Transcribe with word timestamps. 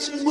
It's 0.00 0.22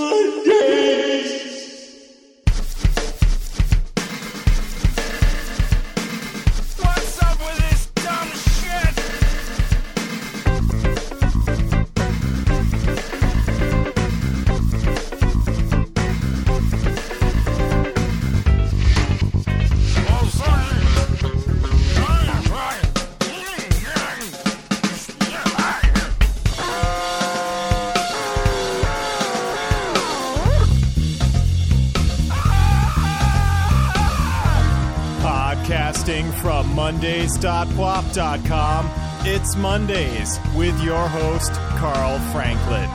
Mondays.pwop.com, 37.43 38.89
it's 39.21 39.55
Mondays 39.55 40.39
with 40.55 40.81
your 40.81 41.07
host, 41.07 41.51
Carl 41.77 42.17
Franklin. 42.31 42.89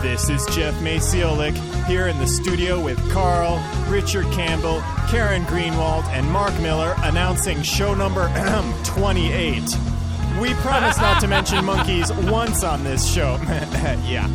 This 0.00 0.30
is 0.30 0.46
Jeff 0.54 0.74
Maciolik 0.74 1.56
here 1.86 2.06
in 2.06 2.16
the 2.18 2.26
studio 2.26 2.80
with 2.80 2.98
Carl, 3.10 3.60
Richard 3.88 4.26
Campbell, 4.26 4.80
Karen 5.08 5.42
Greenwald, 5.42 6.04
and 6.08 6.30
Mark 6.30 6.56
Miller 6.60 6.94
announcing 6.98 7.62
show 7.62 7.92
number 7.92 8.28
28. 8.84 9.60
We 10.40 10.54
promise 10.54 10.96
not 10.98 11.20
to 11.22 11.26
mention 11.26 11.64
monkeys 11.64 12.12
once 12.30 12.62
on 12.62 12.84
this 12.84 13.12
show. 13.12 13.40
yeah. 14.06 14.28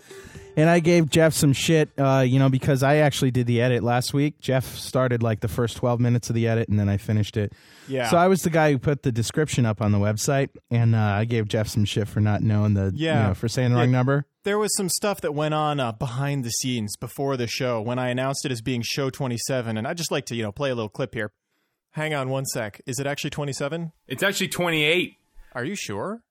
And 0.56 0.68
I 0.68 0.80
gave 0.80 1.08
Jeff 1.08 1.32
some 1.32 1.52
shit, 1.52 1.90
uh, 1.96 2.24
you 2.26 2.38
know, 2.38 2.48
because 2.50 2.82
I 2.82 2.96
actually 2.96 3.30
did 3.30 3.46
the 3.46 3.62
edit 3.62 3.82
last 3.82 4.12
week. 4.12 4.40
Jeff 4.40 4.66
started 4.76 5.22
like 5.22 5.40
the 5.40 5.48
first 5.48 5.76
12 5.78 6.00
minutes 6.00 6.28
of 6.28 6.34
the 6.34 6.48
edit 6.48 6.68
and 6.68 6.78
then 6.78 6.88
I 6.88 6.96
finished 6.96 7.36
it. 7.36 7.52
Yeah. 7.88 8.10
So 8.10 8.16
I 8.16 8.26
was 8.26 8.42
the 8.42 8.50
guy 8.50 8.72
who 8.72 8.78
put 8.78 9.02
the 9.02 9.12
description 9.12 9.64
up 9.64 9.80
on 9.80 9.92
the 9.92 9.98
website. 9.98 10.50
And 10.70 10.94
uh, 10.94 10.98
I 10.98 11.24
gave 11.24 11.48
Jeff 11.48 11.68
some 11.68 11.84
shit 11.84 12.08
for 12.08 12.20
not 12.20 12.42
knowing 12.42 12.74
the, 12.74 12.92
Yeah. 12.94 13.22
you 13.22 13.28
know, 13.28 13.34
for 13.34 13.48
saying 13.48 13.70
the 13.70 13.76
Yeah. 13.76 13.82
wrong 13.82 13.90
number. 13.92 14.26
There 14.44 14.58
was 14.58 14.74
some 14.76 14.88
stuff 14.88 15.20
that 15.22 15.32
went 15.34 15.54
on 15.54 15.80
uh, 15.80 15.92
behind 15.92 16.44
the 16.44 16.50
scenes 16.50 16.96
before 16.96 17.36
the 17.36 17.46
show 17.46 17.80
when 17.80 17.98
I 17.98 18.08
announced 18.08 18.44
it 18.44 18.52
as 18.52 18.60
being 18.60 18.82
show 18.82 19.08
27, 19.10 19.76
and 19.76 19.86
I'd 19.86 19.96
just 19.98 20.10
like 20.10 20.26
to, 20.26 20.34
you 20.34 20.42
know, 20.42 20.52
play 20.52 20.70
a 20.70 20.74
little 20.74 20.88
clip 20.88 21.14
here. 21.14 21.32
Hang 21.92 22.12
on 22.14 22.28
one 22.30 22.44
sec. 22.46 22.80
Is 22.86 22.98
it 22.98 23.06
actually 23.06 23.30
27? 23.30 23.92
It's 24.08 24.22
actually 24.22 24.48
28. 24.48 25.16
Are 25.54 25.64
you 25.64 25.74
sure? 25.74 26.22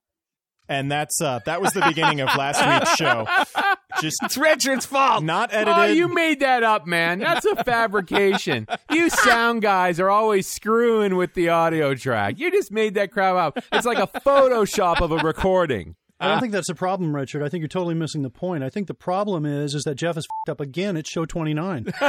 And 0.67 0.91
that's 0.91 1.19
uh, 1.21 1.39
that 1.47 1.61
was 1.61 1.73
the 1.73 1.81
beginning 1.81 2.21
of 2.21 2.27
last 2.37 2.63
week's 2.65 2.95
show. 2.95 3.25
Just 4.01 4.17
It's 4.23 4.37
Richard's 4.37 4.85
fault. 4.85 5.23
Not 5.23 5.49
Oh, 5.53 5.57
edited. 5.57 5.97
you 5.97 6.07
made 6.13 6.39
that 6.41 6.63
up, 6.63 6.85
man. 6.87 7.19
That's 7.19 7.45
a 7.45 7.63
fabrication. 7.63 8.67
you 8.91 9.09
sound 9.09 9.61
guys 9.61 9.99
are 9.99 10.09
always 10.09 10.47
screwing 10.47 11.15
with 11.15 11.33
the 11.33 11.49
audio 11.49 11.93
track. 11.95 12.39
You 12.39 12.51
just 12.51 12.71
made 12.71 12.93
that 12.95 13.11
crap 13.11 13.35
up. 13.35 13.63
It's 13.71 13.85
like 13.85 13.97
a 13.99 14.07
Photoshop 14.21 15.01
of 15.01 15.11
a 15.11 15.17
recording. 15.17 15.95
I 16.21 16.27
don't 16.27 16.41
think 16.41 16.51
that's 16.51 16.67
a 16.67 16.75
problem, 16.75 17.15
Richard. 17.15 17.41
I 17.43 17.47
think 17.47 17.61
you're 17.61 17.69
totally 17.69 17.95
missing 17.95 18.23
the 18.23 18.29
point. 18.29 18.61
I 18.61 18.69
think 18.69 18.87
the 18.87 18.93
problem 18.93 19.45
is 19.45 19.73
is 19.73 19.83
that 19.85 19.95
Jeff 19.95 20.17
is 20.17 20.27
fed 20.45 20.51
up 20.51 20.59
again 20.59 20.97
at 20.97 21.07
show 21.07 21.25
29. 21.25 21.85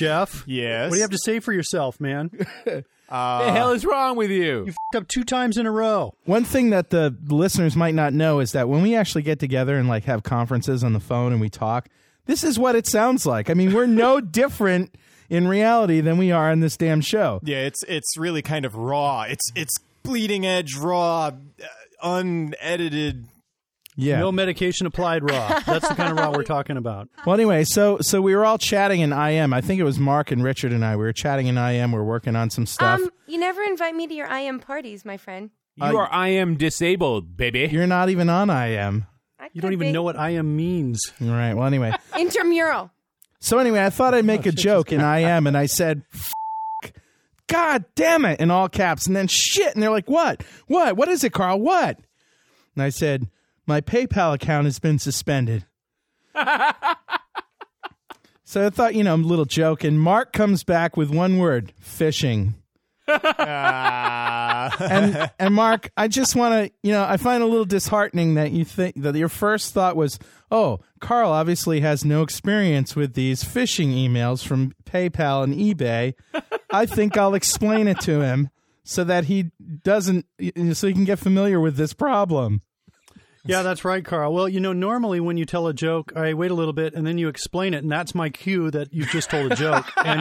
Jeff, 0.00 0.44
yes. 0.46 0.90
what 0.90 0.94
do 0.94 0.96
you 0.96 1.02
have 1.02 1.10
to 1.10 1.18
say 1.18 1.40
for 1.40 1.52
yourself, 1.52 2.00
man? 2.00 2.30
You 2.66 2.84
Uh, 3.10 3.44
the 3.46 3.50
hell 3.52 3.72
is 3.72 3.84
wrong 3.84 4.14
with 4.14 4.30
you? 4.30 4.66
you? 4.66 4.74
fed 4.92 5.02
up 5.02 5.08
two 5.08 5.24
times 5.24 5.58
in 5.58 5.66
a 5.66 5.70
row. 5.70 6.14
One 6.26 6.44
thing 6.44 6.70
that 6.70 6.90
the 6.90 7.12
listeners 7.26 7.74
might 7.74 7.94
not 7.96 8.12
know 8.12 8.38
is 8.38 8.52
that 8.52 8.68
when 8.68 8.82
we 8.82 8.94
actually 8.94 9.22
get 9.22 9.40
together 9.40 9.76
and 9.76 9.88
like 9.88 10.04
have 10.04 10.22
conferences 10.22 10.84
on 10.84 10.92
the 10.92 11.00
phone 11.00 11.32
and 11.32 11.40
we 11.40 11.50
talk, 11.50 11.88
this 12.26 12.44
is 12.44 12.56
what 12.56 12.76
it 12.76 12.86
sounds 12.86 13.26
like. 13.26 13.50
I 13.50 13.54
mean, 13.54 13.74
we're 13.74 13.86
no 13.86 14.20
different 14.20 14.94
in 15.28 15.48
reality 15.48 16.00
than 16.00 16.18
we 16.18 16.30
are 16.30 16.52
on 16.52 16.60
this 16.60 16.76
damn 16.76 17.00
show. 17.00 17.40
Yeah, 17.42 17.62
it's 17.62 17.82
it's 17.88 18.16
really 18.16 18.42
kind 18.42 18.64
of 18.64 18.76
raw. 18.76 19.22
It's 19.22 19.50
it's 19.56 19.76
bleeding 20.04 20.46
edge 20.46 20.76
raw, 20.76 21.32
uh, 21.32 21.32
unedited. 22.04 23.26
Yeah. 24.00 24.18
No 24.20 24.32
medication 24.32 24.86
applied 24.86 25.22
raw. 25.30 25.60
That's 25.66 25.88
the 25.88 25.94
kind 25.94 26.10
of 26.12 26.18
raw 26.18 26.30
we're 26.30 26.42
talking 26.44 26.76
about. 26.76 27.08
Well, 27.26 27.34
anyway, 27.34 27.64
so 27.64 27.98
so 28.00 28.20
we 28.22 28.34
were 28.34 28.44
all 28.44 28.58
chatting 28.58 29.00
in 29.00 29.12
IM. 29.12 29.52
I 29.52 29.60
think 29.60 29.80
it 29.80 29.84
was 29.84 29.98
Mark 29.98 30.30
and 30.30 30.42
Richard 30.42 30.72
and 30.72 30.84
I. 30.84 30.96
We 30.96 31.02
were 31.04 31.12
chatting 31.12 31.46
in 31.48 31.58
IM. 31.58 31.92
We 31.92 31.98
are 31.98 32.04
working 32.04 32.34
on 32.36 32.50
some 32.50 32.66
stuff. 32.66 33.00
Um, 33.00 33.10
you 33.26 33.38
never 33.38 33.62
invite 33.62 33.94
me 33.94 34.06
to 34.06 34.14
your 34.14 34.26
IM 34.26 34.58
parties, 34.60 35.04
my 35.04 35.16
friend. 35.16 35.50
You 35.76 35.84
are 35.98 36.12
I 36.12 36.28
am 36.28 36.56
disabled, 36.56 37.36
baby. 37.36 37.68
You're 37.70 37.86
not 37.86 38.08
even 38.10 38.28
on 38.28 38.50
IM. 38.50 39.06
I 39.38 39.48
You 39.52 39.60
don't 39.62 39.70
could 39.70 39.72
even 39.74 39.88
be. 39.88 39.92
know 39.92 40.02
what 40.02 40.18
I 40.18 40.30
am 40.30 40.56
means. 40.56 41.12
All 41.22 41.28
right. 41.28 41.54
Well, 41.54 41.66
anyway. 41.66 41.92
Intramural. 42.18 42.90
So 43.40 43.58
anyway, 43.58 43.82
I 43.84 43.90
thought 43.90 44.14
I'd 44.14 44.24
make 44.26 44.44
a 44.46 44.52
joke 44.52 44.92
in 44.92 45.00
IM, 45.00 45.46
and 45.46 45.56
I 45.56 45.64
said, 45.66 46.02
F- 46.14 46.32
"God 47.46 47.84
damn 47.94 48.24
it!" 48.24 48.40
in 48.40 48.50
all 48.50 48.68
caps, 48.68 49.06
and 49.06 49.16
then 49.16 49.26
shit, 49.28 49.72
and 49.74 49.82
they're 49.82 49.90
like, 49.90 50.08
"What? 50.08 50.42
What? 50.66 50.96
What 50.96 51.08
is 51.08 51.24
it, 51.24 51.32
Carl? 51.32 51.58
What?" 51.60 51.98
And 52.74 52.82
I 52.82 52.90
said, 52.90 53.28
"My 53.70 53.80
PayPal 53.80 54.34
account 54.34 54.64
has 54.64 54.80
been 54.80 54.98
suspended." 54.98 55.64
so 58.42 58.66
I 58.66 58.70
thought, 58.70 58.96
you 58.96 59.04
know, 59.04 59.14
a 59.14 59.16
little 59.16 59.44
joke, 59.44 59.84
and 59.84 60.00
Mark 60.00 60.32
comes 60.32 60.64
back 60.64 60.96
with 60.96 61.08
one 61.08 61.38
word: 61.38 61.72
phishing. 61.80 62.54
Uh, 63.06 64.70
and 64.80 65.30
and 65.38 65.54
Mark, 65.54 65.92
I 65.96 66.08
just 66.08 66.34
want 66.34 66.54
to, 66.54 66.72
you 66.82 66.90
know, 66.90 67.04
I 67.04 67.16
find 67.16 67.44
a 67.44 67.46
little 67.46 67.64
disheartening 67.64 68.34
that 68.34 68.50
you 68.50 68.64
think 68.64 69.00
that 69.02 69.14
your 69.14 69.28
first 69.28 69.72
thought 69.72 69.94
was, 69.94 70.18
"Oh, 70.50 70.80
Carl 71.00 71.30
obviously 71.30 71.78
has 71.78 72.04
no 72.04 72.22
experience 72.22 72.96
with 72.96 73.14
these 73.14 73.44
phishing 73.44 73.94
emails 73.94 74.44
from 74.44 74.72
PayPal 74.84 75.44
and 75.44 75.54
eBay. 75.54 76.14
I 76.72 76.86
think 76.86 77.16
I'll 77.16 77.34
explain 77.34 77.86
it 77.86 78.00
to 78.00 78.20
him 78.20 78.50
so 78.82 79.04
that 79.04 79.26
he 79.26 79.52
doesn't 79.84 80.26
so 80.72 80.88
he 80.88 80.92
can 80.92 81.04
get 81.04 81.20
familiar 81.20 81.60
with 81.60 81.76
this 81.76 81.92
problem." 81.92 82.62
Yeah, 83.44 83.62
that's 83.62 83.84
right, 83.84 84.04
Carl. 84.04 84.32
Well, 84.34 84.48
you 84.48 84.60
know, 84.60 84.72
normally 84.72 85.18
when 85.20 85.36
you 85.36 85.44
tell 85.46 85.66
a 85.66 85.72
joke, 85.74 86.12
I 86.14 86.34
wait 86.34 86.50
a 86.50 86.54
little 86.54 86.72
bit 86.74 86.94
and 86.94 87.06
then 87.06 87.16
you 87.18 87.28
explain 87.28 87.72
it, 87.74 87.82
and 87.82 87.90
that's 87.90 88.14
my 88.14 88.28
cue 88.30 88.70
that 88.70 88.92
you've 88.92 89.08
just 89.08 89.30
told 89.30 89.50
a 89.52 89.56
joke. 89.56 89.86
And 90.04 90.20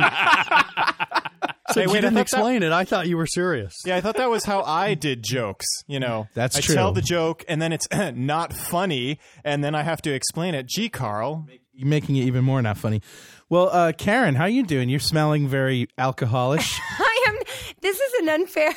so 1.73 1.81
Hey, 1.81 1.85
you 1.85 1.89
wait, 1.91 1.97
I 1.99 2.01
didn't 2.01 2.13
thought 2.15 2.21
explain 2.21 2.63
it. 2.63 2.71
I 2.71 2.83
thought 2.83 3.07
you 3.07 3.15
were 3.15 3.27
serious. 3.27 3.75
yeah, 3.85 3.95
I 3.95 4.01
thought 4.01 4.15
that 4.17 4.29
was 4.29 4.43
how 4.43 4.63
I 4.63 4.95
did 4.95 5.21
jokes. 5.21 5.67
You 5.87 5.99
know, 5.99 6.27
That's 6.33 6.57
I 6.57 6.61
true. 6.61 6.73
tell 6.73 6.91
the 6.93 7.01
joke, 7.03 7.45
and 7.47 7.61
then 7.61 7.71
it's 7.73 7.87
not 8.15 8.53
funny, 8.53 9.19
and 9.43 9.63
then 9.63 9.75
I 9.75 9.83
have 9.83 10.01
to 10.03 10.11
explain 10.13 10.55
it. 10.55 10.65
Gee, 10.65 10.89
Carl, 10.89 11.45
You're 11.73 11.87
making 11.87 12.15
it 12.15 12.21
even 12.21 12.43
more 12.43 12.59
not 12.63 12.77
funny. 12.77 13.03
Well, 13.49 13.69
uh, 13.71 13.91
Karen, 13.91 14.33
how 14.35 14.45
you 14.45 14.63
doing? 14.63 14.89
You're 14.89 14.99
smelling 14.99 15.47
very 15.47 15.87
alcoholish. 15.97 16.79
I 16.99 17.25
am. 17.27 17.35
This 17.81 17.99
is 17.99 18.13
an 18.21 18.29
unfair. 18.29 18.73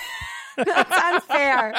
That's 0.56 1.02
unfair. 1.02 1.74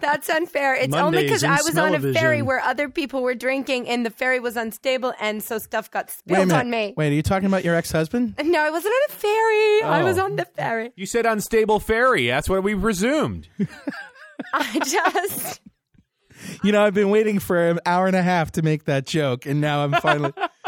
That's 0.00 0.28
unfair. 0.28 0.74
It's 0.74 0.94
only 0.94 1.22
because 1.24 1.44
I 1.44 1.56
was 1.62 1.76
on 1.78 1.94
a 1.94 2.12
ferry 2.12 2.42
where 2.42 2.60
other 2.60 2.88
people 2.88 3.22
were 3.22 3.34
drinking 3.34 3.88
and 3.88 4.04
the 4.04 4.10
ferry 4.10 4.40
was 4.40 4.56
unstable, 4.56 5.12
and 5.20 5.42
so 5.42 5.58
stuff 5.58 5.90
got 5.90 6.10
spilled 6.10 6.52
on 6.52 6.70
me. 6.70 6.94
Wait, 6.96 7.08
are 7.10 7.14
you 7.14 7.22
talking 7.22 7.46
about 7.46 7.64
your 7.64 7.74
ex-husband? 7.76 8.34
No, 8.42 8.60
I 8.60 8.70
wasn't 8.70 8.92
on 8.94 9.00
a 9.08 9.12
ferry. 9.12 9.82
I 9.82 10.02
was 10.02 10.18
Oh. 10.18 10.24
on 10.24 10.36
the 10.36 10.44
ferry. 10.44 10.92
You 10.96 11.06
said 11.06 11.26
unstable 11.26 11.80
ferry. 11.80 12.26
That's 12.26 12.48
what 12.48 12.62
we 12.62 12.74
presumed. 12.74 13.48
I 14.54 14.78
just. 14.84 15.60
You 16.62 16.72
know, 16.72 16.82
I've 16.82 16.94
been 16.94 17.10
waiting 17.10 17.38
for 17.38 17.68
an 17.68 17.80
hour 17.84 18.06
and 18.06 18.16
a 18.16 18.22
half 18.22 18.52
to 18.52 18.62
make 18.62 18.84
that 18.84 19.06
joke, 19.06 19.44
and 19.46 19.60
now 19.60 19.84
I'm 19.84 19.92
finally. 19.92 20.32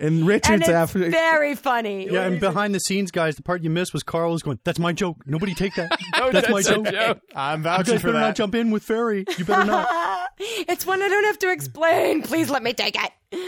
and 0.00 0.18
And 0.18 0.26
Richard's 0.26 0.62
it's 0.62 0.68
after. 0.70 1.10
very 1.10 1.54
funny. 1.54 2.08
Yeah, 2.10 2.22
and 2.26 2.40
behind 2.40 2.74
the 2.74 2.80
scenes, 2.80 3.10
guys, 3.10 3.36
the 3.36 3.42
part 3.42 3.62
you 3.62 3.70
missed 3.70 3.92
was 3.92 4.02
Carl 4.02 4.32
was 4.32 4.42
going, 4.42 4.58
"That's 4.64 4.78
my 4.78 4.92
joke. 4.92 5.18
Nobody 5.26 5.54
take 5.54 5.74
that. 5.76 5.90
No, 6.18 6.30
that's, 6.32 6.48
my 6.48 6.62
joke. 6.62 6.86
joke. 6.90 7.20
I'm 7.34 7.60
You 7.60 7.64
vouching 7.64 7.94
guys 7.94 8.00
for 8.00 8.06
better 8.08 8.18
that. 8.18 8.26
not 8.28 8.36
jump 8.36 8.54
in 8.54 8.70
with 8.70 8.82
Ferry. 8.82 9.24
You 9.36 9.44
better 9.44 9.64
not." 9.64 9.88
It's 10.40 10.86
one 10.86 11.02
I 11.02 11.08
don't 11.08 11.24
have 11.24 11.38
to 11.40 11.50
explain. 11.50 12.22
Please 12.22 12.48
let 12.48 12.62
me 12.62 12.72
take 12.72 12.96
it. 12.96 13.10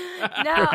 No, 0.44 0.66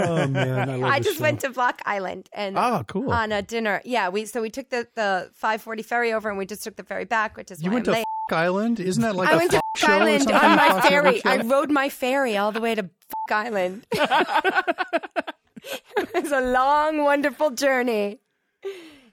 oh 0.00 0.26
man, 0.28 0.68
I 0.70 0.82
I 0.88 1.00
just 1.00 1.16
show. 1.18 1.22
went 1.22 1.40
to 1.40 1.50
Block 1.50 1.80
Island 1.86 2.28
and 2.32 2.58
Oh, 2.58 2.82
cool. 2.86 3.10
on 3.12 3.32
a 3.32 3.42
dinner. 3.42 3.80
Yeah, 3.84 4.08
we 4.08 4.26
so 4.26 4.42
we 4.42 4.50
took 4.50 4.68
the 4.70 4.88
the 4.94 5.30
540 5.34 5.82
ferry 5.82 6.12
over 6.12 6.28
and 6.28 6.36
we 6.38 6.46
just 6.46 6.62
took 6.64 6.76
the 6.76 6.84
ferry 6.84 7.04
back, 7.04 7.36
which 7.36 7.50
is 7.50 7.62
You 7.62 7.70
why 7.70 7.74
went 7.74 7.88
I'm 7.88 7.94
to 7.94 7.98
late. 7.98 8.04
Island? 8.32 8.80
Isn't 8.80 9.02
that 9.02 9.16
like 9.16 9.28
I 9.28 9.34
a 9.34 9.36
went 9.36 9.50
to 9.52 9.56
Fuck 9.56 9.88
show 9.88 9.92
Island 9.92 10.22
something? 10.24 10.36
on 10.50 10.56
my 10.56 10.68
Fox 10.68 10.88
ferry. 10.88 11.24
I 11.24 11.36
rode 11.42 11.70
my 11.70 11.88
ferry 11.88 12.36
all 12.36 12.52
the 12.52 12.60
way 12.60 12.74
to 12.74 12.82
Fuck 12.82 13.32
Island. 13.46 13.86
it 15.96 16.22
was 16.22 16.32
a 16.32 16.40
long, 16.40 17.04
wonderful 17.04 17.50
journey. 17.50 18.18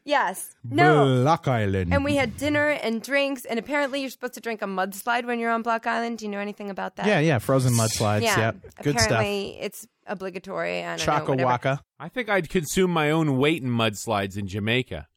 Yes. 0.05 0.55
No. 0.63 1.21
Block 1.23 1.49
Island. 1.49 1.93
And 1.93 2.05
we 2.05 2.15
had 2.15 2.37
dinner 2.37 2.69
and 2.69 3.01
drinks, 3.01 3.43
and 3.43 3.59
apparently 3.59 3.99
you're 3.99 4.09
supposed 4.09 4.35
to 4.35 4.39
drink 4.39 4.61
a 4.61 4.65
mudslide 4.65 5.25
when 5.25 5.37
you're 5.37 5.51
on 5.51 5.63
Block 5.63 5.85
Island. 5.85 6.19
Do 6.19 6.25
you 6.25 6.31
know 6.31 6.39
anything 6.39 6.69
about 6.69 6.95
that? 6.95 7.05
yeah, 7.05 7.19
yeah, 7.19 7.39
frozen 7.39 7.73
mudslides. 7.73 8.21
Yeah. 8.21 8.39
Yeah, 8.39 8.51
good 8.81 8.97
stuff. 8.99 9.11
apparently 9.11 9.57
it's 9.59 9.85
obligatory. 10.05 10.79
I 10.79 10.95
don't 10.95 10.99
know. 10.99 11.03
Chaka 11.03 11.31
whatever. 11.31 11.47
Waka. 11.47 11.81
I 11.99 12.07
think 12.07 12.29
I'd 12.29 12.47
consume 12.49 12.91
my 12.91 13.11
own 13.11 13.37
weight 13.37 13.61
in 13.61 13.69
mudslides 13.69 14.37
in 14.37 14.47
Jamaica. 14.47 15.07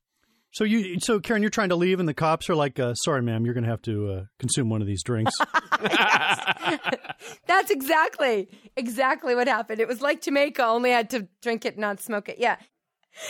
So 0.52 0.64
you, 0.64 0.98
so 1.00 1.20
Karen, 1.20 1.42
you're 1.42 1.50
trying 1.50 1.68
to 1.68 1.76
leave, 1.76 2.00
and 2.00 2.08
the 2.08 2.14
cops 2.14 2.50
are 2.50 2.56
like, 2.56 2.78
uh, 2.80 2.94
"Sorry, 2.94 3.22
ma'am, 3.22 3.44
you're 3.44 3.54
going 3.54 3.64
to 3.64 3.70
have 3.70 3.82
to 3.82 4.10
uh, 4.10 4.24
consume 4.38 4.68
one 4.68 4.80
of 4.80 4.86
these 4.88 5.02
drinks." 5.02 5.32
That's 7.46 7.70
exactly, 7.70 8.48
exactly 8.76 9.34
what 9.34 9.46
happened. 9.48 9.80
It 9.80 9.88
was 9.88 10.00
like 10.00 10.22
Jamaica, 10.22 10.64
only 10.64 10.92
I 10.92 10.96
had 10.98 11.10
to 11.10 11.28
drink 11.42 11.64
it, 11.64 11.78
not 11.78 12.00
smoke 12.00 12.28
it. 12.28 12.38
Yeah. 12.38 12.56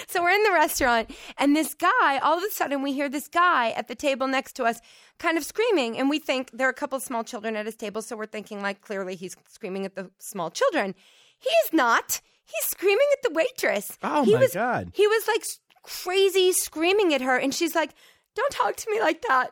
So 0.08 0.22
we're 0.22 0.30
in 0.30 0.42
the 0.44 0.52
restaurant, 0.52 1.10
and 1.38 1.56
this 1.56 1.74
guy, 1.74 2.18
all 2.22 2.36
of 2.36 2.44
a 2.44 2.50
sudden, 2.52 2.82
we 2.82 2.92
hear 2.92 3.08
this 3.08 3.28
guy 3.28 3.70
at 3.70 3.88
the 3.88 3.94
table 3.94 4.26
next 4.26 4.52
to 4.56 4.64
us 4.64 4.78
kind 5.18 5.38
of 5.38 5.44
screaming. 5.44 5.98
And 5.98 6.10
we 6.10 6.18
think 6.18 6.50
there 6.52 6.66
are 6.66 6.70
a 6.70 6.74
couple 6.74 6.96
of 6.96 7.02
small 7.02 7.24
children 7.24 7.56
at 7.56 7.64
his 7.66 7.76
table. 7.76 8.02
So 8.02 8.14
we're 8.16 8.26
thinking, 8.26 8.60
like, 8.62 8.82
clearly 8.82 9.16
he's 9.16 9.36
screaming 9.48 9.86
at 9.86 9.94
the 9.94 10.10
small 10.18 10.50
children. 10.50 10.94
He 11.38 11.48
is 11.64 11.72
not. 11.72 12.20
He's 12.44 12.64
screaming 12.70 13.06
at 13.12 13.22
the 13.22 13.34
waitress. 13.34 13.96
Oh, 14.02 14.22
he 14.24 14.34
my 14.34 14.40
was, 14.40 14.52
God. 14.52 14.90
He 14.92 15.06
was 15.06 15.26
like 15.26 15.40
s- 15.40 15.60
crazy 15.82 16.52
screaming 16.52 17.12
at 17.14 17.20
her. 17.20 17.36
And 17.36 17.54
she's 17.54 17.74
like, 17.74 17.90
Don't 18.36 18.52
talk 18.52 18.76
to 18.76 18.90
me 18.90 19.00
like 19.00 19.22
that 19.22 19.50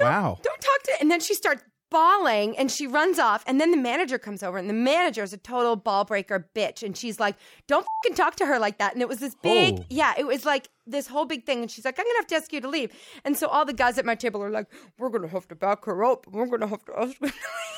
Wow. 0.00 0.38
don't 0.42 0.60
talk 0.60 0.82
to 0.84 0.92
and 1.00 1.10
then 1.10 1.18
she 1.18 1.34
starts 1.34 1.64
bawling 1.90 2.56
and 2.56 2.70
she 2.70 2.86
runs 2.86 3.18
off 3.18 3.42
and 3.48 3.60
then 3.60 3.70
the 3.72 3.76
manager 3.76 4.16
comes 4.18 4.42
over 4.44 4.56
and 4.58 4.68
the 4.70 4.74
manager 4.74 5.22
is 5.24 5.32
a 5.32 5.36
total 5.38 5.74
ball 5.74 6.04
breaker 6.04 6.48
bitch 6.54 6.82
and 6.84 6.96
she's 6.96 7.18
like 7.18 7.34
don't 7.66 7.84
fucking 8.04 8.14
talk 8.14 8.36
to 8.36 8.46
her 8.46 8.58
like 8.60 8.78
that 8.78 8.92
and 8.92 9.02
it 9.02 9.08
was 9.08 9.18
this 9.18 9.34
big 9.42 9.74
Oh. 9.80 9.84
yeah 9.90 10.14
it 10.16 10.24
was 10.26 10.44
like 10.44 10.68
this 10.90 11.06
whole 11.06 11.24
big 11.24 11.44
thing 11.44 11.60
and 11.62 11.70
she's 11.70 11.84
like 11.84 11.98
i'm 11.98 12.04
gonna 12.04 12.18
have 12.18 12.26
to 12.26 12.34
ask 12.34 12.52
you 12.52 12.60
to 12.60 12.68
leave 12.68 12.90
and 13.24 13.36
so 13.36 13.46
all 13.48 13.64
the 13.64 13.72
guys 13.72 13.98
at 13.98 14.04
my 14.04 14.14
table 14.14 14.42
are 14.42 14.50
like 14.50 14.66
we're 14.98 15.08
gonna 15.10 15.28
have 15.28 15.46
to 15.48 15.54
back 15.54 15.84
her 15.84 16.04
up 16.04 16.26
we're 16.28 16.46
gonna 16.46 16.66
have 16.66 16.84
to 16.84 16.92
ask 16.98 17.16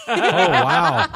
Oh 0.09 0.17
wow. 0.17 1.07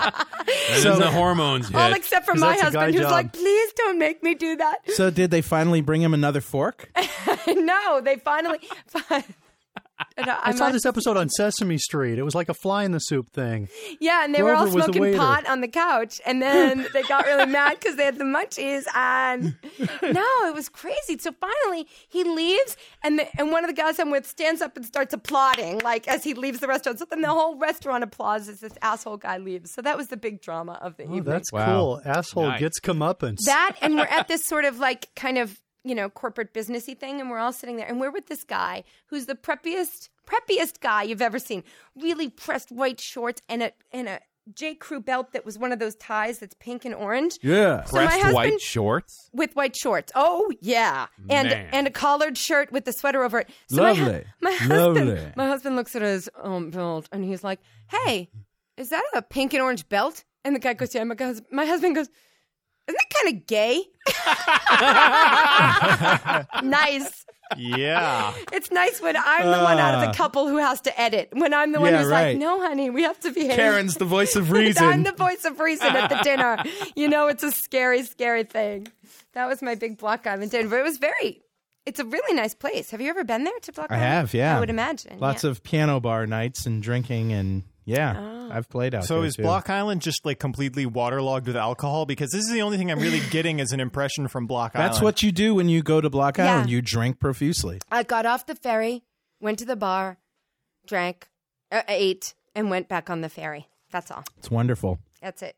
So 0.76 0.96
the 0.98 1.10
hormones 1.10 1.68
hit. 1.68 1.76
all 1.76 1.92
except 1.94 2.26
for 2.26 2.34
my 2.34 2.48
that's 2.56 2.60
a 2.60 2.70
guy 2.72 2.78
husband 2.80 2.94
who's 2.94 3.02
job. 3.04 3.12
like 3.12 3.32
please 3.32 3.72
don't 3.74 3.98
make 3.98 4.22
me 4.22 4.34
do 4.34 4.56
that 4.56 4.78
so 4.92 5.10
did 5.10 5.30
they 5.30 5.40
finally 5.42 5.80
bring 5.80 6.02
him 6.02 6.14
another 6.14 6.40
fork? 6.40 6.90
no 7.46 8.00
they 8.02 8.16
finally 8.16 8.58
I 10.18 10.52
saw 10.52 10.70
this 10.70 10.84
episode 10.86 11.16
on 11.16 11.28
Sesame 11.28 11.78
Street. 11.78 12.18
It 12.18 12.22
was 12.22 12.34
like 12.34 12.48
a 12.48 12.54
fly 12.54 12.84
in 12.84 12.92
the 12.92 12.98
soup 12.98 13.30
thing. 13.30 13.68
Yeah, 14.00 14.24
and 14.24 14.34
they 14.34 14.42
were 14.42 14.52
all 14.52 14.62
Grover 14.64 14.76
was 14.76 14.86
the 14.86 14.92
smoking 14.92 15.16
pot 15.16 15.46
on 15.48 15.60
the 15.60 15.68
couch, 15.68 16.20
and 16.26 16.40
then 16.42 16.86
they 16.92 17.02
got 17.02 17.24
really 17.26 17.46
mad 17.46 17.78
because 17.78 17.96
they 17.96 18.04
had 18.04 18.18
the 18.18 18.24
munchies. 18.24 18.84
And 18.94 19.56
no, 20.02 20.26
it 20.48 20.54
was 20.54 20.68
crazy. 20.68 21.18
So 21.18 21.32
finally, 21.32 21.86
he 22.08 22.24
leaves, 22.24 22.76
and 23.02 23.18
the, 23.18 23.26
and 23.38 23.50
one 23.52 23.64
of 23.64 23.68
the 23.68 23.74
guys 23.74 23.98
I'm 23.98 24.10
with 24.10 24.26
stands 24.26 24.60
up 24.62 24.76
and 24.76 24.84
starts 24.84 25.14
applauding, 25.14 25.78
like 25.80 26.08
as 26.08 26.24
he 26.24 26.34
leaves 26.34 26.60
the 26.60 26.66
restaurant. 26.68 26.98
So 26.98 27.06
then 27.08 27.20
the 27.22 27.28
whole 27.28 27.56
restaurant 27.56 28.02
applauds 28.04 28.48
as 28.48 28.60
this 28.60 28.72
asshole 28.82 29.18
guy 29.18 29.38
leaves. 29.38 29.72
So 29.72 29.82
that 29.82 29.96
was 29.96 30.08
the 30.08 30.16
big 30.16 30.40
drama 30.40 30.78
of 30.82 30.96
the 30.96 31.04
Oh, 31.04 31.16
evening. 31.16 31.24
that's 31.24 31.52
Wow. 31.52 31.66
cool. 31.66 32.02
Asshole 32.04 32.42
Nice. 32.48 32.60
gets 32.60 32.80
comeuppance. 32.80 33.38
that, 33.46 33.76
and 33.80 33.96
we're 33.96 34.04
at 34.06 34.28
this 34.28 34.44
sort 34.44 34.64
of 34.64 34.78
like 34.78 35.08
kind 35.14 35.38
of 35.38 35.60
you 35.84 35.94
know 35.94 36.08
corporate 36.08 36.52
businessy 36.54 36.98
thing, 36.98 37.20
and 37.20 37.30
we're 37.30 37.38
all 37.38 37.52
sitting 37.52 37.76
there, 37.76 37.86
and 37.86 38.00
we're 38.00 38.10
with 38.10 38.26
this 38.26 38.44
guy 38.44 38.84
who's 39.06 39.26
the 39.26 39.34
preppiest 39.34 40.08
preppiest 40.26 40.80
guy 40.80 41.02
you've 41.02 41.22
ever 41.22 41.38
seen. 41.38 41.62
Really 41.94 42.28
pressed 42.30 42.70
white 42.72 43.00
shorts 43.00 43.42
and 43.48 43.62
a 43.62 43.72
and 43.92 44.08
a 44.08 44.20
J. 44.52 44.74
Crew 44.74 45.00
belt 45.00 45.32
that 45.32 45.46
was 45.46 45.58
one 45.58 45.72
of 45.72 45.78
those 45.78 45.94
ties 45.94 46.38
that's 46.38 46.54
pink 46.60 46.84
and 46.84 46.94
orange. 46.94 47.38
Yeah. 47.42 47.84
So 47.84 47.96
my 47.96 48.06
Pressed 48.06 48.34
white 48.34 48.60
shorts. 48.60 49.30
with 49.32 49.56
white 49.56 49.74
shorts. 49.74 50.12
Oh 50.14 50.52
yeah, 50.60 51.06
and 51.30 51.48
Man. 51.48 51.68
and 51.72 51.86
a 51.86 51.90
collared 51.90 52.36
shirt 52.36 52.70
with 52.70 52.84
the 52.84 52.92
sweater 52.92 53.22
over 53.22 53.38
it. 53.40 53.50
So 53.68 53.82
Lovely. 53.82 54.24
My, 54.42 54.52
husband, 54.52 55.08
Lovely. 55.08 55.32
my 55.36 55.46
husband 55.46 55.76
looks 55.76 55.96
at 55.96 56.02
his 56.02 56.28
um, 56.42 56.70
belt 56.70 57.08
and 57.10 57.24
he's 57.24 57.42
like, 57.42 57.60
"Hey, 57.90 58.28
is 58.76 58.90
that 58.90 59.02
a 59.14 59.22
pink 59.22 59.54
and 59.54 59.62
orange 59.62 59.88
belt?" 59.88 60.24
And 60.44 60.54
the 60.54 60.60
guy 60.60 60.74
goes, 60.74 60.94
"Yeah." 60.94 61.04
My, 61.04 61.16
my 61.50 61.64
husband 61.64 61.94
goes, 61.94 62.10
"Isn't 62.88 62.98
that 62.98 63.10
kind 63.14 63.36
of 63.36 63.46
gay?" 63.46 63.84
nice. 66.68 67.24
Yeah. 67.56 68.32
It's 68.52 68.70
nice 68.70 69.00
when 69.00 69.16
I'm 69.16 69.46
the 69.46 69.62
one 69.62 69.78
out 69.78 69.94
of 69.94 70.00
the 70.00 70.08
ah. 70.08 70.12
couple 70.14 70.48
who 70.48 70.56
has 70.56 70.80
to 70.82 71.00
edit. 71.00 71.28
When 71.32 71.52
I'm 71.54 71.72
the 71.72 71.80
one 71.80 71.92
Yeah, 71.92 72.02
who's 72.02 72.08
right. 72.08 72.28
like, 72.32 72.38
"No, 72.38 72.60
honey, 72.60 72.90
we 72.90 73.02
have 73.02 73.20
to 73.20 73.30
behave." 73.30 73.56
Karen's 73.56 73.94
the 73.96 74.04
voice 74.04 74.36
of 74.36 74.50
reason. 74.50 74.84
I'm 74.88 75.02
the 75.02 75.12
voice 75.12 75.44
of 75.44 75.60
reason 75.60 75.94
at 75.94 76.08
the 76.10 76.16
dinner. 76.22 76.62
You 76.96 77.08
know, 77.08 77.28
it's 77.28 77.42
a 77.42 77.52
scary, 77.52 78.02
scary 78.02 78.44
thing. 78.44 78.88
That 79.34 79.46
was 79.46 79.62
my 79.62 79.74
big 79.74 79.98
Block 79.98 80.26
Island 80.26 80.50
dinner, 80.50 80.68
but 80.68 80.78
it 80.80 80.84
was 80.84 80.98
very. 80.98 81.42
It's 81.86 82.00
a 82.00 82.04
really 82.04 82.34
nice 82.34 82.54
place. 82.54 82.90
Have 82.92 83.02
you 83.02 83.10
ever 83.10 83.24
been 83.24 83.44
there 83.44 83.58
to 83.62 83.72
Block 83.72 83.90
I 83.90 83.96
Island? 83.96 84.10
have, 84.10 84.34
yeah. 84.34 84.56
I 84.56 84.60
would 84.60 84.70
imagine. 84.70 85.18
Lots 85.18 85.44
yeah. 85.44 85.50
of 85.50 85.62
piano 85.62 86.00
bar 86.00 86.26
nights 86.26 86.64
and 86.64 86.82
drinking 86.82 87.32
and 87.32 87.62
yeah, 87.84 88.14
Oh. 88.18 88.48
I've 88.52 88.68
played 88.68 88.94
out 88.94 89.04
So 89.04 89.16
there 89.16 89.24
is 89.26 89.36
too. 89.36 89.42
Block 89.42 89.70
Island 89.70 90.02
just 90.02 90.24
like 90.26 90.38
completely 90.38 90.86
waterlogged 90.86 91.46
with 91.46 91.56
alcohol? 91.56 92.06
Because 92.06 92.30
this 92.30 92.44
is 92.44 92.52
the 92.52 92.62
only 92.62 92.76
thing 92.78 92.90
I'm 92.90 92.98
really 93.00 93.20
getting 93.30 93.60
as 93.60 93.72
an 93.72 93.80
impression 93.80 94.28
from 94.28 94.46
Block 94.46 94.72
That's 94.74 94.80
Island. 94.80 94.94
That's 94.94 95.02
what 95.02 95.22
you 95.22 95.32
do 95.32 95.54
when 95.54 95.68
you 95.68 95.82
go 95.82 96.00
to 96.00 96.10
Block 96.10 96.38
Yeah. 96.38 96.52
Island. 96.54 96.70
You 96.70 96.82
drink 96.82 97.18
profusely. 97.20 97.80
I 97.90 98.02
got 98.02 98.26
off 98.26 98.46
the 98.46 98.54
ferry, 98.54 99.02
went 99.40 99.58
to 99.60 99.64
the 99.64 99.76
bar, 99.76 100.18
drank, 100.86 101.28
uh, 101.72 101.82
ate, 101.88 102.34
and 102.54 102.70
went 102.70 102.88
back 102.88 103.08
on 103.10 103.20
the 103.22 103.28
ferry. 103.28 103.68
That's 103.90 104.10
all. 104.10 104.24
It's 104.38 104.50
wonderful. 104.50 104.98
That's 105.22 105.42
it. 105.42 105.56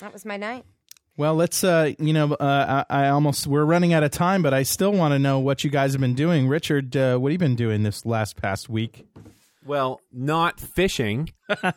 That 0.00 0.12
was 0.12 0.24
my 0.24 0.36
night. 0.36 0.64
Well, 1.16 1.34
let's. 1.34 1.64
Uh, 1.64 1.92
you 1.98 2.12
know, 2.12 2.32
uh, 2.34 2.84
I, 2.88 3.06
I 3.06 3.08
almost 3.08 3.46
we're 3.48 3.64
running 3.64 3.92
out 3.92 4.04
of 4.04 4.12
time, 4.12 4.40
but 4.42 4.54
I 4.54 4.62
still 4.62 4.92
want 4.92 5.12
to 5.12 5.18
know 5.18 5.40
what 5.40 5.64
you 5.64 5.70
guys 5.70 5.92
have 5.92 6.00
been 6.00 6.14
doing. 6.14 6.46
Richard, 6.46 6.96
uh, 6.96 7.18
what 7.18 7.30
have 7.30 7.34
you 7.34 7.38
been 7.38 7.56
doing 7.56 7.82
this 7.82 8.06
last 8.06 8.36
past 8.36 8.68
week? 8.68 9.04
Well, 9.66 10.00
not 10.12 10.60
fishing. 10.60 11.30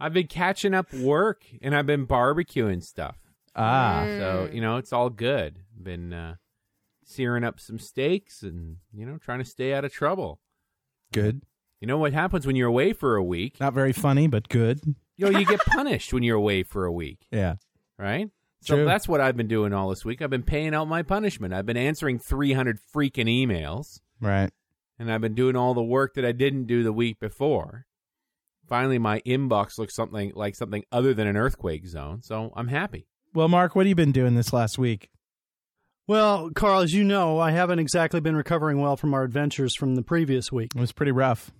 I've 0.00 0.12
been 0.12 0.26
catching 0.26 0.74
up 0.74 0.92
work 0.92 1.44
and 1.60 1.74
I've 1.76 1.86
been 1.86 2.06
barbecuing 2.06 2.82
stuff. 2.82 3.16
Ah, 3.54 4.04
So, 4.06 4.48
you 4.52 4.60
know, 4.60 4.76
it's 4.78 4.92
all 4.92 5.10
good. 5.10 5.58
Been 5.80 6.12
uh, 6.12 6.36
searing 7.04 7.44
up 7.44 7.60
some 7.60 7.78
steaks 7.78 8.42
and, 8.42 8.76
you 8.92 9.04
know, 9.06 9.18
trying 9.18 9.38
to 9.40 9.44
stay 9.44 9.72
out 9.74 9.84
of 9.84 9.92
trouble. 9.92 10.40
good. 11.12 11.42
You 11.80 11.88
know 11.88 11.98
what 11.98 12.12
happens 12.12 12.46
when 12.46 12.54
you're 12.54 12.68
away 12.68 12.92
for 12.92 13.16
a 13.16 13.24
week? 13.24 13.58
Not 13.58 13.74
very 13.74 13.92
funny, 13.92 14.28
but 14.28 14.48
good. 14.48 14.80
You 15.16 15.28
know, 15.30 15.36
you 15.36 15.44
get 15.44 15.58
punished 15.66 16.12
when 16.12 16.22
you're 16.22 16.36
away 16.36 16.62
for 16.62 16.84
a 16.84 16.92
week, 16.92 17.26
Yeah. 17.32 17.56
right? 17.98 18.30
So 18.60 18.76
True. 18.76 18.84
that's 18.84 19.08
what 19.08 19.20
I've 19.20 19.36
been 19.36 19.48
doing 19.48 19.72
all 19.72 19.88
this 19.90 20.04
week. 20.04 20.22
I've 20.22 20.30
been 20.30 20.44
paying 20.44 20.74
out 20.76 20.86
my 20.86 21.02
punishment. 21.02 21.52
I've 21.52 21.66
been 21.66 21.76
answering 21.76 22.20
300 22.20 22.78
freaking 22.94 23.26
emails. 23.26 23.98
Right. 24.20 24.52
and 24.96 25.12
I've 25.12 25.20
been 25.20 25.34
doing 25.34 25.56
all 25.56 25.74
the 25.74 25.82
work 25.82 26.14
that 26.14 26.24
I 26.24 26.30
didn't 26.30 26.66
do 26.66 26.84
the 26.84 26.92
week 26.92 27.18
before. 27.18 27.86
Finally, 28.72 28.98
my 28.98 29.20
inbox 29.26 29.76
looks 29.76 29.94
something 29.94 30.32
like 30.34 30.56
something 30.56 30.82
other 30.90 31.12
than 31.12 31.26
an 31.26 31.36
earthquake 31.36 31.86
zone, 31.86 32.22
so 32.22 32.50
I'm 32.56 32.68
happy. 32.68 33.06
Well, 33.34 33.48
Mark, 33.48 33.76
what 33.76 33.84
have 33.84 33.88
you 33.90 33.94
been 33.94 34.12
doing 34.12 34.34
this 34.34 34.50
last 34.50 34.78
week? 34.78 35.10
well, 36.08 36.48
Carl, 36.54 36.80
as 36.80 36.94
you 36.94 37.04
know, 37.04 37.38
I 37.38 37.50
haven't 37.50 37.80
exactly 37.80 38.20
been 38.20 38.34
recovering 38.34 38.80
well 38.80 38.96
from 38.96 39.12
our 39.12 39.24
adventures 39.24 39.76
from 39.76 39.94
the 39.94 40.02
previous 40.02 40.50
week. 40.50 40.70
It 40.74 40.80
was 40.80 40.90
pretty 40.90 41.12
rough. 41.12 41.50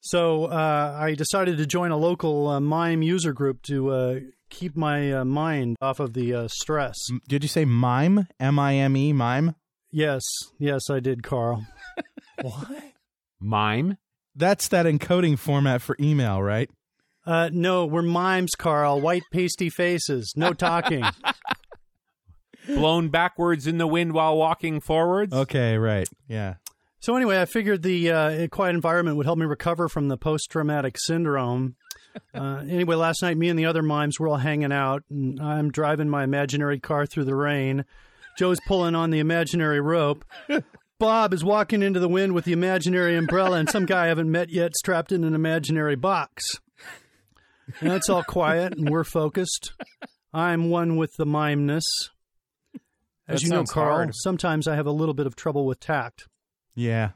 So 0.00 0.46
uh, 0.46 0.96
I 0.98 1.14
decided 1.14 1.58
to 1.58 1.66
join 1.66 1.90
a 1.90 1.96
local 1.98 2.48
uh, 2.48 2.58
mime 2.60 3.02
user 3.02 3.34
group 3.34 3.60
to 3.64 3.90
uh, 3.90 4.20
keep 4.48 4.76
my 4.76 5.12
uh, 5.12 5.24
mind 5.26 5.76
off 5.82 6.00
of 6.00 6.14
the 6.14 6.32
uh, 6.34 6.48
stress. 6.48 6.96
M- 7.10 7.20
Did 7.28 7.42
you 7.44 7.48
say 7.50 7.66
mime? 7.66 8.28
M 8.40 8.58
I 8.58 8.76
M 8.76 8.96
E, 8.96 9.12
mime? 9.12 9.56
Yes, 9.90 10.22
yes, 10.58 10.88
I 10.88 11.00
did, 11.00 11.22
Carl. 11.22 11.66
What? 12.42 12.92
MIME, 13.40 13.98
That's 14.36 14.68
that 14.68 14.86
encoding 14.86 15.38
format 15.38 15.82
for 15.82 15.96
email, 16.00 16.42
right? 16.42 16.68
Uh, 17.26 17.50
no, 17.52 17.86
we're 17.86 18.02
mimes, 18.02 18.54
Carl. 18.54 19.00
White 19.00 19.22
pasty 19.32 19.70
faces. 19.70 20.34
No 20.36 20.52
talking. 20.54 21.04
blown 22.66 23.08
backwards 23.08 23.66
in 23.66 23.78
the 23.78 23.86
wind 23.86 24.12
while 24.12 24.36
walking 24.36 24.80
forwards. 24.80 25.32
Okay, 25.32 25.76
right. 25.76 26.08
Yeah. 26.28 26.54
So 27.00 27.16
anyway, 27.16 27.40
I 27.40 27.44
figured 27.44 27.82
the 27.82 28.10
uh, 28.10 28.46
quiet 28.48 28.74
environment 28.74 29.16
would 29.18 29.26
help 29.26 29.38
me 29.38 29.46
recover 29.46 29.88
from 29.88 30.08
the 30.08 30.16
post-traumatic 30.16 30.98
syndrome. 30.98 31.76
Uh, 32.32 32.62
anyway, 32.70 32.94
last 32.94 33.22
night, 33.22 33.36
me 33.36 33.48
and 33.48 33.58
the 33.58 33.66
other 33.66 33.82
mimes 33.82 34.20
were 34.20 34.28
all 34.28 34.36
hanging 34.36 34.70
out, 34.70 35.02
and 35.10 35.40
I'm 35.40 35.72
driving 35.72 36.08
my 36.08 36.22
imaginary 36.22 36.78
car 36.78 37.06
through 37.06 37.24
the 37.24 37.34
rain. 37.34 37.84
Joe's 38.38 38.60
pulling 38.68 38.94
on 38.94 39.10
the 39.10 39.18
imaginary 39.18 39.80
rope. 39.80 40.24
Bob 41.04 41.34
is 41.34 41.44
walking 41.44 41.82
into 41.82 42.00
the 42.00 42.08
wind 42.08 42.32
with 42.32 42.46
the 42.46 42.52
imaginary 42.54 43.14
umbrella, 43.14 43.58
and 43.58 43.68
some 43.68 43.84
guy 43.84 44.04
I 44.04 44.06
haven't 44.06 44.32
met 44.32 44.48
yet 44.48 44.74
strapped 44.74 45.12
in 45.12 45.22
an 45.22 45.34
imaginary 45.34 45.96
box. 45.96 46.58
And 47.80 47.92
it's 47.92 48.08
all 48.08 48.22
quiet, 48.22 48.72
and 48.78 48.88
we're 48.88 49.04
focused. 49.04 49.74
I'm 50.32 50.70
one 50.70 50.96
with 50.96 51.10
the 51.18 51.26
mimeness. 51.26 51.84
As 53.28 53.42
That 53.42 53.42
you 53.42 53.50
know, 53.50 53.64
Carl, 53.64 53.96
hard. 53.96 54.14
sometimes 54.14 54.66
I 54.66 54.76
have 54.76 54.86
a 54.86 54.92
little 54.92 55.12
bit 55.12 55.26
of 55.26 55.36
trouble 55.36 55.66
with 55.66 55.78
tact. 55.78 56.26
Yeah. 56.74 57.10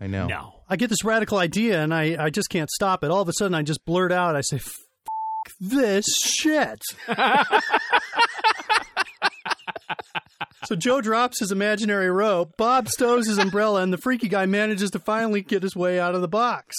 I 0.00 0.06
know. 0.06 0.26
No. 0.26 0.54
I 0.66 0.76
get 0.76 0.88
this 0.88 1.04
radical 1.04 1.36
idea 1.36 1.82
and 1.82 1.92
I, 1.92 2.16
I 2.18 2.30
just 2.30 2.48
can't 2.48 2.70
stop 2.70 3.04
it. 3.04 3.10
All 3.10 3.20
of 3.20 3.28
a 3.28 3.34
sudden, 3.34 3.54
I 3.54 3.60
just 3.60 3.84
blurt 3.84 4.10
out, 4.10 4.36
I 4.36 4.40
say, 4.40 4.56
F 4.56 4.72
this 5.60 6.06
shit. 6.16 6.80
so 10.66 10.76
Joe 10.76 11.00
drops 11.00 11.40
his 11.40 11.52
imaginary 11.52 12.10
rope, 12.10 12.56
Bob 12.56 12.88
stows 12.88 13.26
his 13.26 13.38
umbrella, 13.38 13.82
and 13.82 13.92
the 13.92 13.98
freaky 13.98 14.28
guy 14.28 14.46
manages 14.46 14.90
to 14.92 14.98
finally 14.98 15.42
get 15.42 15.62
his 15.62 15.76
way 15.76 15.98
out 16.00 16.14
of 16.14 16.20
the 16.20 16.28
box. 16.28 16.74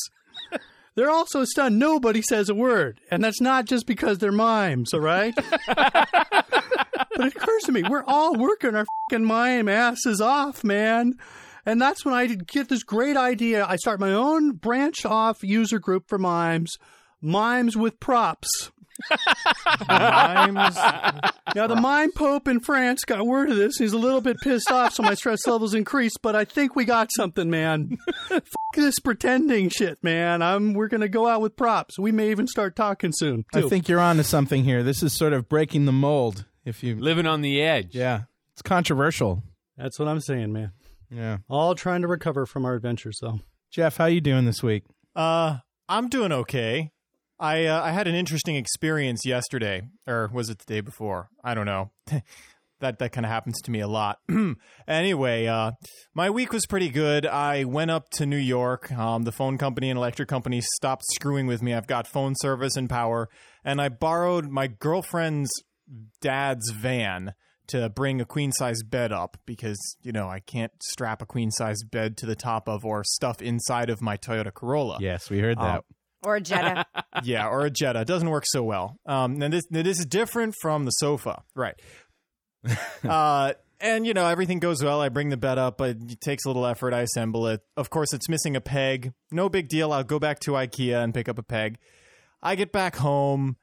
They're 0.96 1.10
all 1.10 1.26
so 1.28 1.44
stunned, 1.44 1.78
nobody 1.78 2.22
says 2.22 2.48
a 2.48 2.56
word. 2.56 3.02
And 3.12 3.22
that's 3.22 3.42
not 3.42 3.66
just 3.66 3.86
because 3.86 4.18
they're 4.18 4.32
mimes, 4.32 4.94
all 4.94 5.02
right? 5.02 5.36
but 5.36 6.08
it 7.18 7.36
occurs 7.36 7.64
to 7.64 7.74
me, 7.74 7.84
we're 7.84 8.06
all 8.06 8.36
working 8.36 8.76
our 8.76 8.86
fucking 9.10 9.26
mime 9.26 9.68
asses 9.68 10.22
off, 10.22 10.64
man. 10.64 11.16
And 11.66 11.82
that's 11.82 12.06
when 12.06 12.14
I 12.14 12.28
get 12.28 12.70
this 12.70 12.84
great 12.84 13.18
idea. 13.18 13.66
I 13.68 13.76
start 13.76 14.00
my 14.00 14.14
own 14.14 14.52
branch 14.54 15.06
off 15.06 15.44
user 15.44 15.80
group 15.80 16.08
for 16.08 16.18
mimes, 16.18 16.78
mimes 17.22 17.76
with 17.76 18.00
props. 18.00 18.72
Mimes. 19.88 20.76
Now, 21.56 21.68
the 21.68 21.76
mime 21.76 22.12
pope 22.12 22.48
in 22.48 22.60
France 22.60 23.04
got 23.06 23.26
word 23.26 23.50
of 23.50 23.58
this. 23.58 23.78
He's 23.78 23.94
a 23.94 23.98
little 23.98 24.22
bit 24.22 24.38
pissed 24.42 24.72
off, 24.72 24.94
so 24.94 25.04
my 25.04 25.14
stress 25.14 25.46
levels 25.48 25.74
increased. 25.74 26.20
But 26.22 26.36
I 26.36 26.46
think 26.46 26.76
we 26.76 26.86
got 26.86 27.10
something, 27.16 27.50
man. 27.50 27.98
F- 28.32 28.44
this 28.76 29.00
pretending 29.00 29.70
shit, 29.70 30.04
man. 30.04 30.42
I'm. 30.42 30.74
We're 30.74 30.88
gonna 30.90 31.08
go 31.08 31.28
out 31.28 31.42
with 31.42 31.56
props. 31.56 31.98
We 31.98 32.12
may 32.12 32.32
even 32.32 32.48
start 32.48 32.76
talking 32.76 33.12
soon. 33.14 33.46
I 33.54 33.62
think 33.62 33.88
you're 33.88 34.00
on 34.02 34.18
to 34.18 34.24
something 34.24 34.64
here. 34.64 34.84
This 34.84 35.02
is 35.04 35.14
sort 35.14 35.34
of 35.34 35.48
breaking 35.48 35.86
the 35.86 35.92
mold. 35.94 36.46
If 36.66 36.84
you, 36.84 36.96
Living 36.96 37.28
on 37.28 37.42
the 37.42 37.62
edge. 37.62 37.96
yeah, 37.96 38.24
it's 38.54 38.62
controversial. 38.64 39.44
that's 39.78 40.00
what 40.00 40.08
I'm 40.08 40.20
saying, 40.20 40.52
man. 40.52 40.72
Yeah, 41.12 41.38
All 41.48 41.76
trying 41.76 42.02
to 42.02 42.08
recover 42.08 42.46
from 42.48 42.66
our 42.66 42.74
adventures, 42.74 43.20
though. 43.22 43.40
Jeff, 43.72 43.98
how 43.98 44.06
you 44.08 44.20
doing 44.20 44.46
this 44.46 44.64
week? 44.64 44.84
Uh, 45.16 45.58
I'm 45.88 46.10
doing 46.10 46.32
okay. 46.32 46.92
I 47.40 47.66
uh, 47.66 47.82
I 47.82 47.92
had 47.92 48.08
an 48.08 48.16
interesting 48.16 48.56
experience 48.56 49.26
yesterday, 49.26 49.84
or 50.08 50.30
was 50.34 50.50
it 50.50 50.60
the 50.60 50.74
day 50.74 50.82
before? 50.82 51.30
I 51.44 51.54
don't 51.54 51.66
know. 51.66 51.92
that 52.80 53.00
that 53.00 53.12
kind 53.12 53.26
of 53.26 53.32
happens 53.32 53.62
to 53.64 53.72
me 53.72 53.80
a 53.80 53.88
lot. 53.88 54.20
anyway, 54.88 55.46
uh, 55.46 55.72
my 56.14 56.30
week 56.30 56.54
was 56.54 56.66
pretty 56.66 56.90
good. 56.90 57.26
I 57.26 57.64
went 57.64 57.92
up 57.92 58.10
to 58.12 58.26
New 58.26 58.38
York. 58.38 58.92
Um, 58.92 59.24
the 59.24 59.32
phone 59.32 59.58
company 59.58 59.90
and 59.90 59.98
electric 59.98 60.30
company 60.30 60.62
stopped 60.62 61.04
screwing 61.14 61.48
with 61.48 61.62
me. 61.62 61.74
I've 61.74 61.88
got 61.88 62.08
phone 62.08 62.34
service 62.38 62.76
and 62.76 62.90
power, 62.90 63.30
and 63.64 63.82
I 63.82 63.90
borrowed 63.90 64.50
my 64.50 64.68
girlfriend's 64.68 65.52
dad's 66.22 66.72
van 66.72 67.34
to 67.68 67.90
bring 67.90 68.22
a 68.22 68.26
queen 68.26 68.52
size 68.52 68.84
bed 68.84 69.12
up 69.12 69.38
because 69.46 69.80
you 70.02 70.12
know 70.12 70.30
I 70.30 70.40
can't 70.40 70.72
strap 70.84 71.22
a 71.22 71.26
queen 71.26 71.52
size 71.52 71.84
bed 71.84 72.18
to 72.18 72.26
the 72.26 72.36
top 72.36 72.70
of 72.70 72.86
or 72.86 73.04
stuff 73.04 73.42
inside 73.42 73.90
of 73.90 74.02
my 74.02 74.18
Toyota 74.18 74.54
Corolla 74.54 74.98
Yes, 75.00 75.30
we 75.30 75.40
heard 75.40 75.58
that. 75.58 75.84
Or 76.26 76.36
a 76.36 76.42
Jetta. 76.42 76.86
yeah, 77.24 77.48
or 77.48 77.66
a 77.66 77.70
Jetta. 77.70 78.02
It 78.02 78.08
doesn't 78.08 78.30
work 78.30 78.46
so 78.48 78.64
well. 78.64 78.98
Um, 79.06 79.42
and 79.42 79.54
this 79.54 79.66
this 79.70 80.00
is 80.00 80.06
different 80.06 80.56
from 80.60 80.86
the 80.86 80.92
sofa, 80.92 81.44
right? 81.56 81.80
uh, 83.04 83.54
and 83.80 84.08
you 84.08 84.14
know 84.14 84.28
everything 84.28 84.60
goes 84.60 84.84
well. 84.84 85.02
I 85.02 85.10
bring 85.10 85.30
the 85.30 85.38
bed 85.38 85.58
up, 85.58 85.78
but 85.78 85.92
it 85.92 86.22
takes 86.22 86.46
a 86.46 86.50
little 86.50 86.66
effort. 86.66 86.94
I 86.94 87.02
assemble 87.02 87.48
it. 87.48 87.62
Of 87.78 87.90
course, 87.90 88.14
it's 88.14 88.28
missing 88.28 88.56
a 88.56 88.62
peg. 88.62 89.14
No 89.32 89.50
big 89.50 89.70
deal. 89.70 89.94
I'll 89.94 90.04
go 90.04 90.20
back 90.20 90.40
to 90.42 90.52
IKEA 90.52 91.04
and 91.04 91.14
pick 91.14 91.30
up 91.30 91.38
a 91.38 91.44
peg. 91.44 91.78
I 92.42 92.56
get 92.56 92.72
back 92.72 92.96
home. 92.96 93.58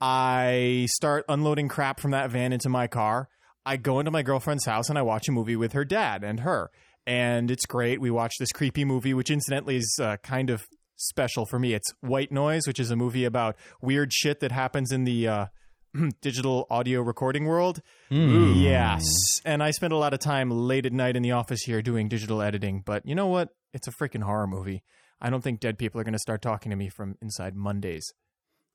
I 0.00 0.86
start 0.90 1.24
unloading 1.28 1.68
crap 1.68 1.98
from 1.98 2.10
that 2.10 2.30
van 2.30 2.52
into 2.52 2.68
my 2.68 2.86
car. 2.86 3.28
I 3.66 3.76
go 3.76 3.98
into 3.98 4.10
my 4.10 4.22
girlfriend's 4.22 4.66
house 4.66 4.88
and 4.90 4.98
I 4.98 5.02
watch 5.02 5.28
a 5.28 5.32
movie 5.32 5.56
with 5.56 5.72
her 5.72 5.84
dad 5.84 6.22
and 6.22 6.40
her. 6.40 6.70
And 7.06 7.50
it's 7.50 7.64
great. 7.66 8.00
We 8.00 8.10
watch 8.10 8.32
this 8.38 8.52
creepy 8.52 8.84
movie, 8.84 9.14
which 9.14 9.30
incidentally 9.30 9.76
is 9.76 9.98
uh, 10.00 10.16
kind 10.18 10.50
of 10.50 10.66
special 10.96 11.46
for 11.46 11.58
me. 11.58 11.74
It's 11.74 11.92
White 12.00 12.32
Noise, 12.32 12.66
which 12.66 12.78
is 12.80 12.90
a 12.90 12.96
movie 12.96 13.24
about 13.24 13.56
weird 13.80 14.12
shit 14.12 14.40
that 14.40 14.52
happens 14.52 14.92
in 14.92 15.04
the 15.04 15.28
uh, 15.28 15.46
digital 16.20 16.66
audio 16.70 17.00
recording 17.00 17.44
world. 17.46 17.82
Yes. 18.10 19.04
And 19.44 19.62
I 19.62 19.70
spend 19.70 19.92
a 19.92 19.96
lot 19.96 20.14
of 20.14 20.20
time 20.20 20.50
late 20.50 20.86
at 20.86 20.92
night 20.92 21.16
in 21.16 21.22
the 21.22 21.32
office 21.32 21.62
here 21.62 21.82
doing 21.82 22.08
digital 22.08 22.42
editing. 22.42 22.82
But 22.84 23.06
you 23.06 23.14
know 23.14 23.26
what? 23.26 23.50
It's 23.72 23.88
a 23.88 23.92
freaking 23.92 24.22
horror 24.22 24.46
movie. 24.46 24.82
I 25.20 25.30
don't 25.30 25.42
think 25.42 25.60
dead 25.60 25.78
people 25.78 26.00
are 26.00 26.04
going 26.04 26.12
to 26.12 26.18
start 26.18 26.42
talking 26.42 26.70
to 26.70 26.76
me 26.76 26.88
from 26.88 27.16
inside 27.22 27.56
Mondays. 27.56 28.12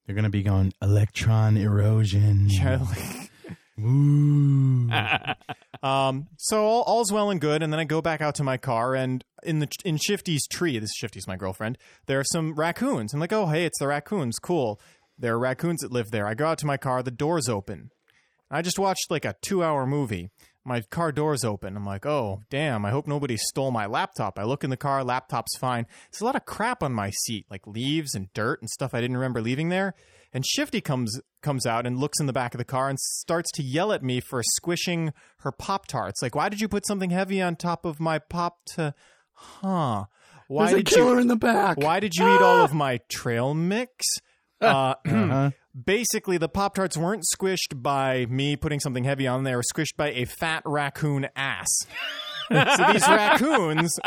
They're 0.06 0.16
gonna 0.16 0.32
be 0.32 0.42
going 0.42 0.74
electron 0.82 1.56
erosion. 1.56 2.48
Ooh. 2.66 2.88
Um, 5.82 6.28
so 6.38 6.66
all, 6.66 6.82
all's 6.84 7.12
well 7.12 7.30
and 7.30 7.40
good, 7.40 7.64
and 7.64 7.72
then 7.72 7.80
I 7.80 7.86
go 7.86 8.02
back 8.02 8.22
out 8.22 8.36
to 8.36 8.44
my 8.44 8.58
car, 8.58 8.96
and 8.96 9.24
in 9.44 9.60
the 9.60 9.70
in 9.86 9.98
Shifty's 9.98 10.46
tree, 10.48 10.78
this 10.78 10.94
Shifty's 10.94 11.28
my 11.28 11.38
girlfriend. 11.38 11.78
There 12.06 12.20
are 12.20 12.26
some 12.26 12.54
raccoons. 12.56 13.14
I'm 13.14 13.20
like, 13.20 13.32
oh 13.32 13.48
hey, 13.48 13.66
it's 13.66 13.80
the 13.80 13.88
raccoons, 13.88 14.40
cool. 14.40 14.80
There 15.18 15.36
are 15.36 15.40
raccoons 15.40 15.82
that 15.82 15.92
live 15.92 16.12
there. 16.12 16.28
I 16.28 16.34
go 16.34 16.48
out 16.48 16.58
to 16.60 16.66
my 16.66 16.78
car, 16.78 17.02
the 17.02 17.12
door's 17.12 17.48
open. 17.48 17.92
I 18.52 18.62
just 18.62 18.80
watched 18.80 19.10
like 19.10 19.26
a 19.26 19.36
two 19.42 19.64
hour 19.64 19.86
movie. 19.86 20.32
My 20.66 20.82
car 20.82 21.12
door's 21.12 21.46
open. 21.46 21.78
I'm 21.78 21.86
like, 21.86 22.06
oh 22.06 22.42
damn! 22.50 22.86
I 22.86 22.92
hope 22.92 23.08
nobody 23.08 23.38
stole 23.38 23.72
my 23.72 23.86
laptop. 23.86 24.38
I 24.38 24.44
look 24.44 24.66
in 24.66 24.70
the 24.70 24.78
car, 24.78 25.04
laptop's 25.04 25.58
fine. 25.58 25.88
There's 26.12 26.22
a 26.22 26.26
lot 26.26 26.36
of 26.36 26.46
crap 26.46 26.84
on 26.84 26.92
my 26.94 27.12
seat, 27.12 27.46
like 27.50 27.66
leaves 27.66 28.16
and 28.16 28.32
dirt 28.34 28.60
and 28.62 28.70
stuff 28.70 28.94
I 28.94 29.00
didn't 29.00 29.18
remember 29.18 29.42
leaving 29.42 29.70
there. 29.70 29.96
And 30.34 30.46
Shifty 30.46 30.80
comes 30.82 31.20
comes 31.42 31.66
out 31.66 31.86
and 31.88 31.98
looks 31.98 32.20
in 32.20 32.26
the 32.28 32.34
back 32.34 32.54
of 32.54 32.58
the 32.60 32.66
car 32.66 32.90
and 32.90 33.00
starts 33.00 33.50
to 33.54 33.64
yell 33.64 33.92
at 33.92 34.04
me 34.04 34.20
for 34.20 34.44
squishing 34.44 35.12
her 35.40 35.52
pop 35.52 35.88
tarts. 35.88 36.22
Like, 36.22 36.36
why 36.36 36.50
did 36.50 36.62
you 36.62 36.68
put 36.68 36.86
something 36.86 37.10
heavy 37.10 37.42
on 37.42 37.56
top 37.56 37.86
of 37.86 38.00
my 38.00 38.20
pop? 38.20 38.60
To, 38.76 38.94
huh? 39.34 40.06
Why 40.48 40.66
There's 40.68 40.74
a 40.74 40.84
did 40.84 40.88
killer 40.88 41.14
you? 41.16 41.20
in 41.22 41.28
the 41.28 41.36
back. 41.36 41.78
Why 41.78 42.00
did 42.00 42.16
you 42.16 42.26
eat 42.26 42.42
all 42.42 42.64
of 42.64 42.74
my 42.74 43.00
trail 43.10 43.54
mix? 43.54 44.06
Uh, 44.62 44.96
Uh-huh. 45.08 45.52
basically, 45.86 46.38
the 46.38 46.50
Pop 46.50 46.76
Tarts 46.76 46.98
weren't 46.98 47.24
squished 47.34 47.82
by 47.82 48.26
me 48.26 48.58
putting 48.58 48.82
something 48.82 49.06
heavy 49.06 49.26
on. 49.26 49.46
They 49.46 49.56
were 49.56 49.64
squished 49.64 49.96
by 49.96 50.12
a 50.12 50.26
fat 50.26 50.64
raccoon 50.66 51.30
ass. 51.34 51.66
So 52.52 52.92
these 52.94 53.08
raccoons 53.08 54.00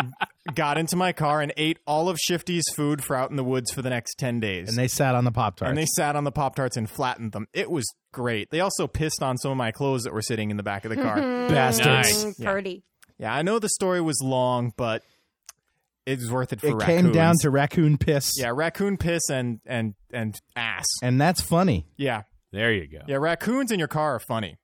got 0.55 0.79
into 0.79 0.97
my 0.97 1.13
car 1.13 1.41
and 1.41 1.53
ate 1.57 1.79
all 1.87 2.09
of 2.09 2.19
Shifty's 2.19 2.69
food 2.75 3.03
for 3.03 3.17
out 3.17 3.31
in 3.31 3.37
the 3.37 3.45
woods 3.45 3.71
for 3.73 3.83
the 3.83 3.91
next 3.91 4.17
10 4.19 4.41
days. 4.41 4.69
And 4.69 4.77
they 4.77 4.89
sat 4.89 5.15
on 5.15 5.25
the 5.25 5.33
Pop 5.33 5.57
Tarts. 5.57 5.69
And 5.71 5.79
they 5.79 5.87
sat 5.87 6.17
on 6.17 6.25
the 6.25 6.33
Pop 6.33 6.55
Tarts 6.57 6.77
and 6.77 6.89
flattened 6.91 7.33
them. 7.33 7.47
It 7.53 7.71
was 7.71 7.85
great. 8.13 8.51
They 8.51 8.61
also 8.61 8.87
pissed 8.87 9.23
on 9.23 9.39
some 9.39 9.51
of 9.51 9.57
my 9.57 9.71
clothes 9.73 10.03
that 10.05 10.13
were 10.13 10.23
sitting 10.23 10.51
in 10.51 10.57
the 10.57 10.63
back 10.63 10.85
of 10.85 10.91
the 10.91 10.97
car. 10.97 11.17
Bastards. 11.49 12.25
Mm, 12.25 12.35
Yeah. 12.39 12.51
Purdy. 12.51 12.83
yeah, 13.19 13.35
I 13.35 13.43
know 13.43 13.59
the 13.59 13.69
story 13.69 14.01
was 14.01 14.21
long, 14.23 14.73
but 14.77 15.03
it 16.05 16.19
was 16.19 16.31
worth 16.31 16.53
it 16.53 16.61
for 16.61 16.67
It 16.67 16.75
raccoons. 16.75 17.03
came 17.03 17.13
down 17.13 17.37
to 17.43 17.51
raccoon 17.51 17.97
piss. 17.97 18.33
yeah, 18.37 18.51
raccoon 18.53 18.97
piss 18.97 19.31
and 19.31 19.61
and 19.67 19.95
and 20.13 20.37
ass. 20.57 20.87
And 21.03 21.21
that's 21.21 21.41
funny. 21.41 21.87
Yeah, 21.97 22.23
There 22.53 22.73
you 22.73 22.89
go. 22.89 22.99
yeah, 23.07 23.17
raccoons 23.17 23.71
in 23.71 23.79
your 23.79 23.87
car 23.89 24.17
are 24.17 24.21
funny. 24.21 24.57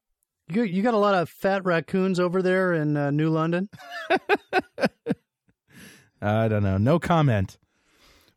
You, 0.50 0.62
you 0.62 0.82
got 0.82 0.94
a 0.94 0.98
lot 0.98 1.14
of 1.14 1.28
fat 1.28 1.66
raccoons 1.66 2.18
over 2.18 2.40
there 2.40 2.72
in 2.72 2.96
uh, 2.96 3.10
New 3.10 3.28
London. 3.28 3.68
I 6.22 6.48
don't 6.48 6.62
know. 6.62 6.78
No 6.78 6.98
comment. 6.98 7.58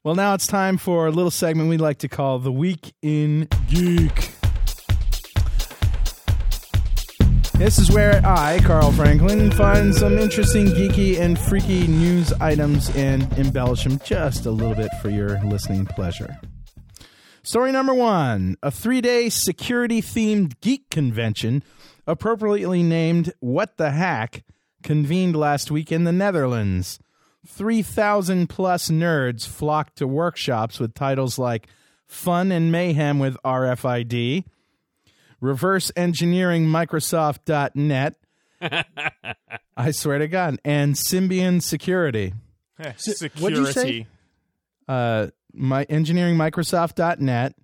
Well, 0.04 0.16
now 0.16 0.34
it's 0.34 0.46
time 0.46 0.78
for 0.78 1.08
a 1.08 1.12
little 1.12 1.32
segment 1.32 1.70
we 1.70 1.78
like 1.78 2.00
to 2.00 2.10
call 2.10 2.40
The 2.40 2.52
Week 2.52 2.94
in 3.02 3.48
Geek. 3.70 4.32
This 7.54 7.78
is 7.78 7.92
where 7.92 8.20
I, 8.26 8.60
Carl 8.60 8.92
Franklin, 8.92 9.52
find 9.52 9.94
some 9.94 10.18
interesting, 10.18 10.66
geeky, 10.66 11.20
and 11.20 11.40
freaky 11.40 11.88
news 11.88 12.34
items 12.34 12.90
and 12.96 13.32
embellish 13.38 13.84
them 13.84 14.00
just 14.04 14.46
a 14.48 14.52
little 14.52 14.76
bit 14.76 14.90
for 15.02 15.10
your 15.10 15.40
listening 15.46 15.86
pleasure. 15.86 16.40
Story 17.44 17.72
number 17.72 17.94
one 17.94 18.58
A 18.62 18.70
three 18.70 19.00
day 19.02 19.30
security 19.30 20.02
themed 20.02 20.60
geek 20.62 20.90
convention, 20.90 21.64
appropriately 22.12 22.84
named 22.84 23.34
What 23.40 23.78
the 23.78 23.92
Hack, 23.92 24.44
convened 24.84 25.34
last 25.36 25.72
week 25.72 25.92
in 25.92 26.04
the 26.04 26.12
Netherlands. 26.12 27.00
3,000 27.48 28.48
plus 28.48 28.90
nerds 28.90 29.48
flocked 29.48 29.98
to 29.98 30.08
workshops 30.08 30.78
with 30.78 30.94
titles 30.94 31.40
like 31.40 31.68
Fun 32.06 32.52
and 32.52 32.70
Mayhem 32.70 33.18
with 33.18 33.38
RFID, 33.46 34.44
Reverse 35.40 35.92
Engineering 35.96 36.66
Microsoft.net, 36.66 38.16
I 39.78 39.92
swear 39.92 40.20
to 40.20 40.28
God, 40.28 40.60
and 40.66 40.96
Symbian 40.96 41.64
Security. 41.64 42.34
Security. 42.98 43.42
what'd 43.42 43.58
you 43.58 43.72
say? 43.72 44.08
Uh, 44.88 45.28
my 45.54 45.84
engineering 45.84 46.36
Microsoft.net 46.36 47.56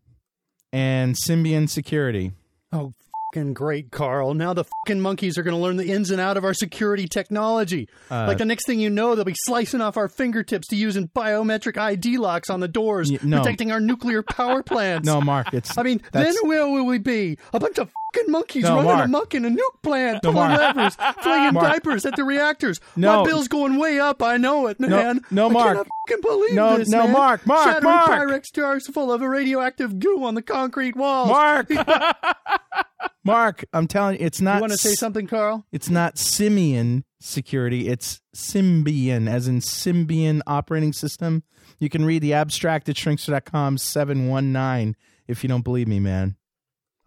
and 0.72 1.16
Symbian 1.16 1.70
Security. 1.70 2.32
Oh, 2.72 2.94
fucking 3.38 3.54
great, 3.54 3.92
Carl. 3.92 4.34
Now 4.34 4.54
the 4.54 4.64
fucking 4.64 5.00
monkeys 5.02 5.38
are 5.38 5.44
going 5.44 5.56
to 5.56 5.62
learn 5.62 5.78
the 5.78 5.92
ins 5.92 6.12
and 6.12 6.20
out 6.20 6.38
of 6.38 6.44
our 6.44 6.54
security 6.54 7.08
technology. 7.08 7.88
Uh, 8.10 8.26
like 8.28 8.38
the 8.38 8.46
next 8.46 8.66
thing 8.66 8.80
you 8.80 8.90
know, 8.90 9.16
they'll 9.16 9.26
be 9.26 9.36
slicing 9.36 9.82
off 9.82 9.98
our 9.98 10.08
fingertips 10.10 10.68
to 10.70 10.76
using 10.76 11.08
biometric 11.10 11.78
ID 11.78 12.18
locks 12.18 12.50
on 12.50 12.60
the 12.60 12.68
doors, 12.68 13.12
Y- 13.12 13.20
no. 13.24 13.38
protecting 13.40 13.72
our 13.72 13.80
nuclear 13.80 14.24
power 14.24 14.64
plants. 14.64 15.06
No, 15.06 15.22
Mark, 15.22 15.54
it's 15.54 15.78
I 15.78 15.84
mean, 15.84 16.02
that's- 16.12 16.36
then 16.36 16.48
where 16.50 16.68
will 16.68 16.86
we 16.86 16.98
be? 16.98 17.38
A 17.54 17.60
bunch 17.60 17.78
of 17.80 17.92
monkeys 18.28 18.64
No, 18.64 18.76
running 18.76 18.86
Mark. 18.92 19.06
amok 19.06 19.36
in 19.36 19.46
a 19.46 19.50
nuke 19.50 19.82
plant, 19.84 20.24
No, 20.24 20.32
pulling 20.34 20.50
Mark. 20.50 20.76
levers, 20.76 20.96
flinging 21.22 21.54
Mark. 21.54 21.68
diapers 21.68 22.06
at 22.06 22.16
the 22.16 22.24
reactors. 22.24 22.80
No. 22.96 23.24
My 23.24 23.30
bill's 23.30 23.48
going 23.48 23.78
way 23.78 24.00
up. 24.00 24.22
I 24.24 24.38
know 24.38 24.68
it, 24.68 24.80
man. 24.80 25.22
no, 25.32 25.50
I 25.50 25.52
Mark. 25.52 25.68
cannot 25.68 25.88
fucking 26.10 26.22
believe 26.22 26.54
No, 26.54 26.78
this, 26.78 26.90
no, 26.90 27.04
man. 27.04 27.12
Mark, 27.14 27.46
Mark, 27.46 27.64
Shattering 27.64 27.84
Mark. 27.84 28.10
Pyrex 28.30 28.52
jars 28.54 28.88
full 28.88 29.12
of 29.12 29.22
a 29.22 29.30
radioactive 29.30 30.00
goo 30.00 30.24
on 30.24 30.36
the 30.36 30.42
concrete 30.42 30.96
walls. 30.96 31.30
Mark. 31.30 31.70
Mark, 33.24 33.66
I'm 33.74 33.88
telling 33.88 34.20
you, 34.20 34.26
it's 34.26 34.40
not. 34.42 34.56
you 34.56 34.62
want 34.62 34.72
to 34.74 34.78
say 34.78 34.94
something, 34.94 35.28
Carl? 35.28 35.66
It's 35.72 35.90
not 35.90 36.18
Simian 36.18 37.04
security. 37.20 37.88
It's 37.90 38.22
Symbian, 38.36 39.30
as 39.30 39.48
in 39.48 39.60
Symbian 39.60 40.42
operating 40.48 40.94
system. 40.94 41.44
You 41.80 41.90
can 41.90 42.06
read 42.06 42.22
the 42.24 42.34
abstract 42.34 42.88
at 42.90 42.96
shrinkster.com 42.96 43.78
719 43.78 44.96
if 45.28 45.44
you 45.44 45.50
don't 45.50 45.64
believe 45.64 45.88
me, 45.88 46.00
man. 46.00 46.38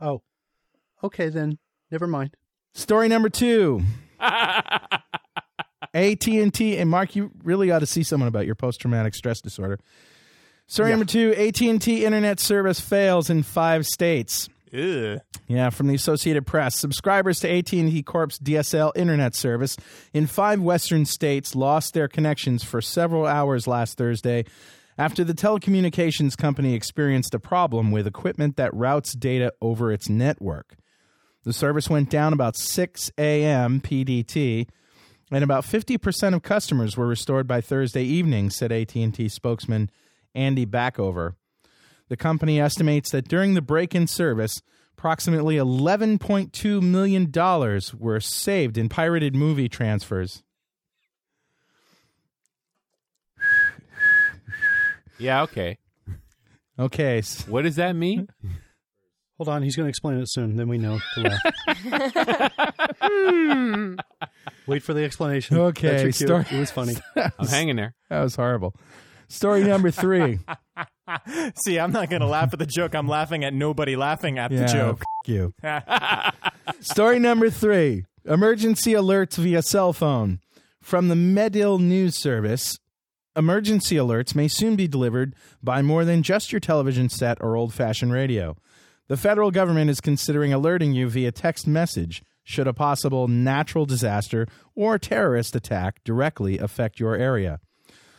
Oh, 0.01 0.23
okay 1.03 1.29
then. 1.29 1.59
Never 1.91 2.07
mind. 2.07 2.37
Story 2.75 3.09
number 3.09 3.29
two. 3.29 3.83
AT&T 5.95 6.77
and 6.77 6.91
Mark, 6.91 7.17
you 7.17 7.33
really 7.43 7.71
ought 7.71 7.81
to 7.81 7.87
see 7.87 8.03
someone 8.03 8.29
about 8.29 8.47
your 8.47 8.55
post-traumatic 8.55 9.15
stress 9.15 9.41
disorder. 9.41 9.79
Story 10.67 10.91
number 10.91 11.05
two: 11.05 11.35
AT&T 11.35 12.05
internet 12.05 12.39
service 12.39 12.79
fails 12.79 13.29
in 13.29 13.43
five 13.43 13.87
states. 13.87 14.49
Ew. 14.71 15.21
Yeah, 15.49 15.71
from 15.71 15.89
the 15.89 15.97
Associated 15.97 16.47
Press. 16.47 16.77
Subscribers 16.77 17.41
to 17.41 17.51
AT&T 17.51 18.05
Corp's 18.05 18.39
DSL 18.39 18.93
internet 18.95 19.35
service 19.35 19.77
in 20.13 20.29
five 20.29 20.61
western 20.61 21.07
states 21.07 21.57
lost 21.57 21.93
their 21.93 22.07
connections 22.07 22.63
for 22.63 22.81
several 22.81 23.27
hours 23.27 23.67
last 23.67 23.99
Thursday 23.99 24.45
after 24.97 25.25
the 25.25 25.35
telecommunications 25.35 26.37
company 26.37 26.75
experienced 26.75 27.35
a 27.35 27.41
problem 27.41 27.91
with 27.91 28.07
equipment 28.07 28.57
that 28.57 28.73
routes 28.73 29.13
data 29.15 29.53
over 29.61 29.91
its 29.91 30.09
network. 30.09 30.77
The 31.45 31.53
service 31.53 31.89
went 31.89 32.11
down 32.11 32.33
about 32.33 32.57
6 32.57 33.11
a.m. 33.17 33.81
PDT, 33.81 34.69
and 35.31 35.45
about 35.45 35.65
50% 35.65 36.35
of 36.35 36.43
customers 36.43 36.97
were 36.97 37.07
restored 37.07 37.47
by 37.47 37.61
Thursday 37.61 38.05
evening, 38.05 38.51
said 38.51 38.73
AT&T 38.73 39.29
spokesman 39.29 39.91
Andy 40.35 40.67
Backover. 40.67 41.35
The 42.09 42.17
company 42.17 42.61
estimates 42.61 43.11
that 43.13 43.29
during 43.29 43.55
the 43.55 43.63
break 43.63 43.95
in 43.95 44.07
service, 44.07 44.61
approximately 44.99 45.57
$11.2 45.57 46.83
million 46.83 47.33
were 47.99 48.21
saved 48.21 48.77
in 48.77 48.89
pirated 48.89 49.35
movie 49.35 49.69
transfers. 49.69 50.43
Yeah, 55.19 55.43
okay. 55.43 55.79
Okay. 56.79 57.23
What 57.47 57.63
does 57.63 57.77
that 57.77 57.95
mean? 57.95 58.29
Hold 59.41 59.49
on, 59.49 59.63
he's 59.63 59.75
going 59.75 59.87
to 59.87 59.89
explain 59.89 60.19
it 60.19 60.29
soon. 60.31 60.57
Then 60.57 60.69
we 60.69 60.77
know 60.77 61.01
to 61.15 61.21
laugh. 61.23 62.51
Hmm. 63.03 63.95
Wait 64.67 64.83
for 64.83 64.93
the 64.93 65.03
explanation. 65.03 65.57
Okay, 65.57 65.89
That's 65.89 66.03
your 66.03 66.13
cue. 66.13 66.27
start- 66.27 66.53
It 66.53 66.59
was 66.61 66.71
funny. 66.71 66.95
I'm 67.39 67.49
hanging 67.49 67.77
there. 67.77 67.95
That 68.11 68.21
was 68.23 68.37
horrible. 68.37 68.75
Story 69.29 69.65
number 69.65 69.91
three. 69.91 70.41
See, 71.65 71.79
I'm 71.79 71.91
not 71.93 72.11
going 72.11 72.21
to 72.21 72.27
laugh 72.29 72.53
at 72.53 72.59
the 72.59 72.67
joke. 72.67 72.95
I'm 72.95 73.09
laughing 73.09 73.43
at 73.45 73.55
nobody 73.55 73.97
laughing 73.97 74.39
at 74.39 74.51
yeah, 74.53 74.61
the 74.61 74.67
joke. 74.73 75.01
f- 75.01 75.29
you. 75.29 75.55
Story 76.81 77.19
number 77.19 77.49
three. 77.49 78.05
Emergency 78.27 78.93
alerts 78.93 79.37
via 79.37 79.63
cell 79.63 79.95
phone. 79.95 80.41
From 80.83 81.09
the 81.09 81.17
Medill 81.17 81.79
News 81.79 82.15
Service, 82.17 82.79
emergency 83.35 83.97
alerts 83.97 84.35
may 84.35 84.49
soon 84.49 84.77
be 84.77 84.87
delivered 84.87 85.35
by 85.63 85.81
more 85.81 86.05
than 86.05 86.23
just 86.23 86.53
your 86.53 86.61
television 86.61 87.09
set 87.09 87.39
or 87.41 87.57
old 87.57 87.73
fashioned 87.73 88.13
radio. 88.13 88.57
The 89.11 89.17
federal 89.17 89.51
government 89.51 89.91
is 89.91 90.01
considering 90.01 90.53
alerting 90.53 90.93
you 90.93 91.09
via 91.09 91.33
text 91.33 91.67
message 91.67 92.23
should 92.45 92.69
a 92.69 92.73
possible 92.73 93.27
natural 93.27 93.85
disaster 93.85 94.47
or 94.77 95.01
terrorist 95.01 95.57
attack 95.57 96.05
directly 96.05 96.59
affect 96.59 97.01
your 97.01 97.17
area. 97.17 97.59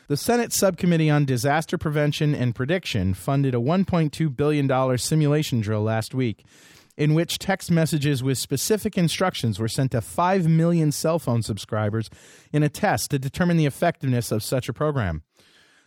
The 0.10 0.18
Senate 0.18 0.52
Subcommittee 0.52 1.10
on 1.10 1.24
Disaster 1.24 1.78
Prevention 1.78 2.36
and 2.36 2.54
Prediction 2.54 3.14
funded 3.14 3.56
a 3.56 3.60
$1.2 3.60 4.36
billion 4.36 4.98
simulation 4.98 5.62
drill 5.62 5.84
last 5.84 6.14
week, 6.14 6.44
in 6.98 7.14
which 7.14 7.40
text 7.40 7.72
messages 7.72 8.22
with 8.22 8.38
specific 8.38 8.98
instructions 8.98 9.60
were 9.60 9.70
sent 9.70 9.92
to 9.92 10.02
5 10.02 10.50
million 10.50 10.92
cell 10.92 11.20
phone 11.20 11.42
subscribers 11.42 12.10
in 12.52 12.64
a 12.64 12.70
test 12.70 13.12
to 13.12 13.18
determine 13.18 13.56
the 13.56 13.66
effectiveness 13.66 14.30
of 14.30 14.44
such 14.44 14.68
a 14.68 14.74
program. 14.74 15.24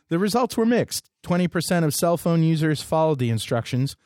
The 0.09 0.19
results 0.19 0.57
were 0.57 0.65
mixed. 0.65 1.11
20% 1.25 1.85
of 1.85 1.95
cell 1.95 2.17
phone 2.17 2.43
users 2.43 2.81
followed 2.81 3.19
the 3.19 3.29
instructions, 3.29 3.97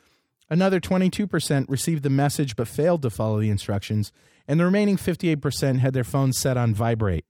another 0.51 0.81
22% 0.81 1.67
received 1.69 2.03
the 2.03 2.11
message 2.11 2.57
but 2.57 2.69
failed 2.69 3.03
to 3.03 3.11
follow 3.11 3.41
the 3.41 3.51
instructions, 3.51 4.13
and 4.47 4.59
the 4.61 4.65
remaining 4.65 4.97
58% 4.97 5.79
had 5.79 5.93
their 5.95 6.05
phones 6.05 6.39
set 6.39 6.57
on 6.57 6.75
vibrate. 6.75 7.25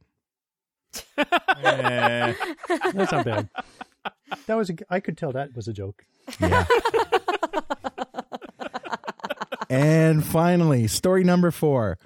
Eh, 1.19 2.33
That's 2.95 3.13
not 3.13 3.25
bad. 3.25 3.49
That 4.47 4.57
was. 4.57 4.71
A, 4.71 4.75
I 4.89 5.01
could 5.01 5.19
tell 5.19 5.33
that 5.33 5.55
was 5.55 5.69
a 5.69 5.73
joke. 5.73 6.05
Yeah. 6.41 6.65
And 9.71 10.25
finally, 10.25 10.87
story 10.87 11.25
number 11.25 11.51
four 11.51 11.99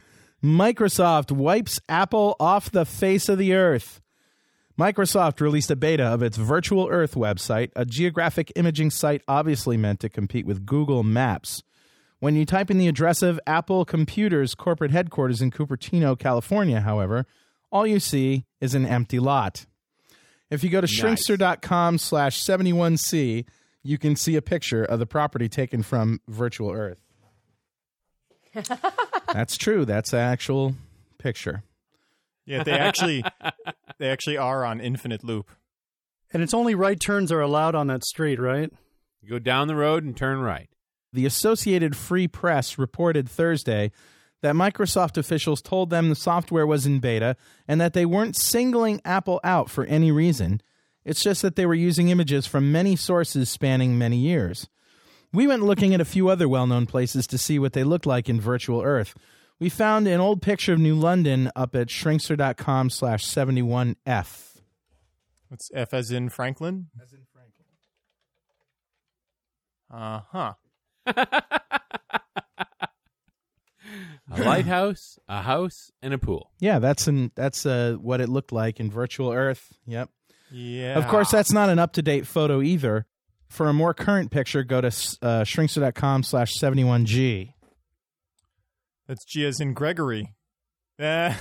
Microsoft 0.43 1.31
wipes 1.31 1.81
Apple 1.89 2.35
off 2.41 2.73
the 2.73 2.85
face 2.85 3.29
of 3.29 3.39
the 3.39 3.55
earth. 3.55 4.01
Microsoft 4.79 5.41
released 5.41 5.71
a 5.71 5.77
beta 5.77 6.05
of 6.05 6.23
its 6.23 6.37
Virtual 6.37 6.89
Earth 6.91 7.15
website, 7.15 7.71
a 7.77 7.85
geographic 7.85 8.51
imaging 8.57 8.91
site 8.91 9.23
obviously 9.29 9.77
meant 9.77 10.01
to 10.01 10.09
compete 10.09 10.47
with 10.47 10.65
Google 10.65 11.03
Maps. 11.03 11.63
When 12.21 12.37
you 12.37 12.47
type 12.47 12.71
in 12.71 12.79
the 12.79 12.89
address 12.89 13.21
of 13.21 13.41
Apple 13.47 13.85
Computer's 13.85 14.55
corporate 14.55 14.93
headquarters 14.93 15.43
in 15.43 15.51
Cupertino, 15.51 16.19
California, 16.19 16.81
however, 16.81 17.27
all 17.71 17.87
you 17.87 18.01
see 18.01 18.47
is 18.61 18.75
an 18.75 18.87
empty 18.87 19.19
lot. 19.19 19.67
If 20.49 20.63
you 20.63 20.71
go 20.71 20.81
to 20.81 20.87
shrinkster.com 20.87 21.99
slash 21.99 22.43
71C, 22.43 23.45
you 23.83 23.99
can 23.99 24.17
see 24.17 24.37
a 24.37 24.43
picture 24.43 24.85
of 24.85 24.99
the 24.99 25.07
property 25.07 25.49
taken 25.49 25.83
from 25.83 26.21
Virtual 26.29 26.71
Earth. 26.71 27.01
That's 29.33 29.57
true. 29.57 29.85
That's 29.85 30.13
an 30.13 30.21
actual 30.21 30.75
picture. 31.19 31.63
Yeah, 32.53 32.63
they 32.63 32.73
actually 32.73 33.25
they 33.99 34.09
actually 34.09 34.37
are 34.37 34.65
on 34.65 34.81
infinite 34.81 35.25
loop. 35.25 35.51
And 36.33 36.43
it's 36.43 36.55
only 36.55 36.75
right 36.75 36.99
turns 36.99 37.33
are 37.33 37.41
allowed 37.41 37.75
on 37.75 37.89
that 37.89 38.05
street, 38.05 38.39
right? 38.39 38.71
You 39.21 39.29
go 39.29 39.39
down 39.39 39.69
the 39.69 39.77
road 39.77 40.05
and 40.05 40.17
turn 40.17 40.41
right. 40.41 40.69
The 41.13 41.27
Associated 41.27 41.97
Free 41.97 42.27
Press 42.27 42.79
reported 42.79 43.29
Thursday 43.29 43.93
that 44.41 44.55
Microsoft 44.55 45.17
officials 45.17 45.63
told 45.63 45.91
them 45.91 46.09
the 46.09 46.15
software 46.15 46.67
was 46.67 46.87
in 46.87 47.01
beta 47.01 47.37
and 47.69 47.81
that 47.81 47.93
they 47.93 48.07
weren't 48.07 48.37
singling 48.37 49.01
Apple 49.05 49.41
out 49.45 49.71
for 49.71 49.85
any 49.85 50.11
reason. 50.11 50.61
It's 51.05 51.23
just 51.23 51.43
that 51.43 51.57
they 51.57 51.67
were 51.67 51.75
using 51.75 52.09
images 52.09 52.47
from 52.47 52.73
many 52.73 52.97
sources 52.97 53.51
spanning 53.51 53.99
many 53.99 54.17
years. 54.17 54.69
We 55.33 55.47
went 55.47 55.63
looking 55.63 55.95
at 55.95 56.01
a 56.01 56.07
few 56.07 56.29
other 56.29 56.49
well 56.49 56.67
known 56.67 56.87
places 56.87 57.27
to 57.29 57.39
see 57.39 57.59
what 57.59 57.73
they 57.73 57.85
looked 57.85 58.07
like 58.07 58.29
in 58.29 58.41
virtual 58.41 58.83
Earth. 58.83 59.15
We 59.63 59.69
found 59.69 60.09
an 60.09 60.19
old 60.19 60.43
picture 60.43 60.73
of 60.73 60.81
New 60.81 60.97
London 60.97 61.49
up 61.55 61.77
at 61.77 61.87
shrinkster.com 61.87 62.91
slash 62.91 63.25
71F. 63.25 64.57
What's 65.47 65.71
F 65.73 65.95
as 65.95 66.11
in 66.11 66.31
Franklin? 66.31 66.89
As 67.01 67.13
in 67.13 67.21
Franklin. 67.33 67.67
Uh 69.89 70.21
huh. 70.33 70.55
A 74.33 74.43
lighthouse, 74.43 75.21
a 75.29 75.43
house, 75.43 75.93
and 76.03 76.13
a 76.13 76.19
pool. 76.19 76.51
Yeah, 76.59 76.81
that's 76.81 77.07
an, 77.07 77.31
that's 77.37 77.65
uh, 77.65 77.95
what 78.01 78.21
it 78.21 78.29
looked 78.29 78.51
like 78.51 78.81
in 78.81 78.91
virtual 78.91 79.31
Earth. 79.31 79.73
Yep. 79.87 80.11
Yeah. 80.51 80.99
Of 80.99 81.07
course, 81.07 81.31
that's 81.31 81.53
not 81.53 81.69
an 81.69 81.79
up 81.79 81.93
to 81.93 82.03
date 82.03 82.27
photo 82.27 82.63
either. 82.63 83.07
For 83.49 83.69
a 83.69 83.73
more 83.73 83.95
current 83.95 84.33
picture, 84.33 84.65
go 84.65 84.81
to 84.81 84.89
uh, 84.89 85.45
shrinkster.com 85.45 86.25
slash 86.25 86.53
71G. 86.59 87.52
That's 89.13 89.27
G 89.27 89.45
as 89.45 89.61
in 89.61 89.75
Gregory. 89.75 90.33
Eh. 90.99 91.35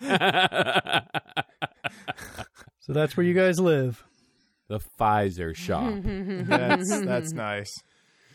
So 2.80 2.92
that's 2.92 3.16
where 3.16 3.24
you 3.24 3.32
guys 3.34 3.58
live. 3.58 4.04
the 4.68 4.78
Pfizer 4.78 5.56
shop. 5.56 5.90
That's 6.04 7.00
that's 7.00 7.32
nice. 7.32 7.82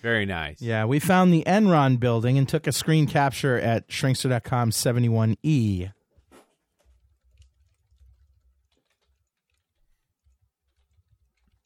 Very 0.01 0.25
nice. 0.25 0.59
Yeah, 0.59 0.85
we 0.85 0.97
found 0.99 1.31
the 1.31 1.43
Enron 1.45 1.99
building 1.99 2.35
and 2.37 2.49
took 2.49 2.65
a 2.65 2.71
screen 2.71 3.05
capture 3.05 3.59
at 3.59 3.87
shrinkster.com 3.89 4.71
71E. 4.71 5.91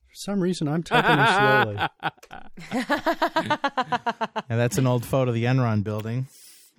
For 0.09 0.15
some 0.15 0.41
reason, 0.41 0.67
I'm 0.67 0.83
typing 0.83 1.19
it 1.19 1.29
slowly. 1.37 1.77
And 4.49 4.59
that's 4.59 4.77
an 4.77 4.85
old 4.87 5.05
photo 5.05 5.29
of 5.29 5.35
the 5.35 5.45
Enron 5.45 5.83
building. 5.83 6.27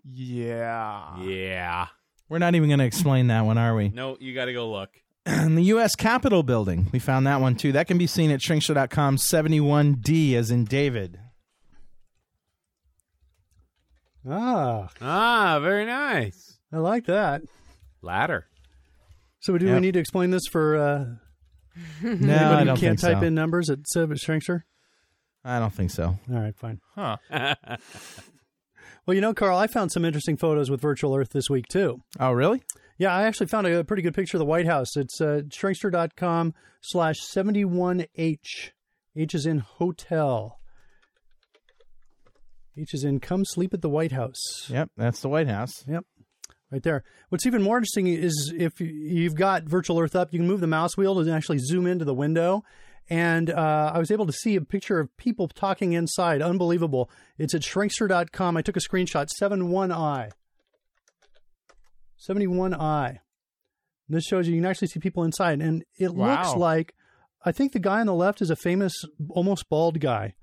Yeah. 0.05 1.19
Yeah. 1.21 1.87
We're 2.29 2.39
not 2.39 2.55
even 2.55 2.69
going 2.69 2.79
to 2.81 2.85
explain 2.85 3.27
that 3.29 3.43
one, 3.43 3.59
are 3.59 3.75
we? 3.75 3.89
No, 3.91 4.17
you 4.21 4.35
got 4.35 4.47
to 4.47 4.53
go 4.53 4.71
look. 4.71 4.91
And 5.27 5.57
the 5.59 5.63
U.S. 5.65 5.95
Capitol 5.95 6.43
building, 6.43 6.89
we 6.93 6.99
found 6.99 7.27
that 7.27 7.41
one 7.41 7.55
too. 7.55 7.73
That 7.73 7.87
can 7.87 7.97
be 7.99 8.07
seen 8.07 8.31
at 8.31 8.41
shrinkster.com 8.41 9.17
71D 9.17 10.35
as 10.35 10.51
in 10.51 10.65
David. 10.65 11.19
Ah, 14.29 14.89
Ah, 15.01 15.59
very 15.61 15.85
nice. 15.85 16.59
I 16.73 16.79
like 16.79 17.07
that. 17.07 17.43
Ladder. 18.03 18.47
So 19.41 19.57
do 19.59 19.73
we 19.73 19.81
need 19.81 19.93
to 19.95 20.01
explain 20.01 20.31
this 20.31 20.47
for 20.51 20.77
uh, 20.77 21.05
No, 22.03 22.11
anybody 22.11 22.35
I 22.35 22.59
who 22.61 22.65
don't 22.65 22.77
can't 22.79 22.99
think 22.99 23.13
type 23.13 23.21
so. 23.23 23.27
in 23.27 23.35
numbers 23.35 23.69
at 23.69 23.87
Seb 23.87 24.11
Shrinkster? 24.13 24.63
I 25.45 25.59
don't 25.59 25.73
think 25.73 25.91
so. 25.91 26.19
All 26.33 26.41
right, 26.41 26.57
fine. 26.57 26.81
Huh. 26.95 27.17
Well, 29.07 29.15
you 29.15 29.21
know, 29.21 29.35
Carl, 29.35 29.59
I 29.59 29.67
found 29.67 29.93
some 29.93 30.05
interesting 30.05 30.37
photos 30.37 30.71
with 30.71 30.81
Virtual 30.81 31.15
Earth 31.15 31.31
this 31.31 31.51
week 31.51 31.67
too. 31.69 32.01
Oh, 32.19 32.33
really? 32.33 32.63
Yeah, 32.97 33.15
I 33.15 33.25
actually 33.25 33.49
found 33.49 33.67
a 33.67 33.85
pretty 33.85 34.03
good 34.03 34.15
picture 34.15 34.37
of 34.37 34.41
the 34.41 34.47
White 34.47 34.67
House. 34.67 34.97
It's 34.97 35.21
uh, 35.21 35.43
shrinkster.com 35.49 36.55
slash 36.81 37.17
71H. 37.21 38.71
H 39.17 39.35
is 39.35 39.47
in 39.47 39.59
hotel. 39.59 40.59
H 42.79 42.95
is 42.95 43.05
in 43.05 43.21
come 43.21 43.45
sleep 43.45 43.75
at 43.75 43.83
the 43.83 43.91
White 43.91 44.13
House. 44.13 44.69
Yep, 44.69 44.91
that's 44.97 45.21
the 45.21 45.29
White 45.29 45.49
House. 45.49 45.85
Yep, 45.87 46.05
right 46.73 46.83
there. 46.83 47.05
What's 47.29 47.47
even 47.47 47.63
more 47.63 47.77
interesting 47.77 48.07
is 48.07 48.53
if 48.57 48.81
you've 48.81 49.37
got 49.37 49.65
Virtual 49.65 50.01
Earth 50.01 50.17
up, 50.17 50.33
you 50.33 50.39
can 50.39 50.49
move 50.49 50.61
the 50.61 50.67
mouse 50.67 50.97
wheel 50.97 51.23
to 51.23 51.31
actually 51.31 51.59
zoom 51.59 51.87
into 51.87 52.05
the 52.05 52.15
window. 52.15 52.63
And 53.11 53.51
uh, 53.51 53.93
I 53.95 53.99
was 53.99 54.11
able 54.11 54.27
to 54.27 54.33
see 54.33 54.57
a 54.57 54.61
picture 54.63 54.99
of 54.99 55.15
people 55.17 55.49
talking 55.49 55.93
inside. 55.93 56.41
Unbelievable. 56.41 57.11
It's 57.39 57.55
at 57.55 57.61
shrinkster.com. 57.61 58.57
I 58.57 58.63
took 58.63 58.77
a 58.77 58.81
screenshot, 58.81 59.29
71i. 59.41 60.31
71i. 62.29 63.19
This 64.09 64.25
shows 64.25 64.47
you 64.47 64.55
you 64.55 64.61
can 64.61 64.71
actually 64.71 64.89
see 64.89 65.01
people 65.01 65.25
inside. 65.25 65.61
And 65.61 65.85
it 65.99 66.11
looks 66.11 66.55
like, 66.55 66.95
I 67.45 67.53
think 67.53 67.73
the 67.73 67.79
guy 67.79 68.01
on 68.01 68.07
the 68.07 68.15
left 68.15 68.41
is 68.41 68.51
a 68.51 68.57
famous, 68.57 69.05
almost 69.31 69.69
bald 69.69 70.01
guy. 70.01 70.35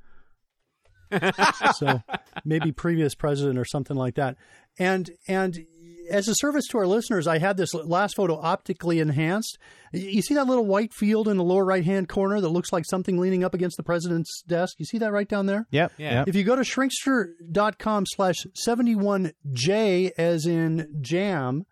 so 1.76 2.02
maybe 2.46 2.72
previous 2.72 3.16
president 3.16 3.60
or 3.60 3.66
something 3.66 3.98
like 3.98 4.16
that. 4.16 4.38
And 4.80 5.10
and 5.28 5.66
as 6.12 6.28
a 6.28 6.36
service 6.36 6.68
to 6.68 6.78
our 6.78 6.86
listeners, 6.88 7.26
I 7.28 7.38
had 7.40 7.58
this 7.58 7.74
last 7.74 8.16
photo 8.16 8.40
optically 8.40 9.00
enhanced. 9.00 9.58
You 9.94 10.22
see 10.22 10.36
that 10.36 10.46
little 10.48 10.66
white 10.66 10.94
field 10.94 11.28
in 11.28 11.38
the 11.38 11.44
lower 11.44 11.66
right 11.66 11.84
hand 11.84 12.10
corner 12.10 12.40
that 12.40 12.50
looks 12.50 12.72
like 12.72 12.86
something 12.86 13.18
leaning 13.18 13.44
up 13.44 13.54
against 13.54 13.78
the 13.78 13.84
president's 13.84 14.44
desk? 14.48 14.76
You 14.78 14.86
see 14.86 14.98
that 15.00 15.12
right 15.12 15.28
down 15.28 15.46
there? 15.48 15.66
Yep. 15.72 15.94
Yeah. 15.98 16.14
Yep. 16.20 16.28
If 16.28 16.36
you 16.36 16.44
go 16.44 16.56
to 16.56 16.62
shrinkster.com 16.62 18.06
slash 18.08 18.36
71J 18.68 20.12
as 20.18 20.46
in 20.46 20.98
jam, 21.02 21.66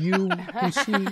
you 0.00 0.28
can 0.50 0.72
see. 0.72 1.06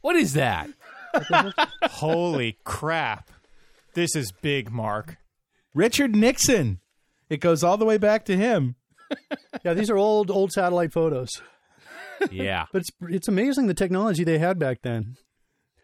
What 0.00 0.16
is 0.16 0.34
that? 0.34 0.70
Holy 1.84 2.58
crap. 2.64 3.30
This 3.94 4.14
is 4.14 4.32
big, 4.32 4.70
Mark. 4.70 5.16
Richard 5.74 6.14
Nixon. 6.14 6.80
It 7.28 7.38
goes 7.40 7.62
all 7.62 7.76
the 7.76 7.84
way 7.84 7.98
back 7.98 8.24
to 8.26 8.36
him. 8.36 8.76
Yeah, 9.64 9.74
these 9.74 9.90
are 9.90 9.96
old, 9.96 10.30
old 10.30 10.52
satellite 10.52 10.92
photos. 10.92 11.42
Yeah. 12.30 12.66
But 12.72 12.80
it's, 12.82 12.90
it's 13.08 13.28
amazing 13.28 13.66
the 13.66 13.74
technology 13.74 14.24
they 14.24 14.38
had 14.38 14.58
back 14.58 14.78
then. 14.82 15.16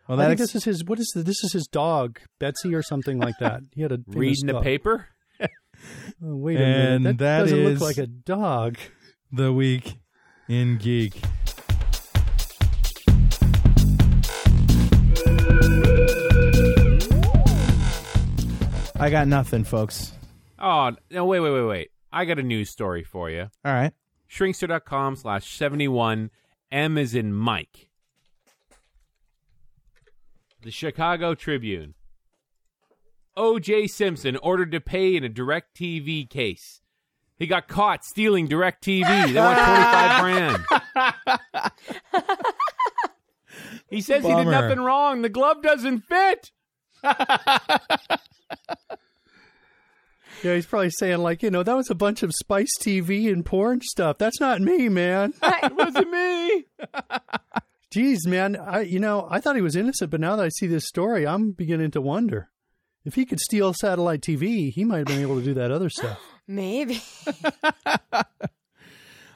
Well, 0.09 0.21
I 0.21 0.27
think 0.29 0.41
ex- 0.41 0.53
this 0.53 0.55
is 0.57 0.65
his. 0.65 0.85
What 0.85 0.99
is 1.01 1.11
the, 1.15 1.23
this? 1.23 1.43
Is 1.43 1.53
his 1.53 1.67
dog 1.67 2.21
Betsy 2.39 2.75
or 2.75 2.83
something 2.83 3.19
like 3.19 3.35
that? 3.41 3.61
He 3.75 3.83
had 3.83 3.93
a 3.93 3.99
Reading 4.07 4.47
the 4.47 4.53
dog. 4.55 4.63
paper? 4.63 5.07
Oh, 6.25 6.37
wait 6.37 6.57
a 6.57 6.61
minute, 6.61 7.03
that, 7.03 7.19
that 7.19 7.39
doesn't 7.41 7.59
is- 7.59 7.81
look 7.81 7.87
like 7.89 7.99
a 7.99 8.07
dog. 8.07 8.79
the 9.31 9.53
week 9.53 9.99
in 10.49 10.79
geek. 10.79 11.21
I 18.99 19.11
got 19.11 19.29
nothing, 19.29 19.65
folks. 19.65 20.13
Oh, 20.59 20.93
no, 21.11 21.27
wait, 21.27 21.41
wait, 21.41 21.51
wait, 21.51 21.63
wait. 21.67 21.91
I 22.17 22.25
got 22.25 22.39
a 22.39 22.43
news 22.43 22.71
story 22.71 23.05
for 23.05 23.29
you. 23.29 23.51
All 23.63 23.75
right. 23.75 23.93
Shrinkster.com 24.31 25.17
slash 25.17 25.55
71. 25.55 26.31
M 26.73 26.97
is 26.97 27.15
in 27.15 27.35
Mike. 27.35 27.91
The 30.63 30.71
Chicago 30.71 31.35
Tribune. 31.35 31.93
O.J. 33.37 33.89
Simpson 33.89 34.39
ordered 34.39 34.73
to 34.73 34.81
pay 34.81 35.15
in 35.15 35.25
a 35.25 35.29
DirecTV 35.29 36.31
case. 36.31 36.81
He 37.39 37.47
got 37.47 37.69
caught 37.69 38.03
stealing 38.03 38.49
DirecTV. 38.49 39.35
They 39.35 39.39
want 39.39 39.59
25 39.59 40.23
grand. 40.23 41.73
he 43.91 44.01
says 44.01 44.25
he 44.25 44.35
did 44.35 44.47
nothing 44.47 44.81
wrong. 44.81 45.21
The 45.21 45.29
glove 45.29 45.63
doesn't 45.63 46.01
fit. 46.01 46.51
Yeah, 50.43 50.55
he's 50.55 50.67
probably 50.67 50.91
saying 50.91 51.19
like, 51.19 51.43
you 51.43 51.51
know, 51.51 51.63
that 51.63 51.77
was 51.77 51.91
a 51.91 51.95
bunch 51.95 52.23
of 52.23 52.33
Spice 52.35 52.73
TV 52.81 53.33
and 53.33 53.45
porn 53.45 53.81
stuff. 53.81 54.19
That's 54.19 54.41
not 54.41 54.61
me, 54.61 54.89
man. 54.89 55.35
It 55.43 55.75
wasn't 55.75 56.11
me. 56.11 56.65
Jeez, 57.95 58.27
man. 58.27 58.57
I, 58.57 58.81
you 58.83 59.01
know, 59.01 59.27
I 59.31 59.41
thought 59.41 59.57
he 59.57 59.63
was 59.63 59.77
innocent, 59.77 60.11
but 60.11 60.21
now 60.21 60.37
that 60.37 60.45
I 60.45 60.49
see 60.51 60.67
this 60.67 60.87
story, 60.87 61.27
I'm 61.27 61.53
beginning 61.53 61.91
to 61.93 62.01
wonder 62.01 62.51
if 63.05 63.15
he 63.15 63.25
could 63.25 63.41
steal 63.41 63.73
satellite 63.73 64.21
TV, 64.21 64.73
he 64.73 64.85
might 64.85 64.99
have 64.99 65.07
been 65.07 65.23
able 65.23 65.39
to 65.39 65.45
do 65.45 65.55
that 65.55 65.71
other 65.71 65.89
stuff. 65.89 66.21
Maybe. 66.49 67.01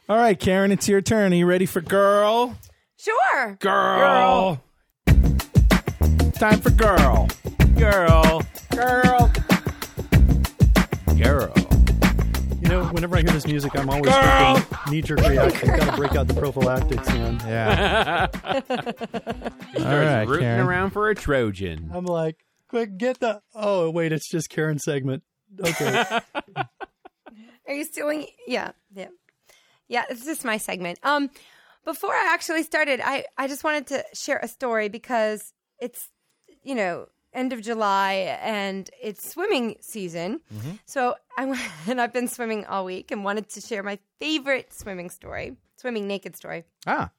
All 0.08 0.16
right, 0.16 0.38
Karen, 0.38 0.72
it's 0.72 0.88
your 0.88 1.00
turn. 1.00 1.32
Are 1.32 1.36
you 1.36 1.46
ready 1.46 1.66
for 1.66 1.80
girl? 1.80 2.56
Sure. 2.96 3.56
Girl. 3.60 4.62
Time 6.34 6.60
for 6.60 6.70
girl. 6.70 7.28
Girl. 7.76 8.42
Girl. 8.74 9.32
Girl. 11.30 11.52
You 12.60 12.68
know, 12.68 12.84
whenever 12.86 13.16
I 13.16 13.20
hear 13.22 13.30
this 13.30 13.46
music, 13.46 13.76
I'm 13.78 13.88
always 13.88 14.12
Girl! 14.12 14.56
thinking 14.56 14.92
knee-jerk 14.92 15.20
reaction. 15.20 15.68
Got 15.68 15.90
to 15.90 15.96
break 15.96 16.14
out 16.16 16.26
the 16.28 16.34
prophylactics, 16.34 17.06
man. 17.08 17.40
Yeah. 17.46 18.26
He 19.70 19.76
All 19.76 19.82
starts 19.82 20.06
right, 20.06 20.28
rooting 20.28 20.44
Karen. 20.44 20.66
around 20.66 20.90
for 20.90 21.08
a 21.08 21.14
Trojan. 21.14 21.90
I'm 21.94 22.04
like, 22.04 22.44
quick, 22.68 22.98
get 22.98 23.20
the. 23.20 23.40
Oh, 23.54 23.88
wait, 23.90 24.10
it's 24.12 24.28
just 24.28 24.50
Karen's 24.50 24.82
segment. 24.82 25.22
Okay. 25.64 26.04
Are 27.68 27.74
you 27.74 27.84
stealing? 27.84 28.26
Yeah, 28.48 28.72
yeah, 28.92 29.08
yeah. 29.88 30.02
It's 30.10 30.24
just 30.24 30.44
my 30.44 30.56
segment. 30.56 30.98
Um, 31.04 31.30
before 31.84 32.12
I 32.12 32.30
actually 32.32 32.64
started, 32.64 33.00
I 33.02 33.26
I 33.38 33.46
just 33.46 33.62
wanted 33.62 33.86
to 33.88 34.04
share 34.12 34.40
a 34.42 34.48
story 34.48 34.88
because 34.88 35.52
it's 35.78 36.08
you 36.64 36.74
know 36.74 37.06
end 37.32 37.52
of 37.52 37.60
July 37.62 38.38
and 38.42 38.90
it's 39.02 39.30
swimming 39.32 39.76
season. 39.80 40.40
So 40.86 41.14
I 41.38 41.44
went 41.46 41.60
and 41.88 42.00
I've 42.00 42.12
been 42.12 42.28
swimming 42.28 42.66
all 42.66 42.84
week 42.84 43.10
and 43.10 43.24
wanted 43.24 43.48
to 43.50 43.60
share 43.60 43.82
my 43.82 43.98
favorite 44.18 44.72
swimming 44.74 45.10
story, 45.10 45.56
swimming 45.76 46.06
naked 46.06 46.36
story, 46.36 46.64
Ah. 46.86 47.10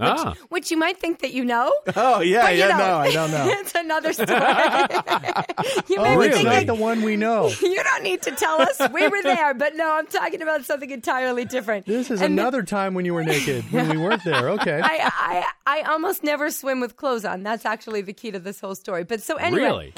Ah. 0.00 0.34
which 0.48 0.70
you 0.70 0.76
might 0.76 0.98
think 0.98 1.20
that 1.20 1.32
you 1.32 1.44
know. 1.44 1.72
Oh, 1.96 2.20
yeah, 2.20 2.42
but 2.42 2.52
you 2.54 2.58
yeah, 2.60 2.68
don't. 2.68 2.78
no, 2.78 2.96
I 2.96 3.10
don't 3.12 3.30
know. 3.30 3.44
it's 3.60 3.74
another 3.74 4.12
story. 4.12 4.28
you 5.88 6.02
may 6.02 6.16
oh, 6.16 6.20
be 6.20 6.26
it's 6.26 6.36
thinking, 6.36 6.44
not 6.44 6.66
the 6.66 6.74
one 6.74 7.02
we 7.02 7.16
know. 7.16 7.48
you 7.62 7.82
don't 7.82 8.02
need 8.02 8.22
to 8.22 8.30
tell 8.32 8.60
us 8.62 8.80
we 8.92 9.06
were 9.08 9.22
there, 9.22 9.54
but 9.54 9.76
no, 9.76 9.92
I'm 9.92 10.06
talking 10.06 10.42
about 10.42 10.64
something 10.64 10.90
entirely 10.90 11.44
different. 11.44 11.86
This 11.86 12.10
is 12.10 12.20
And 12.22 12.36
the- 12.38 12.42
another 12.42 12.62
time 12.62 12.94
when 12.94 13.04
you 13.04 13.14
were 13.14 13.24
naked, 13.24 13.64
when 13.72 13.88
we 13.88 13.96
weren't 13.96 14.24
there. 14.24 14.50
Okay. 14.50 14.80
I, 14.82 15.44
I 15.66 15.80
I 15.80 15.82
almost 15.92 16.24
never 16.24 16.50
swim 16.50 16.80
with 16.80 16.96
clothes 16.96 17.24
on. 17.24 17.42
That's 17.42 17.64
actually 17.64 18.02
the 18.02 18.12
key 18.12 18.30
to 18.30 18.38
this 18.38 18.60
whole 18.60 18.74
story. 18.74 19.04
But 19.04 19.22
so 19.22 19.36
anyway, 19.36 19.62
Really? 19.62 19.94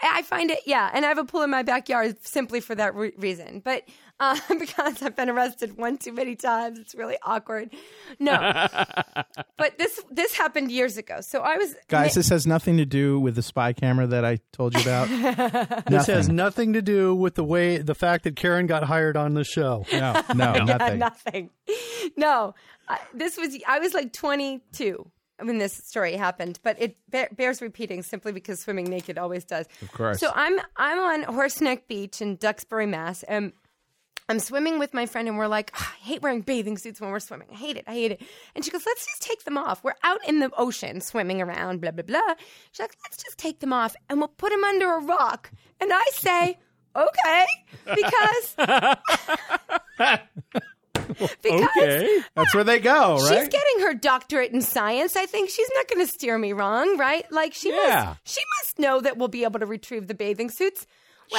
I 0.00 0.22
find 0.22 0.50
it 0.50 0.60
yeah, 0.66 0.90
and 0.92 1.04
I 1.04 1.08
have 1.08 1.18
a 1.18 1.24
pool 1.24 1.42
in 1.42 1.50
my 1.50 1.62
backyard 1.62 2.24
simply 2.24 2.60
for 2.60 2.74
that 2.74 2.94
re- 2.94 3.12
reason. 3.18 3.60
But 3.64 3.82
uh, 4.20 4.38
because 4.58 5.02
I've 5.02 5.16
been 5.16 5.28
arrested 5.28 5.76
one 5.76 5.98
too 5.98 6.12
many 6.12 6.36
times, 6.36 6.78
it's 6.78 6.94
really 6.94 7.16
awkward. 7.22 7.70
No, 8.20 8.32
but 9.56 9.78
this 9.78 10.00
this 10.10 10.34
happened 10.36 10.70
years 10.70 10.96
ago. 10.96 11.20
So 11.20 11.40
I 11.40 11.56
was 11.56 11.74
Guys, 11.88 12.14
this 12.14 12.28
has 12.28 12.46
nothing 12.46 12.76
to 12.78 12.84
do 12.86 13.18
with 13.18 13.34
the 13.34 13.42
spy 13.42 13.72
camera 13.72 14.06
that 14.06 14.24
I 14.24 14.38
told 14.52 14.74
you 14.74 14.82
about. 14.82 15.08
This 15.88 16.06
has 16.06 16.28
Nothing. 16.28 16.36
nothing 16.36 16.72
to 16.74 16.82
do 16.82 17.14
with 17.14 17.34
the 17.34 17.44
way 17.44 17.78
the 17.78 17.94
fact 17.94 18.24
that 18.24 18.36
Karen 18.36 18.66
got 18.66 18.84
hired 18.84 19.16
on 19.16 19.34
the 19.34 19.44
show. 19.44 19.84
No, 19.92 20.22
no, 20.34 20.54
Yeah, 20.54 20.64
nothing. 20.64 20.98
nothing. 20.98 21.50
No, 22.16 22.54
I, 22.88 22.98
this 23.14 23.36
was 23.36 23.56
I 23.66 23.78
was 23.78 23.94
like 23.94 24.12
22 24.12 25.10
when 25.40 25.58
this 25.58 25.72
story 25.72 26.14
happened, 26.16 26.58
but 26.62 26.80
it 26.80 26.96
bear, 27.08 27.28
bears 27.32 27.62
repeating 27.62 28.02
simply 28.02 28.32
because 28.32 28.60
swimming 28.60 28.86
naked 28.86 29.18
always 29.18 29.44
does. 29.44 29.66
Of 29.82 29.92
course. 29.92 30.18
So 30.20 30.30
I'm 30.34 30.58
I'm 30.76 30.98
on 30.98 31.34
Horseneck 31.34 31.86
Beach 31.88 32.20
in 32.20 32.36
Duxbury, 32.36 32.86
Mass, 32.86 33.22
and 33.22 33.52
I'm 34.30 34.40
swimming 34.40 34.78
with 34.78 34.92
my 34.92 35.06
friend, 35.06 35.26
and 35.26 35.38
we're 35.38 35.46
like, 35.46 35.70
"Ah, 35.74 35.94
I 36.00 36.04
hate 36.04 36.20
wearing 36.22 36.42
bathing 36.42 36.76
suits 36.76 37.00
when 37.00 37.10
we're 37.10 37.20
swimming. 37.20 37.48
I 37.50 37.54
hate 37.54 37.76
it. 37.78 37.84
I 37.86 37.92
hate 37.94 38.12
it. 38.12 38.22
And 38.54 38.62
she 38.64 38.70
goes, 38.70 38.84
Let's 38.84 39.06
just 39.06 39.22
take 39.22 39.44
them 39.44 39.56
off. 39.56 39.82
We're 39.82 39.94
out 40.04 40.20
in 40.28 40.40
the 40.40 40.50
ocean 40.58 41.00
swimming 41.00 41.40
around, 41.40 41.80
blah 41.80 41.92
blah 41.92 42.02
blah. 42.04 42.34
She's 42.72 42.80
like, 42.80 42.94
Let's 43.04 43.22
just 43.22 43.38
take 43.38 43.60
them 43.60 43.72
off, 43.72 43.96
and 44.10 44.18
we'll 44.18 44.28
put 44.28 44.50
them 44.50 44.64
under 44.64 44.92
a 44.94 45.00
rock. 45.00 45.50
And 45.80 45.90
I 45.92 46.04
say. 46.12 46.58
Okay, 46.96 47.46
because 47.84 48.56
because 51.42 51.68
Okay. 51.76 52.20
That's 52.34 52.54
where 52.54 52.64
they 52.64 52.78
go, 52.78 53.16
right? 53.16 53.38
She's 53.40 53.48
getting 53.48 53.80
her 53.86 53.94
doctorate 53.94 54.52
in 54.52 54.62
science. 54.62 55.16
I 55.16 55.26
think 55.26 55.50
she's 55.50 55.70
not 55.74 55.88
going 55.88 56.06
to 56.06 56.12
steer 56.12 56.38
me 56.38 56.52
wrong, 56.52 56.96
right? 56.98 57.30
Like 57.32 57.54
she 57.54 57.70
Yeah. 57.70 58.14
must 58.24 58.36
she 58.36 58.40
must 58.60 58.78
know 58.78 59.00
that 59.00 59.16
we'll 59.18 59.28
be 59.28 59.44
able 59.44 59.60
to 59.60 59.66
retrieve 59.66 60.06
the 60.06 60.14
bathing 60.14 60.50
suits. 60.50 60.86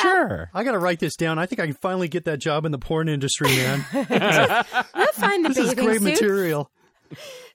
sure. 0.02 0.50
I 0.54 0.64
got 0.64 0.74
to 0.74 0.80
write 0.80 1.00
this 1.00 1.16
down. 1.16 1.40
I 1.40 1.46
think 1.46 1.60
I 1.60 1.66
can 1.66 1.76
finally 1.76 2.08
get 2.08 2.26
that 2.26 2.38
job 2.40 2.66
in 2.66 2.72
the 2.72 2.78
porn 2.80 3.10
industry, 3.10 3.48
man. 3.50 3.86
We'll 4.96 5.08
find 5.14 5.44
the 5.46 5.50
bathing 5.50 5.54
suits. 5.54 5.56
this 5.56 5.58
is 5.58 5.74
great 5.74 6.02
suits. 6.02 6.22
material. 6.22 6.70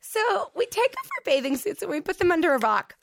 So 0.01 0.51
we 0.57 0.67
take 0.67 0.95
off 0.99 1.07
our 1.19 1.23
bathing 1.25 1.57
suits 1.57 1.83
and 1.83 1.91
we 1.91 2.01
put 2.01 2.19
them 2.19 2.33
under 2.33 2.55
a 2.55 2.59
rock. 2.59 2.97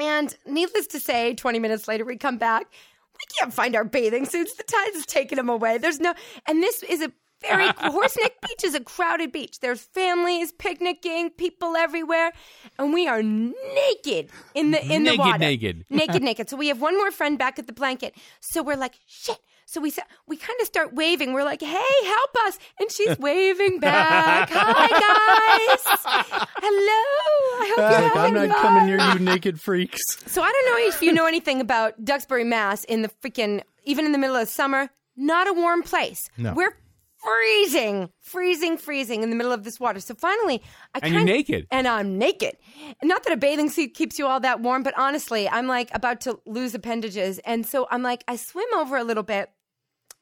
And 0.00 0.34
needless 0.46 0.86
to 0.88 1.00
say, 1.00 1.34
20 1.34 1.58
minutes 1.58 1.88
later, 1.88 2.04
we 2.04 2.16
come 2.16 2.38
back. 2.38 2.66
We 3.14 3.24
can't 3.36 3.52
find 3.52 3.74
our 3.74 3.82
bathing 3.84 4.26
suits. 4.26 4.54
The 4.54 4.62
tide 4.62 4.90
has 4.94 5.04
taken 5.06 5.36
them 5.36 5.48
away. 5.48 5.78
There's 5.78 5.98
no, 5.98 6.14
and 6.46 6.62
this 6.62 6.82
is 6.84 7.02
a 7.02 7.10
very, 7.40 7.68
Horseneck 7.68 8.32
Beach 8.46 8.64
is 8.64 8.74
a 8.74 8.80
crowded 8.80 9.32
beach. 9.32 9.60
There's 9.60 9.80
families 9.80 10.52
picnicking, 10.52 11.30
people 11.30 11.76
everywhere, 11.76 12.32
and 12.78 12.92
we 12.92 13.06
are 13.08 13.22
naked 13.22 14.30
in 14.54 14.70
the 14.72 14.84
in 14.84 15.04
the 15.04 15.16
water. 15.16 15.38
naked. 15.38 15.84
naked, 15.90 16.22
naked. 16.22 16.48
So 16.50 16.56
we 16.56 16.68
have 16.68 16.80
one 16.80 16.96
more 16.96 17.10
friend 17.10 17.38
back 17.38 17.58
at 17.58 17.66
the 17.66 17.72
blanket. 17.72 18.14
So 18.40 18.62
we're 18.62 18.76
like, 18.76 18.94
shit. 19.06 19.38
So 19.66 19.82
we 19.82 19.92
we 20.26 20.38
kind 20.38 20.58
of 20.62 20.66
start 20.66 20.94
waving. 20.94 21.34
We're 21.34 21.44
like, 21.44 21.60
"Hey, 21.60 22.06
help 22.06 22.30
us!" 22.46 22.58
And 22.80 22.90
she's 22.90 23.18
waving 23.20 23.80
back. 23.80 24.48
Hi, 24.50 24.88
guys. 24.88 26.46
Hello. 26.56 27.60
I 27.60 27.68
hope 27.68 27.78
you're 27.78 28.08
Like, 28.08 28.16
I'm 28.16 28.48
not 28.48 28.56
coming 28.62 28.80
fun." 28.80 28.86
near 28.86 29.12
you, 29.12 29.18
naked 29.18 29.60
freaks. 29.60 30.00
So 30.26 30.42
I 30.42 30.50
don't 30.50 30.66
know 30.66 30.88
if 30.88 31.02
you 31.02 31.12
know 31.12 31.26
anything 31.26 31.60
about 31.60 32.02
Duxbury, 32.02 32.44
Mass. 32.44 32.84
In 32.84 33.02
the 33.02 33.08
freaking 33.22 33.62
even 33.84 34.06
in 34.06 34.12
the 34.12 34.18
middle 34.18 34.36
of 34.36 34.48
summer, 34.48 34.88
not 35.16 35.48
a 35.48 35.52
warm 35.52 35.82
place. 35.82 36.30
No. 36.38 36.54
We're 36.54 36.74
freezing, 37.22 38.10
freezing, 38.20 38.76
freezing 38.78 39.22
in 39.22 39.30
the 39.30 39.36
middle 39.36 39.52
of 39.52 39.64
this 39.64 39.78
water. 39.80 40.00
So 40.00 40.14
finally, 40.14 40.62
I 40.94 41.00
And 41.02 41.12
you're 41.12 41.18
kind- 41.20 41.26
naked. 41.26 41.66
and 41.70 41.86
I'm 41.88 42.18
naked. 42.18 42.56
Not 43.02 43.24
that 43.24 43.32
a 43.32 43.36
bathing 43.36 43.70
suit 43.70 43.94
keeps 43.94 44.18
you 44.18 44.26
all 44.26 44.40
that 44.40 44.60
warm, 44.60 44.82
but 44.82 44.94
honestly, 44.96 45.48
I'm 45.48 45.66
like 45.66 45.90
about 45.94 46.20
to 46.22 46.40
lose 46.46 46.74
appendages, 46.74 47.38
and 47.40 47.66
so 47.66 47.86
I'm 47.90 48.02
like, 48.02 48.24
I 48.28 48.36
swim 48.36 48.66
over 48.74 48.96
a 48.96 49.04
little 49.04 49.22
bit. 49.24 49.50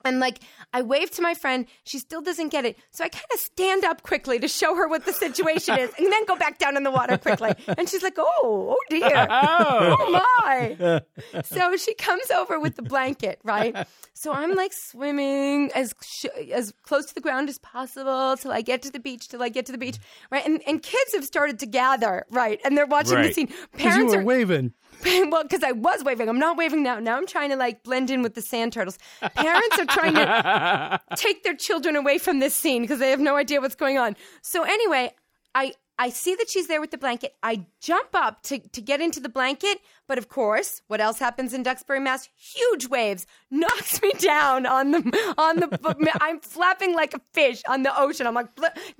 And 0.06 0.20
like 0.20 0.38
I 0.72 0.82
wave 0.82 1.10
to 1.12 1.22
my 1.22 1.34
friend, 1.34 1.66
she 1.84 1.98
still 1.98 2.22
doesn't 2.22 2.48
get 2.48 2.64
it. 2.64 2.78
So 2.90 3.04
I 3.04 3.08
kind 3.08 3.26
of 3.34 3.40
stand 3.40 3.84
up 3.84 4.02
quickly 4.02 4.38
to 4.38 4.48
show 4.48 4.74
her 4.76 4.88
what 4.88 5.04
the 5.04 5.12
situation 5.12 5.78
is, 5.78 5.90
and 5.98 6.12
then 6.12 6.24
go 6.26 6.36
back 6.36 6.58
down 6.58 6.76
in 6.76 6.84
the 6.84 6.90
water 6.90 7.18
quickly. 7.18 7.52
And 7.76 7.88
she's 7.88 8.02
like, 8.02 8.14
"Oh, 8.18 8.76
oh 8.76 8.78
dear, 8.88 9.26
oh 9.30 10.22
my!" 10.46 11.02
so 11.44 11.76
she 11.76 11.94
comes 11.94 12.30
over 12.30 12.60
with 12.60 12.76
the 12.76 12.82
blanket, 12.82 13.40
right? 13.42 13.86
So 14.14 14.32
I'm 14.32 14.54
like 14.54 14.72
swimming 14.72 15.70
as 15.74 15.94
sh- 16.02 16.50
as 16.52 16.72
close 16.82 17.06
to 17.06 17.14
the 17.14 17.20
ground 17.20 17.48
as 17.48 17.58
possible 17.58 18.36
till 18.36 18.52
I 18.52 18.62
get 18.62 18.82
to 18.82 18.90
the 18.90 19.00
beach. 19.00 19.28
Till 19.28 19.42
I 19.42 19.48
get 19.48 19.66
to 19.66 19.72
the 19.72 19.78
beach, 19.78 19.98
right? 20.30 20.44
And 20.46 20.62
and 20.66 20.82
kids 20.82 21.12
have 21.14 21.24
started 21.24 21.58
to 21.60 21.66
gather, 21.66 22.24
right? 22.30 22.60
And 22.64 22.76
they're 22.78 22.86
watching 22.86 23.16
the 23.22 23.32
scene. 23.32 23.48
Parents 23.76 24.14
are 24.14 24.24
waving. 24.24 24.72
well, 25.30 25.42
because 25.42 25.62
I 25.62 25.72
was 25.72 26.04
waving. 26.04 26.28
I'm 26.28 26.38
not 26.38 26.56
waving 26.56 26.82
now. 26.82 26.98
Now 26.98 27.16
I'm 27.16 27.26
trying 27.26 27.50
to 27.50 27.56
like 27.56 27.82
blend 27.82 28.10
in 28.10 28.22
with 28.22 28.34
the 28.34 28.42
sand 28.42 28.72
turtles. 28.72 28.98
Parents 29.34 29.78
are 29.78 29.86
trying 29.86 30.14
to 30.14 31.00
take 31.16 31.42
their 31.42 31.56
children 31.56 31.96
away 31.96 32.18
from 32.18 32.38
this 32.38 32.54
scene 32.54 32.82
because 32.82 32.98
they 32.98 33.10
have 33.10 33.20
no 33.20 33.36
idea 33.36 33.60
what's 33.60 33.74
going 33.74 33.98
on. 33.98 34.16
So 34.42 34.62
anyway, 34.62 35.12
I 35.54 35.72
I 35.98 36.10
see 36.10 36.34
that 36.34 36.50
she's 36.50 36.66
there 36.66 36.80
with 36.80 36.90
the 36.90 36.98
blanket. 36.98 37.34
I 37.42 37.64
jump 37.80 38.08
up 38.12 38.42
to, 38.44 38.58
to 38.58 38.80
get 38.82 39.00
into 39.00 39.18
the 39.18 39.30
blanket, 39.30 39.78
but 40.08 40.18
of 40.18 40.28
course, 40.28 40.82
what 40.86 41.00
else 41.00 41.18
happens 41.18 41.52
in 41.52 41.62
Duxbury, 41.62 42.00
Mass? 42.00 42.28
Huge 42.36 42.88
waves 42.88 43.26
knocks 43.50 44.00
me 44.02 44.12
down 44.18 44.66
on 44.66 44.90
the 44.92 45.34
on 45.38 45.56
the. 45.56 46.18
I'm 46.20 46.40
flapping 46.40 46.94
like 46.94 47.14
a 47.14 47.20
fish 47.32 47.62
on 47.68 47.82
the 47.82 47.98
ocean. 47.98 48.26
I'm 48.26 48.34
like 48.34 48.48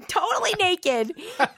totally 0.08 0.54
naked, 0.58 1.12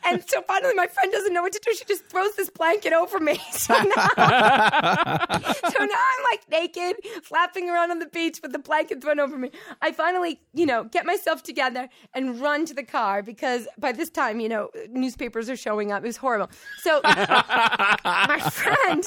and 0.05 0.23
so 0.27 0.43
finally, 0.43 0.75
my 0.75 0.87
friend 0.87 1.11
doesn't 1.13 1.33
know 1.33 1.43
what 1.43 1.53
to 1.53 1.61
do. 1.65 1.75
She 1.75 1.85
just 1.85 2.07
throws 2.07 2.35
this 2.37 2.51
blanket 2.51 2.93
over 2.93 3.19
me. 3.19 3.41
So 3.59 3.75
now, 3.75 4.09
so 4.17 5.85
now 5.85 6.03
I'm 6.09 6.25
like 6.31 6.49
naked, 6.51 6.97
flapping 7.23 7.69
around 7.69 7.91
on 7.91 7.99
the 7.99 8.07
beach 8.07 8.39
with 8.41 8.53
the 8.53 8.59
blanket 8.59 9.03
thrown 9.03 9.21
over 9.21 9.37
me. 9.37 9.51
I 9.83 9.93
finally, 9.93 10.41
you 10.55 10.65
know, 10.65 10.85
get 10.85 11.05
myself 11.05 11.43
together 11.43 11.89
and 12.15 12.41
run 12.41 12.65
to 12.67 12.75
the 12.75 12.85
car 12.85 13.23
because 13.23 13.67
by 13.77 13.93
this 13.93 14.11
time, 14.11 14.41
you 14.41 14.49
know, 14.49 14.71
newspapers 14.91 15.51
are 15.51 15.57
showing 15.57 15.93
up. 15.93 16.03
It 16.03 16.07
was 16.07 16.17
horrible. 16.17 16.51
So 16.83 17.01
my 17.05 18.41
friend, 18.53 19.05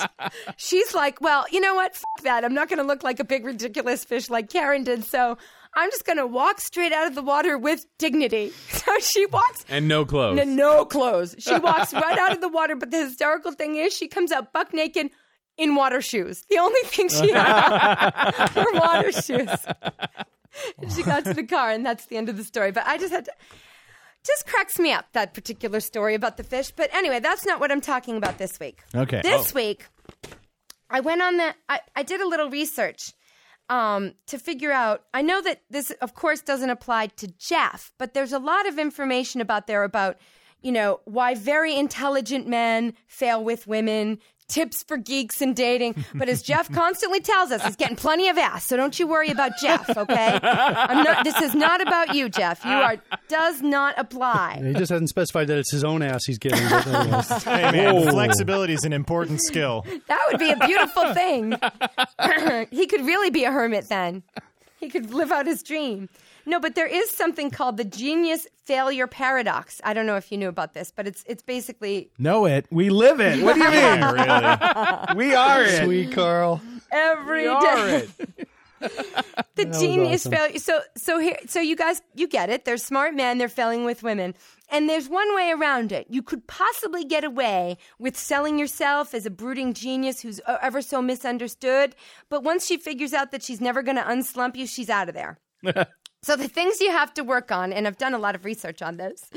she's 0.58 0.94
like, 0.94 1.22
well, 1.22 1.46
you 1.52 1.60
know 1.60 1.76
what? 1.76 1.96
Fuck 1.96 2.24
that. 2.24 2.44
I'm 2.46 2.54
not 2.54 2.70
going 2.70 2.80
to 2.80 2.86
look 2.86 3.04
like 3.04 3.20
a 3.20 3.24
big 3.24 3.46
ridiculous 3.46 4.04
fish 4.04 4.30
like 4.30 4.50
Karen 4.50 4.84
did. 4.84 5.04
So 5.06 5.38
I'm 5.74 5.90
just 5.90 6.06
going 6.06 6.18
to 6.18 6.28
walk 6.28 6.60
straight 6.60 6.92
out 6.92 7.08
of 7.08 7.16
the 7.16 7.22
water 7.22 7.58
with 7.58 7.86
dignity. 7.98 8.52
So 8.82 8.98
she 9.00 9.28
walks 9.28 9.64
And 9.70 9.88
no 9.88 10.06
clothes. 10.06 10.38
no, 10.38 10.44
no 10.44 10.86
clothes. 10.86 11.36
She 11.38 11.56
walks 11.60 11.94
right 11.94 12.18
out 12.18 12.32
of 12.32 12.42
the 12.42 12.50
water, 12.50 12.76
but 12.76 12.90
the 12.90 13.06
hysterical 13.06 13.52
thing 13.52 13.76
is 13.76 13.96
she 13.96 14.08
comes 14.08 14.32
out 14.32 14.52
buck 14.54 14.74
naked 14.74 15.12
in 15.58 15.76
water 15.76 16.02
shoes. 16.02 16.44
The 16.50 16.58
only 16.58 16.82
thing 16.86 17.10
she 17.10 17.32
had 17.32 18.50
were 18.56 18.80
water 18.80 19.12
shoes. 19.12 19.50
And 20.80 20.92
she 20.92 21.04
got 21.04 21.26
to 21.26 21.34
the 21.34 21.44
car, 21.44 21.70
and 21.70 21.86
that's 21.86 22.08
the 22.08 22.18
end 22.18 22.28
of 22.28 22.38
the 22.38 22.44
story. 22.44 22.72
But 22.72 22.88
I 22.88 22.98
just 22.98 23.14
had 23.14 23.26
to. 23.26 23.32
Just 24.26 24.46
cracks 24.46 24.78
me 24.78 24.92
up 24.92 25.06
that 25.14 25.34
particular 25.34 25.80
story 25.80 26.14
about 26.14 26.38
the 26.38 26.44
fish. 26.44 26.72
But 26.72 26.94
anyway, 26.94 27.20
that's 27.20 27.46
not 27.46 27.60
what 27.60 27.72
I'm 27.72 27.82
talking 27.82 28.18
about 28.18 28.38
this 28.38 28.60
week. 28.60 28.80
Okay. 28.94 29.22
This 29.24 29.52
oh. 29.52 29.56
week, 29.56 29.88
I 30.92 31.00
went 31.00 31.22
on 31.22 31.38
the. 31.38 31.56
I, 31.70 31.80
I 31.96 32.04
did 32.04 32.22
a 32.22 32.28
little 32.28 32.50
research 32.50 33.14
um, 33.70 34.14
to 34.28 34.38
figure 34.38 34.72
out. 34.72 35.06
I 35.14 35.22
know 35.22 35.42
that 35.42 35.62
this, 35.70 35.92
of 36.02 36.14
course, 36.14 36.42
doesn't 36.42 36.70
apply 36.70 37.08
to 37.08 37.28
Jeff, 37.28 37.94
but 37.98 38.14
there's 38.14 38.34
a 38.34 38.40
lot 38.40 38.68
of 38.68 38.78
information 38.78 39.42
about 39.42 39.68
there 39.68 39.84
about, 39.84 40.18
you 40.62 40.72
know, 40.72 41.00
why 41.06 41.36
very 41.36 41.76
intelligent 41.76 42.48
men 42.48 42.94
fail 43.08 43.44
with 43.44 43.68
women. 43.68 44.20
Tips 44.52 44.84
for 44.84 44.98
geeks 44.98 45.42
and 45.42 45.56
dating. 45.56 46.04
But 46.14 46.28
as 46.28 46.42
Jeff 46.42 46.70
constantly 46.74 47.22
tells 47.22 47.52
us, 47.52 47.64
he's 47.64 47.78
getting 47.78 47.96
plenty 47.96 48.28
of 48.28 48.38
ass. 48.38 48.66
So 48.66 48.76
don't 48.76 49.00
you 49.00 49.08
worry 49.08 49.30
about 49.30 49.54
Jeff, 49.62 49.90
okay? 49.98 50.40
I'm 50.44 51.04
not, 51.04 51.24
this 51.24 51.40
is 51.42 51.56
not 51.56 51.82
about 51.82 52.16
you, 52.16 52.28
Jeff. 52.28 52.64
You 52.66 52.72
are 52.72 52.98
does 53.30 53.62
not 53.62 53.96
apply. 53.98 54.62
He 54.62 54.74
just 54.74 54.92
hasn't 54.92 55.08
specified 55.10 55.48
that 55.48 55.58
it's 55.58 55.72
his 55.72 55.86
own 55.86 56.02
ass 56.02 56.26
he's 56.26 56.38
getting. 56.38 56.62
Hey 57.42 57.72
man, 57.72 58.10
flexibility 58.10 58.74
is 58.74 58.84
an 58.84 58.94
important 58.94 59.42
skill. 59.42 59.86
That 60.08 60.20
would 60.30 60.40
be 60.40 60.52
a 60.52 60.58
beautiful 60.58 61.14
thing. 61.14 61.56
he 62.72 62.88
could 62.88 63.06
really 63.06 63.30
be 63.30 63.46
a 63.46 63.52
hermit 63.52 63.88
then. 63.88 64.24
He 64.80 64.90
could 64.90 65.14
live 65.14 65.32
out 65.32 65.46
his 65.46 65.64
dream. 65.64 66.10
No, 66.46 66.60
but 66.60 66.76
there 66.76 66.88
is 66.88 67.10
something 67.12 67.52
called 67.52 67.78
the 67.78 67.84
genius 67.86 68.48
failure 68.66 69.08
paradox. 69.08 69.82
I 69.84 69.94
don't 69.94 70.06
know 70.06 70.16
if 70.18 70.32
you 70.32 70.38
knew 70.38 70.50
about 70.50 70.74
this, 70.74 70.92
but 70.96 71.08
it's 71.08 71.24
it's 71.28 71.44
basically 71.44 72.12
Know 72.18 72.46
it. 72.46 72.66
We 72.72 72.90
live 72.90 73.20
it. 73.20 73.44
What 73.44 73.56
do 73.56 73.64
you 73.64 73.70
mean? 73.72 74.02
really. 74.02 75.16
we 75.16 75.36
are 75.36 75.64
it. 75.64 75.84
Sweet 75.86 76.12
Carl. 76.14 76.62
every 76.92 77.44
You 77.44 77.60
day. 77.62 77.68
are 77.68 77.88
it. 77.90 78.48
the 79.56 79.66
was 79.68 79.80
genius 79.80 80.26
awesome. 80.26 80.32
failure. 80.32 80.60
So 80.60 80.82
so 80.98 81.20
here 81.20 81.38
so 81.48 81.60
you 81.60 81.76
guys 81.76 82.02
you 82.16 82.28
get 82.28 82.50
it. 82.50 82.66
They're 82.66 82.78
smart 82.78 83.14
men. 83.14 83.38
They're 83.38 83.48
failing 83.50 83.86
with 83.86 84.02
women. 84.04 84.34
And 84.70 84.90
there's 84.90 85.10
one 85.10 85.36
way 85.36 85.52
around 85.52 85.92
it. 85.92 86.08
You 86.10 86.24
could 86.24 86.48
possibly 86.48 87.04
get 87.04 87.24
away 87.26 87.78
with 88.00 88.18
selling 88.18 88.58
yourself 88.58 89.14
as 89.14 89.26
a 89.26 89.30
brooding 89.30 89.74
genius 89.74 90.22
who's 90.22 90.40
ever 90.48 90.82
so 90.82 91.02
misunderstood. 91.02 91.94
But 92.30 92.44
once 92.44 92.66
she 92.66 92.78
figures 92.78 93.14
out 93.14 93.32
that 93.32 93.44
she's 93.44 93.60
never 93.60 93.84
going 93.84 93.98
to 93.98 94.04
unslump 94.04 94.56
you, 94.56 94.66
she's 94.66 94.90
out 94.90 95.10
of 95.10 95.14
there. 95.14 95.40
so 96.24 96.36
the 96.36 96.48
things 96.48 96.80
you 96.82 96.92
have 96.92 97.14
to 97.16 97.24
work 97.24 97.52
on, 97.52 97.74
and 97.74 97.88
I've 97.88 97.98
done 97.98 98.14
a 98.14 98.20
lot 98.20 98.36
of 98.36 98.46
research 98.46 98.82
on 98.82 98.98
this, 98.98 99.30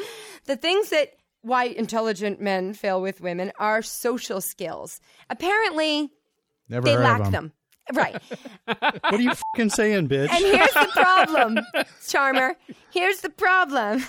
the 0.46 0.56
things 0.56 0.90
that 0.90 1.14
why 1.42 1.64
intelligent 1.64 2.40
men 2.40 2.72
fail 2.74 3.00
with 3.02 3.20
women 3.20 3.52
are 3.58 3.82
social 3.82 4.40
skills. 4.40 5.00
Apparently, 5.30 6.10
Never 6.68 6.86
they 6.86 6.96
lack 6.96 7.20
of 7.20 7.26
'em. 7.26 7.32
them. 7.32 7.52
Right. 7.92 8.16
What 8.66 9.14
are 9.14 9.20
you 9.20 9.34
fucking 9.34 9.70
saying, 9.70 10.08
bitch? 10.08 10.30
And 10.30 10.42
here's 10.44 10.72
the 10.72 10.88
problem, 10.92 11.58
Charmer. 12.08 12.56
Here's 12.90 13.20
the 13.20 13.28
problem. 13.28 14.02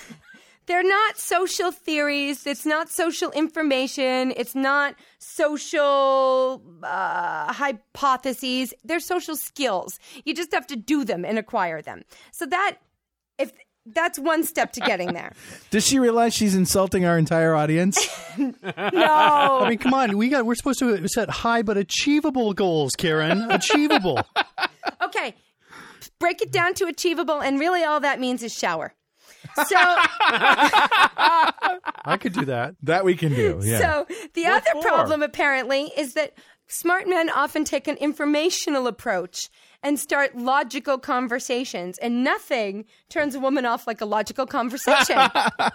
They're 0.67 0.83
not 0.83 1.17
social 1.17 1.71
theories. 1.71 2.47
It's 2.47 2.65
not 2.65 2.89
social 2.89 3.31
information. 3.31 4.33
It's 4.35 4.55
not 4.55 4.95
social 5.19 6.61
uh, 6.83 7.53
hypotheses. 7.53 8.73
They're 8.83 8.99
social 8.99 9.35
skills. 9.35 9.99
You 10.23 10.33
just 10.33 10.53
have 10.53 10.67
to 10.67 10.75
do 10.75 11.03
them 11.05 11.23
and 11.25 11.37
acquire 11.37 11.81
them. 11.81 12.03
So 12.31 12.45
that, 12.47 12.77
if 13.37 13.51
that's 13.85 14.17
one 14.17 14.43
step 14.43 14.71
to 14.73 14.79
getting 14.79 15.13
there. 15.13 15.33
Does 15.69 15.85
she 15.85 15.99
realize 15.99 16.33
she's 16.33 16.55
insulting 16.55 17.05
our 17.05 17.17
entire 17.17 17.55
audience? 17.55 18.07
No. 18.37 19.61
I 19.61 19.69
mean, 19.69 19.77
come 19.77 19.93
on. 19.93 20.17
We 20.17 20.27
got. 20.27 20.45
We're 20.45 20.55
supposed 20.55 20.79
to 20.79 21.07
set 21.07 21.29
high 21.29 21.61
but 21.61 21.77
achievable 21.77 22.53
goals, 22.53 22.95
Karen. 22.95 23.49
Achievable. 23.51 24.19
Okay. 25.01 25.33
Break 26.19 26.41
it 26.41 26.51
down 26.51 26.73
to 26.75 26.85
achievable, 26.85 27.41
and 27.41 27.59
really 27.59 27.83
all 27.83 27.99
that 28.01 28.19
means 28.19 28.43
is 28.43 28.53
shower. 28.53 28.93
So. 29.55 29.75
I 32.07 32.17
could 32.19 32.33
do 32.33 32.45
that. 32.45 32.75
that 32.83 33.05
we 33.05 33.15
can 33.15 33.33
do. 33.33 33.59
Yeah. 33.63 33.79
So 33.79 34.07
the 34.33 34.45
other 34.47 34.69
for? 34.73 34.81
problem 34.81 35.23
apparently 35.23 35.91
is 35.97 36.13
that 36.13 36.33
smart 36.67 37.07
men 37.07 37.29
often 37.29 37.63
take 37.63 37.87
an 37.87 37.97
informational 37.97 38.87
approach 38.87 39.49
and 39.85 39.99
start 39.99 40.35
logical 40.35 40.97
conversations, 40.97 41.97
and 41.99 42.23
nothing 42.23 42.85
turns 43.07 43.35
a 43.35 43.39
woman 43.39 43.65
off 43.65 43.85
like 43.87 44.01
a 44.01 44.05
logical 44.05 44.45
conversation. 44.47 45.15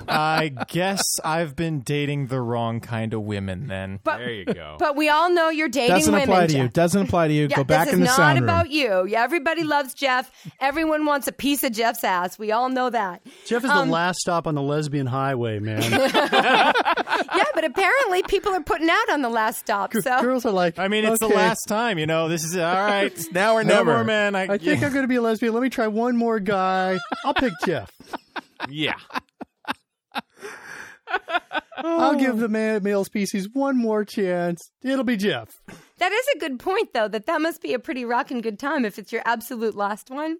I 0.09 0.53
guess 0.69 1.01
I've 1.25 1.55
been 1.57 1.81
dating 1.81 2.27
the 2.27 2.41
wrong 2.41 2.81
kind 2.81 3.15
of 3.15 3.23
women 3.23 3.69
then. 3.69 4.01
but 4.03 4.19
There 4.19 4.31
you 4.33 4.45
go. 4.47 4.77
but 4.79 4.97
we 4.97 5.09
all 5.09 5.31
know 5.31 5.49
you're 5.49 5.69
dating 5.69 5.97
Doesn't 5.97 6.13
women. 6.13 6.29
apply 6.29 6.47
to 6.49 6.59
you. 6.59 6.69
Doesn't 6.69 7.03
apply 7.03 7.29
to 7.29 7.35
you. 7.35 7.47
Yeah, 7.49 7.57
Go 7.57 7.65
back 7.65 7.87
this 7.87 7.95
in 7.95 8.03
is 8.03 8.09
the 8.09 8.11
not 8.11 8.17
sound 8.17 8.41
room. 8.41 8.49
about 8.49 8.71
you. 8.71 9.07
Yeah, 9.07 9.23
everybody 9.23 9.63
loves 9.63 9.95
Jeff. 9.95 10.31
Everyone 10.61 11.07
wants 11.07 11.29
a 11.29 11.33
piece 11.33 11.63
of 11.63 11.73
Jeff's 11.73 12.03
ass. 12.05 12.39
We 12.39 12.51
all 12.53 12.69
know 12.69 12.91
that. 12.91 13.23
Jeff 13.47 13.65
is 13.65 13.71
Um, 13.71 13.87
the 13.89 13.93
last 13.95 14.19
stop 14.19 14.47
on 14.49 14.57
the 14.57 14.63
lesbian 14.63 15.07
highway, 15.07 15.61
man. 15.61 15.83
Yeah, 17.33 17.45
but 17.55 17.65
apparently 17.65 18.23
people 18.25 18.53
are 18.53 18.63
putting 18.63 18.89
out 18.89 19.11
on 19.11 19.23
the 19.23 19.29
last 19.29 19.59
stop. 19.61 19.93
So 19.95 20.21
Girls 20.21 20.45
are 20.47 20.51
like, 20.53 20.79
I 20.79 20.89
mean, 20.89 21.05
it's 21.05 21.21
the 21.21 21.29
last 21.29 21.65
time, 21.69 21.99
you 21.99 22.07
know. 22.07 22.29
This 22.29 22.45
is 22.45 22.57
all 22.57 22.63
right. 22.75 23.13
now 23.33 23.55
or 23.55 23.63
no 23.65 23.75
never. 23.77 24.00
More 24.01 24.07
men. 24.07 24.35
I, 24.35 24.43
I 24.55 24.59
think 24.59 24.83
I'm 24.83 24.93
going 24.93 25.05
to 25.05 25.09
be 25.09 25.17
a 25.17 25.23
lesbian. 25.23 25.53
Let 25.55 25.63
me 25.63 25.71
try 25.71 25.87
one 25.87 26.17
more 26.17 26.41
guy. 26.41 26.99
I'll 27.25 27.35
pick 27.35 27.53
Jeff. 27.65 27.91
yeah. 28.69 28.95
I'll 31.77 32.15
give 32.15 32.39
the 32.39 32.49
ma- 32.49 32.79
male 32.81 33.05
species 33.05 33.49
one 33.53 33.77
more 33.77 34.05
chance. 34.05 34.71
It'll 34.83 35.05
be 35.05 35.17
Jeff. 35.17 35.49
that 35.99 36.13
is 36.13 36.27
a 36.37 36.39
good 36.39 36.59
point, 36.59 36.93
though. 36.93 37.09
That 37.09 37.27
that 37.27 37.41
must 37.41 37.63
be 37.63 37.75
a 37.75 37.79
pretty 37.79 38.05
rocking 38.05 38.41
good 38.41 38.59
time 38.59 38.85
if 38.85 38.99
it's 38.99 39.13
your 39.13 39.23
absolute 39.25 39.75
last 39.75 40.11
one. 40.11 40.37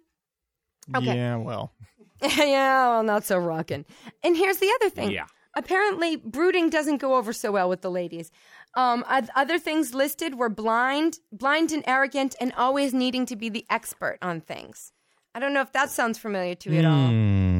Okay. 0.95 1.15
Yeah, 1.15 1.37
well. 1.37 1.73
yeah, 2.21 2.87
well, 2.89 3.03
not 3.03 3.23
so 3.23 3.37
rocking. 3.37 3.85
And 4.23 4.35
here's 4.37 4.57
the 4.57 4.71
other 4.79 4.89
thing. 4.89 5.11
Yeah. 5.11 5.25
Apparently, 5.53 6.15
brooding 6.15 6.69
doesn't 6.69 6.97
go 6.97 7.15
over 7.15 7.33
so 7.33 7.51
well 7.51 7.67
with 7.67 7.81
the 7.81 7.91
ladies. 7.91 8.31
Um, 8.75 9.03
other 9.35 9.59
things 9.59 9.93
listed 9.93 10.35
were 10.35 10.47
blind, 10.49 11.19
blind 11.31 11.71
and 11.73 11.83
arrogant, 11.85 12.35
and 12.39 12.53
always 12.57 12.93
needing 12.93 13.25
to 13.25 13.35
be 13.35 13.49
the 13.49 13.65
expert 13.69 14.17
on 14.21 14.39
things. 14.41 14.93
I 15.35 15.39
don't 15.39 15.53
know 15.53 15.61
if 15.61 15.71
that 15.73 15.89
sounds 15.89 16.17
familiar 16.17 16.55
to 16.55 16.71
you 16.71 16.79
at 16.79 16.85
all. 16.85 17.07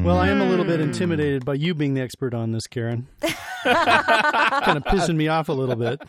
Well, 0.04 0.18
I 0.18 0.28
am 0.28 0.40
a 0.40 0.46
little 0.48 0.64
bit 0.64 0.76
Hmm. 0.80 0.88
intimidated 0.88 1.44
by 1.44 1.54
you 1.54 1.74
being 1.74 1.94
the 1.94 2.00
expert 2.02 2.34
on 2.34 2.52
this, 2.52 2.66
Karen. 2.66 3.08
kind 3.64 4.76
of 4.76 4.84
pissing 4.84 5.16
me 5.16 5.28
off 5.28 5.48
a 5.48 5.52
little 5.52 5.76
bit. 5.76 6.00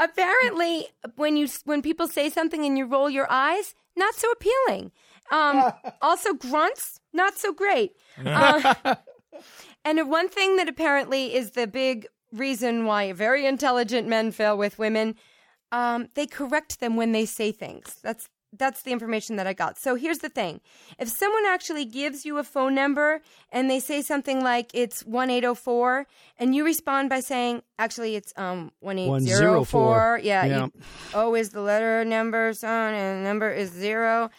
Apparently, 0.00 0.86
when 1.16 1.36
you 1.36 1.48
when 1.64 1.82
people 1.82 2.08
say 2.08 2.28
something 2.30 2.64
and 2.64 2.76
you 2.76 2.86
roll 2.86 3.08
your 3.08 3.26
eyes, 3.30 3.74
not 3.96 4.14
so 4.14 4.30
appealing. 4.30 4.90
Um, 5.30 5.72
also, 6.02 6.34
grunts, 6.34 7.00
not 7.12 7.36
so 7.36 7.52
great. 7.52 7.92
Uh, 8.24 8.94
and 9.84 10.10
one 10.10 10.28
thing 10.28 10.56
that 10.56 10.68
apparently 10.68 11.34
is 11.34 11.52
the 11.52 11.66
big 11.66 12.06
reason 12.32 12.86
why 12.86 13.12
very 13.12 13.46
intelligent 13.46 14.08
men 14.08 14.32
fail 14.32 14.56
with 14.56 14.78
women, 14.78 15.14
um, 15.70 16.08
they 16.14 16.26
correct 16.26 16.80
them 16.80 16.96
when 16.96 17.12
they 17.12 17.24
say 17.26 17.52
things. 17.52 17.96
That's 18.02 18.28
that's 18.54 18.82
the 18.82 18.92
information 18.92 19.36
that 19.36 19.46
I 19.46 19.54
got. 19.54 19.78
So 19.78 19.94
here's 19.94 20.18
the 20.18 20.28
thing: 20.28 20.60
if 20.98 21.08
someone 21.08 21.44
actually 21.46 21.86
gives 21.86 22.26
you 22.26 22.36
a 22.36 22.44
phone 22.44 22.74
number 22.74 23.22
and 23.50 23.70
they 23.70 23.80
say 23.80 24.02
something 24.02 24.42
like 24.42 24.70
it's 24.74 25.00
one 25.06 25.30
eight 25.30 25.40
zero 25.42 25.54
four, 25.54 26.06
and 26.38 26.54
you 26.54 26.62
respond 26.64 27.08
by 27.08 27.20
saying, 27.20 27.62
actually 27.78 28.14
it's 28.14 28.32
um 28.36 28.70
one 28.80 28.98
eight 28.98 29.20
zero 29.22 29.64
four, 29.64 30.18
104. 30.18 30.20
yeah, 30.22 30.44
Yeah. 30.44 30.64
You, 30.66 30.72
O 31.14 31.34
is 31.34 31.50
the 31.50 31.62
letter 31.62 32.04
number, 32.04 32.52
so 32.52 32.68
and 32.68 33.24
number 33.24 33.50
is 33.50 33.70
zero. 33.70 34.30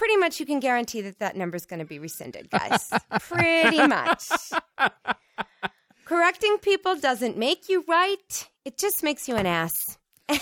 Pretty 0.00 0.16
much, 0.16 0.40
you 0.40 0.46
can 0.46 0.60
guarantee 0.60 1.02
that 1.02 1.18
that 1.18 1.36
number 1.36 1.56
is 1.56 1.66
going 1.66 1.80
to 1.80 1.84
be 1.84 1.98
rescinded, 1.98 2.48
guys. 2.48 2.90
Pretty 3.20 3.86
much. 3.86 4.30
Correcting 6.06 6.56
people 6.62 6.96
doesn't 6.96 7.36
make 7.36 7.68
you 7.68 7.84
right; 7.86 8.48
it 8.64 8.78
just 8.78 9.02
makes 9.02 9.28
you 9.28 9.36
an 9.36 9.44
ass. 9.44 9.98
and 10.30 10.40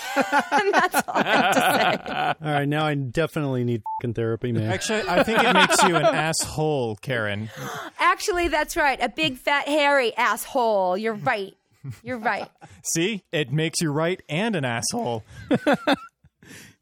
that's 0.73 0.95
all 1.05 1.13
I 1.13 1.23
have 1.23 1.53
to 1.55 1.59
say. 1.59 2.47
All 2.47 2.53
right, 2.53 2.69
now 2.69 2.85
I 2.85 2.95
definitely 2.95 3.65
need 3.65 3.81
fucking 3.99 4.13
therapy, 4.13 4.53
man. 4.53 4.71
Actually, 4.71 5.01
I 5.09 5.23
think 5.23 5.43
it 5.43 5.51
makes 5.51 5.83
you 5.83 5.93
an 5.97 6.05
asshole, 6.05 6.95
Karen. 6.95 7.49
Actually, 7.99 8.47
that's 8.47 8.77
right. 8.77 8.97
A 9.01 9.09
big, 9.09 9.37
fat, 9.37 9.67
hairy 9.67 10.15
asshole. 10.15 10.97
You're 10.97 11.15
right. 11.15 11.53
You're 12.01 12.17
right. 12.17 12.47
See? 12.93 13.25
It 13.33 13.51
makes 13.51 13.81
you 13.81 13.91
right 13.91 14.21
and 14.29 14.55
an 14.55 14.63
asshole. 14.63 15.25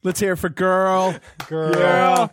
Let's 0.04 0.20
hear 0.20 0.34
it 0.34 0.38
for 0.38 0.50
girl. 0.50 1.16
Girl. 1.48 2.32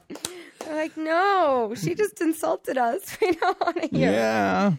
They're 0.65 0.75
like, 0.75 0.97
no, 0.97 1.75
she 1.77 1.95
just 1.95 2.21
insulted 2.21 2.79
us. 2.79 3.17
We 3.21 3.33
don't 3.33 3.61
want 3.61 3.83
to 3.83 3.89
hear. 3.89 4.09
it. 4.11 4.13
Yeah. 4.13 4.73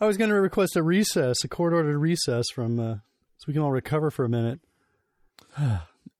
I 0.00 0.06
was 0.06 0.16
going 0.16 0.30
to 0.30 0.36
request 0.40 0.76
a 0.76 0.82
recess, 0.82 1.44
a 1.44 1.48
court 1.48 1.72
ordered 1.72 1.98
recess 1.98 2.46
from, 2.54 2.78
uh, 2.80 2.94
so 2.94 3.44
we 3.46 3.52
can 3.54 3.62
all 3.62 3.70
recover 3.72 4.10
for 4.10 4.24
a 4.24 4.28
minute. 4.28 4.60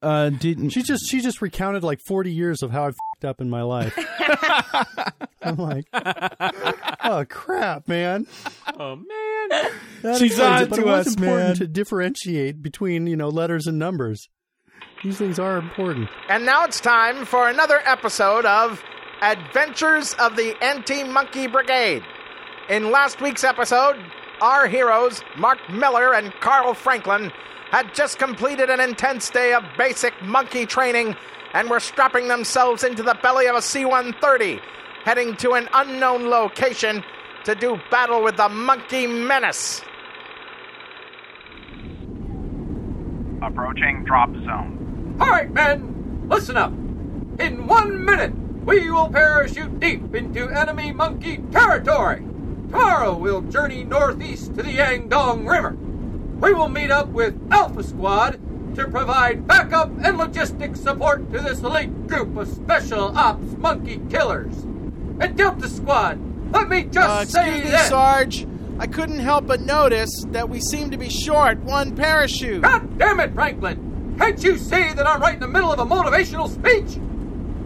Uh, 0.03 0.29
didn't 0.29 0.69
She 0.69 0.83
just 0.83 1.09
she 1.09 1.23
just 1.23 1.41
recounted 1.41 1.83
like 1.83 1.99
40 2.07 2.31
years 2.31 2.63
of 2.63 2.71
how 2.71 2.83
I 2.85 2.89
fucked 2.89 3.25
up 3.25 3.41
in 3.41 3.49
my 3.49 3.63
life. 3.63 3.97
I'm 5.43 5.57
like, 5.57 5.87
oh 7.03 7.25
crap, 7.27 7.89
man. 7.89 8.27
Oh 8.79 8.97
man. 8.97 9.71
That 10.03 10.19
She's 10.19 10.33
explains 10.33 10.41
on 10.41 10.63
it, 10.65 10.69
but 10.69 10.77
to 10.77 10.83
it 10.83 10.85
was 10.85 11.07
us, 11.07 11.15
important 11.15 11.47
man. 11.49 11.55
to 11.57 11.67
differentiate 11.67 12.61
between 12.61 13.07
you 13.07 13.17
know 13.17 13.29
letters 13.31 13.67
and 13.67 13.79
numbers. 13.79 14.29
These 15.03 15.19
things 15.19 15.39
are 15.39 15.59
important. 15.59 16.09
And 16.29 16.47
now 16.47 16.65
it's 16.65 16.81
time 16.81 17.27
for 17.27 17.49
another 17.49 17.81
episode 17.85 18.47
of 18.47 18.83
Adventures 19.21 20.15
of 20.15 20.37
the 20.37 20.57
Anti 20.63 21.05
Monkey 21.05 21.47
Brigade. 21.47 22.03
In 22.71 22.91
last 22.91 23.21
week's 23.21 23.45
episode, 23.45 23.97
our 24.41 24.67
heroes, 24.67 25.23
Mark 25.37 25.59
Miller 25.71 26.15
and 26.15 26.33
Carl 26.41 26.73
Franklin, 26.75 27.31
had 27.71 27.95
just 27.95 28.19
completed 28.19 28.71
an 28.71 28.81
intense 28.81 29.29
day 29.31 29.53
of 29.53 29.65
basic 29.77 30.15
monkey 30.23 30.65
training 30.65 31.17
and 31.53 31.69
were 31.69 31.81
strapping 31.81 32.29
themselves 32.29 32.83
into 32.85 33.03
the 33.03 33.19
belly 33.23 33.47
of 33.47 33.57
a 33.57 33.63
C 33.63 33.85
130, 33.85 34.61
heading 35.05 35.37
to 35.37 35.53
an 35.53 35.69
unknown 35.75 36.29
location 36.29 37.05
to 37.45 37.55
do 37.55 37.79
battle 37.91 38.23
with 38.23 38.37
the 38.37 38.49
Monkey 38.49 39.07
Menace. 39.07 39.83
Approaching 43.45 44.05
drop 44.05 44.33
zone. 44.33 45.17
All 45.21 45.29
right, 45.29 45.51
men, 45.53 46.27
listen 46.29 46.57
up. 46.57 46.73
In 47.39 47.67
one 47.67 48.05
minute, 48.05 48.33
we 48.65 48.91
will 48.91 49.09
parachute 49.11 49.79
deep 49.79 50.15
into 50.15 50.49
enemy 50.49 50.93
monkey 50.93 51.39
territory. 51.53 52.21
Tomorrow, 52.71 53.17
we'll 53.19 53.43
journey 53.43 53.85
northeast 53.85 54.55
to 54.57 54.63
the 54.63 54.79
Yangdong 54.79 55.47
River. 55.49 55.77
We 56.41 56.55
will 56.55 56.69
meet 56.71 56.91
up 56.91 57.09
with 57.09 57.35
Alpha 57.53 57.83
Squad 57.83 58.41
to 58.77 58.89
provide 58.89 59.47
backup 59.47 59.89
and 59.91 60.19
logistic 60.19 60.77
support 60.77 61.31
to 61.33 61.41
this 61.41 61.61
elite 61.61 62.07
group 62.09 62.37
of 62.37 62.49
special 62.49 63.17
ops 63.17 63.57
monkey 63.59 64.01
killers. 64.11 64.55
And 65.21 65.37
Delta 65.37 65.69
Squad, 65.69 66.19
let 66.53 66.69
me 66.69 66.85
just 66.85 67.09
Uh, 67.09 67.25
say 67.27 67.47
excuse 67.49 67.65
me, 67.67 67.71
that. 67.71 67.89
Sarge. 67.91 68.47
I 68.79 68.87
couldn't 68.87 69.21
help 69.21 69.47
but 69.47 69.61
notice 69.61 70.11
that 70.29 70.49
we 70.49 70.61
seem 70.61 70.91
to 70.91 70.97
be 70.99 71.09
short 71.09 71.59
one 71.61 71.95
parachute. 71.95 72.63
God 72.63 72.99
damn 72.99 73.21
it, 73.21 73.33
Franklin! 73.35 74.17
Can't 74.19 74.43
you 74.43 74.59
see 74.59 74.93
that 74.93 75.07
I'm 75.07 75.21
right 75.21 75.35
in 75.35 75.41
the 75.41 75.49
middle 75.49 75.73
of 75.73 75.79
a 75.79 75.85
motivational 75.87 76.49
speech? 76.49 76.99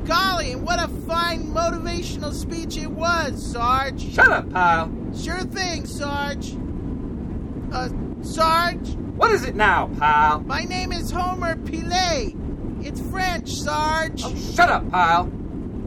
Golly, 0.06 0.52
and 0.52 0.66
what 0.66 0.78
a 0.82 0.88
fine 1.06 1.46
motivational 1.48 2.32
speech 2.32 2.76
it 2.78 2.90
was, 2.90 3.52
Sarge. 3.52 4.12
Shut 4.12 4.28
up, 4.30 4.50
pal. 4.52 4.90
Sure 5.18 5.40
thing, 5.40 5.86
Sarge. 5.86 6.54
Uh, 7.72 7.88
Sarge, 8.22 8.88
What 9.16 9.30
is 9.30 9.44
it 9.44 9.54
now, 9.54 9.88
pal? 9.98 10.40
my 10.40 10.64
name 10.64 10.92
is 10.92 11.10
Homer 11.10 11.56
Pilet. 11.56 12.34
It's 12.84 13.00
French, 13.10 13.50
Sarge. 13.50 14.22
Oh, 14.24 14.34
shut 14.54 14.70
up, 14.70 14.90
pal. 14.90 15.24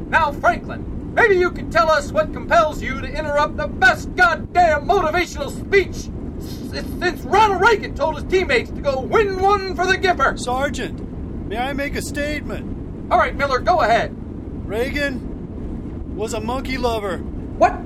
Now, 0.09 0.31
Franklin, 0.33 0.90
maybe 1.13 1.35
you 1.35 1.51
can 1.51 1.69
tell 1.69 1.89
us 1.89 2.11
what 2.11 2.33
compels 2.33 2.81
you 2.81 2.99
to 3.01 3.07
interrupt 3.07 3.57
the 3.57 3.67
best 3.67 4.13
goddamn 4.15 4.87
motivational 4.87 5.49
speech 5.51 6.09
since 6.71 7.21
Ronald 7.21 7.61
Reagan 7.61 7.93
told 7.95 8.15
his 8.15 8.23
teammates 8.25 8.71
to 8.71 8.81
go 8.81 9.01
win 9.01 9.39
one 9.41 9.75
for 9.75 9.85
the 9.85 9.97
Gipper. 9.97 10.39
Sergeant, 10.39 11.47
may 11.47 11.57
I 11.57 11.73
make 11.73 11.95
a 11.95 12.01
statement? 12.01 13.11
All 13.11 13.17
right, 13.17 13.35
Miller, 13.35 13.59
go 13.59 13.81
ahead. 13.81 14.15
Reagan 14.67 16.15
was 16.15 16.33
a 16.33 16.39
monkey 16.39 16.77
lover. 16.77 17.17
What? 17.17 17.79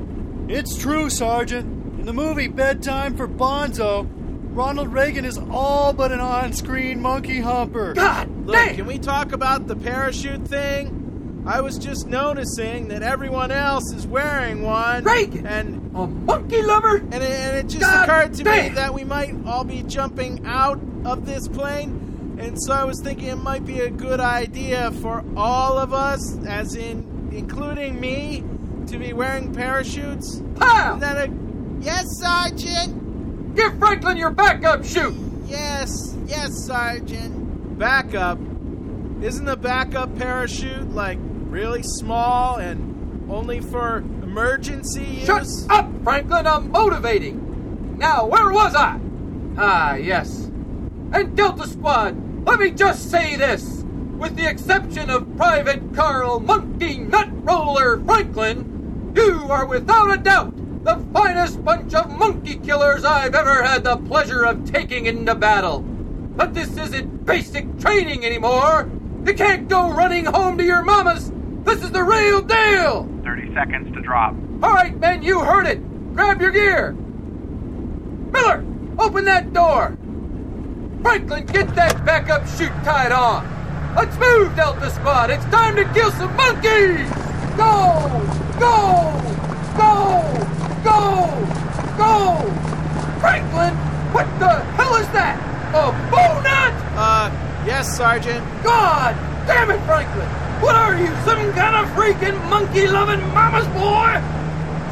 It's 0.47 0.77
true, 0.77 1.09
Sergeant. 1.09 1.99
In 1.99 2.05
the 2.05 2.13
movie 2.13 2.47
Bedtime 2.47 3.17
for 3.17 3.27
Bonzo, 3.27 4.07
Ronald 4.55 4.93
Reagan 4.93 5.25
is 5.25 5.37
all 5.49 5.91
but 5.91 6.11
an 6.11 6.19
on-screen 6.19 7.01
monkey 7.01 7.41
humper. 7.41 7.93
God 7.93 8.29
Look, 8.45 8.55
damn! 8.55 8.75
can 8.75 8.85
we 8.85 8.99
talk 8.99 9.31
about 9.31 9.67
the 9.67 9.75
parachute 9.75 10.47
thing? 10.47 11.04
I 11.47 11.61
was 11.61 11.77
just 11.77 12.07
noticing 12.07 12.87
that 12.87 13.03
everyone 13.03 13.51
else 13.51 13.91
is 13.93 14.07
wearing 14.07 14.63
one. 14.63 15.03
Reagan! 15.03 15.45
And 15.45 15.95
A 15.95 16.07
monkey 16.07 16.61
lover? 16.63 16.97
and 16.97 17.13
it, 17.15 17.21
and 17.29 17.57
it 17.57 17.67
just 17.67 17.81
God 17.81 18.09
occurred 18.09 18.33
to 18.35 18.43
me 18.43 18.69
that 18.69 18.93
we 18.93 19.03
might 19.03 19.35
all 19.45 19.63
be 19.63 19.83
jumping 19.83 20.43
out 20.45 20.79
of 21.05 21.25
this 21.27 21.47
plane, 21.47 22.37
and 22.39 22.57
so 22.61 22.73
I 22.73 22.83
was 22.83 22.99
thinking 23.01 23.27
it 23.27 23.35
might 23.35 23.63
be 23.65 23.81
a 23.81 23.89
good 23.91 24.19
idea 24.19 24.91
for 24.91 25.23
all 25.37 25.77
of 25.77 25.93
us, 25.93 26.35
as 26.47 26.75
in 26.75 27.29
including 27.31 27.99
me, 27.99 28.43
to 28.87 28.97
be 28.97 29.13
wearing 29.13 29.53
parachutes. 29.53 30.41
That 30.55 31.17
a 31.29 31.31
yes, 31.79 32.05
Sergeant? 32.19 33.55
Give 33.55 33.77
Franklin 33.77 34.17
your 34.17 34.31
backup 34.31 34.83
shoot! 34.83 35.13
Yes, 35.45 36.15
yes, 36.25 36.65
Sergeant. 36.65 37.77
backup. 37.77 38.39
Isn't 39.21 39.45
the 39.45 39.55
backup 39.57 40.17
parachute 40.17 40.93
like 40.93 41.19
really 41.55 41.83
small 41.83 42.57
and 42.57 43.31
only 43.31 43.61
for 43.61 43.99
emergency 43.99 45.05
use? 45.05 45.25
Shut 45.25 45.47
up, 45.69 45.89
Franklin. 46.03 46.45
I'm 46.45 46.69
motivating. 46.69 47.97
Now, 47.97 48.25
where 48.25 48.51
was 48.51 48.75
I? 48.75 48.99
Ah, 49.57 49.95
yes. 49.95 50.51
And 51.13 51.33
Delta 51.37 51.65
Squad, 51.65 52.45
let 52.45 52.59
me 52.59 52.71
just 52.71 53.09
say 53.09 53.37
this. 53.37 53.85
With 54.17 54.35
the 54.35 54.49
exception 54.49 55.09
of 55.09 55.37
Private 55.37 55.95
Carl 55.95 56.41
Monkey 56.41 56.97
Nut 56.97 57.29
Roller 57.31 58.03
Franklin, 58.03 59.13
you 59.15 59.47
are 59.49 59.65
without 59.65 60.13
a 60.13 60.17
doubt 60.21 60.53
the 60.83 61.01
finest 61.13 61.63
bunch 61.63 61.93
of 61.93 62.11
monkey 62.11 62.55
killers 62.55 63.05
I've 63.05 63.33
ever 63.33 63.63
had 63.63 63.85
the 63.85 63.95
pleasure 63.95 64.43
of 64.43 64.69
taking 64.69 65.05
into 65.05 65.33
battle. 65.35 65.79
But 65.79 66.53
this 66.53 66.75
isn't 66.77 67.25
basic 67.25 67.79
training 67.79 68.25
anymore. 68.25 68.91
You 69.25 69.33
can't 69.33 69.69
go 69.69 69.93
running 69.93 70.25
home 70.25 70.57
to 70.57 70.63
your 70.65 70.83
mamas. 70.83 71.31
This 71.65 71.83
is 71.83 71.91
the 71.91 72.03
real 72.03 72.41
deal. 72.41 73.09
30 73.23 73.53
seconds 73.55 73.93
to 73.95 74.01
drop. 74.01 74.35
All 74.61 74.71
right, 74.71 74.95
men, 74.99 75.23
you 75.23 75.39
heard 75.41 75.65
it. 75.65 75.79
Grab 76.13 76.39
your 76.39 76.51
gear. 76.51 76.93
Miller, 78.31 78.63
open 78.99 79.25
that 79.25 79.51
door. 79.51 79.97
Franklin, 81.01 81.45
get 81.47 81.73
that 81.75 82.05
backup 82.05 82.47
chute 82.47 82.71
tied 82.83 83.11
on. 83.11 83.45
Let's 83.95 84.15
move, 84.17 84.55
Delta 84.55 84.89
Squad. 84.91 85.31
It's 85.31 85.45
time 85.45 85.75
to 85.75 85.91
kill 85.93 86.11
some 86.11 86.35
monkeys. 86.35 87.09
Go, 87.57 87.99
go, 88.59 89.11
go, 89.75 90.21
go, 90.83 91.27
go. 91.97 92.51
Franklin, 93.19 93.73
what 94.13 94.25
the 94.39 94.49
hell 94.77 94.95
is 94.95 95.07
that? 95.09 95.39
A 95.69 95.91
bow? 96.11 96.35
Uh, 96.97 97.29
yes, 97.65 97.97
Sergeant. 97.97 98.45
God 98.63 99.13
damn 99.45 99.69
it, 99.69 99.79
Franklin! 99.85 100.44
What 100.61 100.75
are 100.75 100.97
you, 100.97 101.07
some 101.25 101.51
kind 101.53 101.75
of 101.75 101.87
freaking 101.95 102.37
monkey 102.49 102.87
loving 102.87 103.21
mama's 103.33 103.67
boy? 103.69 104.21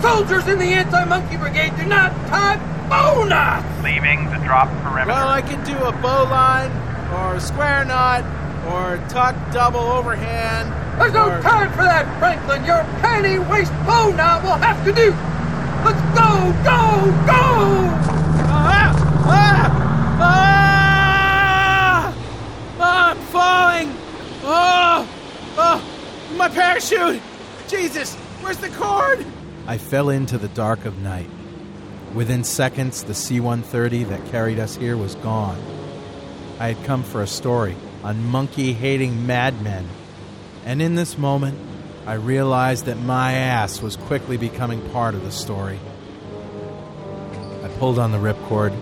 Soldiers 0.02 0.48
in 0.48 0.60
the 0.60 0.66
anti 0.74 1.06
monkey 1.06 1.38
brigade 1.38 1.76
do 1.78 1.86
not 1.86 2.12
tie 2.28 2.58
bow 2.90 3.24
knots! 3.24 3.66
Leaving 3.84 4.30
the 4.30 4.38
drop 4.46 4.68
perimeter. 4.84 5.12
Well, 5.12 5.30
I 5.30 5.42
can 5.42 5.64
do 5.66 5.76
a 5.78 5.92
bowline, 5.94 6.72
or 7.14 7.36
a 7.36 7.40
square 7.40 7.86
knot, 7.86 8.24
or 8.68 8.98
tuck 9.10 9.36
double 9.52 9.80
overhand. 9.80 10.72
There's 11.00 11.14
no 11.14 11.30
or- 11.32 11.42
time 11.42 11.72
for 11.72 11.84
that, 11.84 12.06
Franklin! 12.20 12.66
Your 12.66 12.84
panty 13.02 13.40
waist 13.50 13.72
bow 13.86 14.12
knot 14.12 14.44
will 14.44 14.58
have 14.58 14.84
to 14.86 14.92
do! 14.92 15.12
Let's 15.84 16.02
go, 16.16 16.54
go, 16.64 17.12
go! 17.26 17.44
Ah! 18.52 18.94
Ah! 19.26 19.70
Ah! 20.20 22.14
Ah, 22.80 23.10
I'm 23.12 23.18
falling! 23.32 23.90
Oh! 24.44 25.08
Oh! 25.58 25.84
My 26.36 26.50
parachute! 26.50 27.22
Jesus! 27.68 28.16
Where's 28.42 28.58
the 28.58 28.70
cord? 28.70 29.26
I 29.68 29.78
fell 29.78 30.10
into 30.10 30.38
the 30.38 30.50
dark 30.50 30.86
of 30.86 31.00
night. 31.00 31.30
Within 32.14 32.44
seconds, 32.44 33.04
the 33.04 33.14
C 33.14 33.40
130 33.40 34.04
that 34.06 34.26
carried 34.28 34.60
us 34.60 34.76
here 34.76 34.98
was 34.98 35.16
gone. 35.16 35.62
I 36.60 36.74
had 36.74 36.86
come 36.86 37.04
for 37.04 37.22
a 37.22 37.28
story 37.28 37.76
on 38.04 38.26
monkey 38.26 38.74
hating 38.74 39.26
madmen. 39.26 39.88
And 40.66 40.82
in 40.82 40.96
this 40.96 41.18
moment, 41.18 41.58
I 42.06 42.14
realized 42.16 42.86
that 42.86 43.00
my 43.00 43.34
ass 43.34 43.82
was 43.82 43.96
quickly 43.96 44.38
becoming 44.38 44.82
part 44.90 45.16
of 45.16 45.24
the 45.24 45.32
story. 45.32 45.80
I 47.64 47.70
pulled 47.80 47.98
on 47.98 48.12
the 48.12 48.18
ripcord 48.18 48.74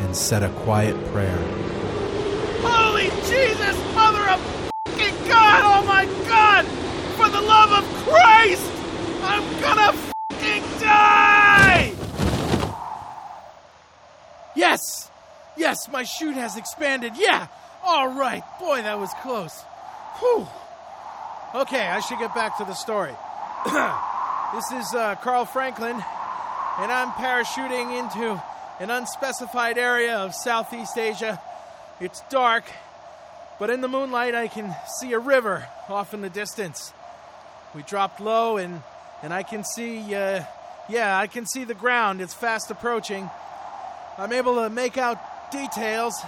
and 0.00 0.16
said 0.16 0.42
a 0.42 0.50
quiet 0.60 0.96
prayer. 1.12 1.36
Holy 2.62 3.10
Jesus, 3.28 3.76
Mother 3.94 4.30
of 4.30 4.40
fucking 4.86 5.28
God! 5.28 5.62
Oh 5.62 5.84
my 5.86 6.06
God! 6.26 6.64
For 7.16 7.28
the 7.28 7.40
love 7.40 7.72
of 7.72 7.84
Christ! 8.06 8.70
I'm 9.22 9.60
gonna 9.60 9.92
fucking 9.92 10.62
die! 10.80 11.92
Yes! 14.58 15.08
Yes, 15.56 15.88
my 15.88 16.02
chute 16.02 16.34
has 16.34 16.56
expanded. 16.56 17.12
Yeah! 17.16 17.46
All 17.84 18.08
right. 18.08 18.42
Boy, 18.58 18.82
that 18.82 18.98
was 18.98 19.10
close. 19.22 19.62
Whew. 20.18 20.48
Okay, 21.54 21.86
I 21.86 22.00
should 22.00 22.18
get 22.18 22.34
back 22.34 22.58
to 22.58 22.64
the 22.64 22.74
story. 22.74 23.14
this 24.52 24.72
is 24.72 24.94
uh, 24.94 25.14
Carl 25.22 25.44
Franklin, 25.44 25.94
and 25.94 26.92
I'm 26.92 27.12
parachuting 27.12 28.00
into 28.00 28.42
an 28.80 28.90
unspecified 28.90 29.78
area 29.78 30.16
of 30.16 30.34
Southeast 30.34 30.98
Asia. 30.98 31.40
It's 32.00 32.20
dark, 32.28 32.64
but 33.60 33.70
in 33.70 33.80
the 33.80 33.88
moonlight, 33.88 34.34
I 34.34 34.48
can 34.48 34.74
see 34.98 35.12
a 35.12 35.20
river 35.20 35.68
off 35.88 36.14
in 36.14 36.20
the 36.20 36.30
distance. 36.30 36.92
We 37.76 37.82
dropped 37.82 38.20
low, 38.20 38.56
and 38.56 38.82
and 39.22 39.32
I 39.32 39.44
can 39.44 39.62
see, 39.62 40.14
uh, 40.16 40.42
yeah, 40.88 41.16
I 41.16 41.28
can 41.28 41.46
see 41.46 41.62
the 41.62 41.74
ground. 41.74 42.20
It's 42.20 42.34
fast 42.34 42.72
approaching. 42.72 43.30
I'm 44.18 44.32
able 44.32 44.56
to 44.56 44.68
make 44.68 44.98
out 44.98 45.16
details, 45.52 46.20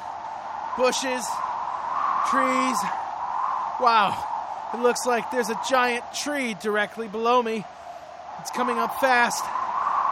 bushes, 0.79 1.27
trees. 2.31 2.79
Wow, 3.81 4.25
it 4.73 4.81
looks 4.81 5.05
like 5.07 5.33
there's 5.33 5.51
a 5.51 5.59
giant 5.69 6.05
tree 6.15 6.55
directly 6.63 7.09
below 7.09 7.43
me. 7.43 7.65
It's 8.39 8.53
coming 8.53 8.79
up 8.79 9.01
fast. 9.01 9.43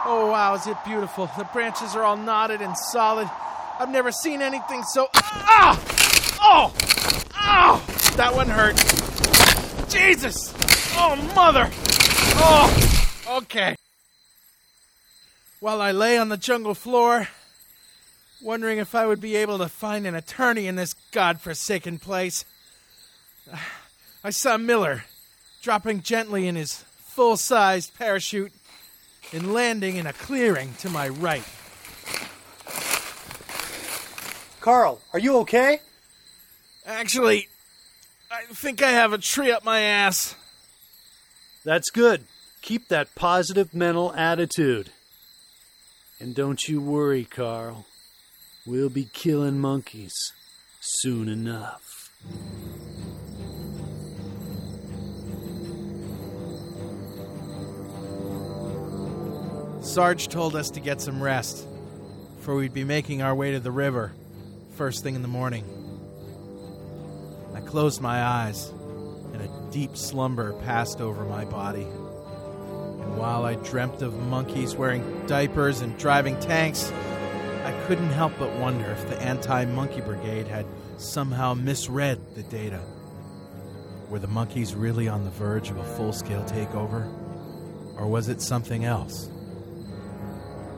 Oh, 0.05 0.27
wow, 0.29 0.55
is 0.55 0.67
it 0.67 0.75
beautiful? 0.85 1.29
The 1.37 1.45
branches 1.45 1.95
are 1.95 2.03
all 2.03 2.17
knotted 2.17 2.61
and 2.61 2.77
solid. 2.77 3.29
I've 3.79 3.89
never 3.89 4.11
seen 4.11 4.41
anything 4.41 4.83
so. 4.83 5.07
Ah! 5.15 6.37
Oh! 6.41 6.73
Oh! 7.37 8.13
That 8.17 8.35
one 8.35 8.49
hurt. 8.49 8.75
Jesus! 9.89 10.53
Oh, 10.97 11.15
mother! 11.33 11.69
Oh! 12.41 13.37
Okay. 13.37 13.75
While 15.61 15.81
I 15.81 15.91
lay 15.91 16.17
on 16.17 16.27
the 16.27 16.37
jungle 16.37 16.75
floor, 16.75 17.29
wondering 18.41 18.77
if 18.77 18.95
I 18.95 19.05
would 19.05 19.21
be 19.21 19.35
able 19.35 19.57
to 19.57 19.67
find 19.67 20.07
an 20.07 20.15
attorney 20.15 20.67
in 20.67 20.75
this 20.75 20.93
godforsaken 21.11 21.99
place, 21.99 22.45
I 24.23 24.31
saw 24.31 24.57
Miller 24.57 25.05
dropping 25.61 26.01
gently 26.01 26.47
in 26.47 26.55
his 26.55 26.73
full 26.73 27.37
sized 27.37 27.97
parachute 27.97 28.51
and 29.33 29.53
landing 29.53 29.97
in 29.97 30.07
a 30.07 30.13
clearing 30.13 30.73
to 30.79 30.89
my 30.89 31.09
right. 31.09 31.43
Carl, 34.61 35.01
are 35.13 35.19
you 35.19 35.37
okay? 35.37 35.79
Actually, 36.85 37.47
I 38.31 38.43
think 38.53 38.83
I 38.83 38.91
have 38.91 39.13
a 39.13 39.17
tree 39.17 39.51
up 39.51 39.63
my 39.63 39.79
ass. 39.81 40.35
That's 41.63 41.89
good. 41.89 42.25
Keep 42.61 42.89
that 42.89 43.15
positive 43.15 43.73
mental 43.73 44.13
attitude. 44.13 44.91
And 46.19 46.35
don't 46.35 46.61
you 46.67 46.81
worry, 46.81 47.23
Carl. 47.23 47.85
We'll 48.69 48.89
be 48.89 49.05
killing 49.05 49.59
monkeys 49.59 50.13
soon 50.79 51.27
enough. 51.27 52.11
Sarge 59.81 60.27
told 60.27 60.55
us 60.55 60.69
to 60.69 60.79
get 60.79 61.01
some 61.01 61.19
rest, 61.19 61.67
for 62.41 62.53
we'd 62.53 62.71
be 62.71 62.83
making 62.83 63.23
our 63.23 63.33
way 63.33 63.53
to 63.53 63.59
the 63.59 63.71
river 63.71 64.11
first 64.75 65.01
thing 65.01 65.15
in 65.15 65.23
the 65.23 65.27
morning. 65.27 65.65
I 67.55 67.61
closed 67.61 68.01
my 68.01 68.21
eyes, 68.21 68.69
and 69.33 69.41
a 69.41 69.71
deep 69.71 69.97
slumber 69.97 70.53
passed 70.61 71.01
over 71.01 71.25
my 71.25 71.43
body. 71.43 71.87
And 71.87 73.17
while 73.17 73.45
I 73.45 73.55
dreamt 73.55 74.03
of 74.03 74.13
monkeys 74.27 74.75
wearing 74.75 75.25
diapers 75.25 75.81
and 75.81 75.97
driving 75.97 76.39
tanks, 76.39 76.93
I 77.63 77.71
couldn't 77.87 78.09
help 78.09 78.33
but 78.39 78.51
wonder 78.55 78.85
if 78.85 79.09
the 79.09 79.21
anti 79.21 79.65
monkey 79.65 80.01
brigade 80.01 80.47
had 80.47 80.65
somehow 80.97 81.53
misread 81.53 82.19
the 82.35 82.43
data. 82.43 82.81
Were 84.09 84.19
the 84.19 84.27
monkeys 84.27 84.73
really 84.73 85.07
on 85.07 85.23
the 85.23 85.29
verge 85.29 85.69
of 85.69 85.77
a 85.77 85.83
full 85.83 86.13
scale 86.13 86.43
takeover? 86.43 87.07
Or 87.97 88.07
was 88.07 88.29
it 88.29 88.41
something 88.41 88.85
else? 88.85 89.29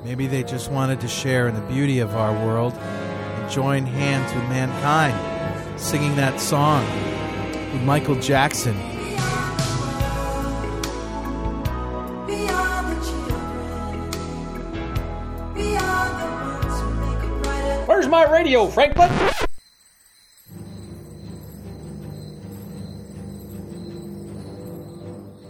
Maybe 0.03 0.25
they 0.25 0.43
just 0.43 0.71
wanted 0.71 0.99
to 1.01 1.07
share 1.07 1.47
in 1.47 1.55
the 1.55 1.61
beauty 1.61 1.99
of 1.99 2.15
our 2.15 2.33
world 2.45 2.73
and 2.73 3.51
join 3.51 3.85
hands 3.85 4.33
with 4.33 4.43
mankind, 4.49 5.79
singing 5.79 6.15
that 6.15 6.39
song 6.39 6.83
with 7.71 7.83
Michael 7.83 8.15
Jackson. 8.15 8.90
Radio, 18.41 18.65
Franklin? 18.65 19.11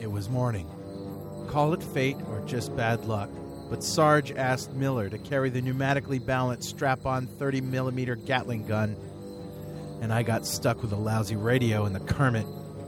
It 0.01 0.11
was 0.11 0.27
morning. 0.27 0.69
Call 1.47 1.73
it 1.73 1.81
fate 1.81 2.17
or 2.27 2.43
just 2.45 2.75
bad 2.75 3.05
luck, 3.05 3.29
but 3.69 3.81
Sarge 3.81 4.33
asked 4.33 4.73
Miller 4.73 5.09
to 5.09 5.17
carry 5.17 5.49
the 5.49 5.61
pneumatically 5.61 6.25
balanced 6.25 6.67
strap 6.67 7.05
on 7.05 7.27
30 7.27 7.61
millimeter 7.61 8.17
Gatling 8.17 8.67
gun 8.67 8.97
and 10.01 10.11
I 10.11 10.23
got 10.23 10.45
stuck 10.45 10.81
with 10.81 10.91
a 10.91 10.97
lousy 10.97 11.37
radio 11.37 11.85
in 11.85 11.93
the 11.93 11.99
Kermit, 12.01 12.45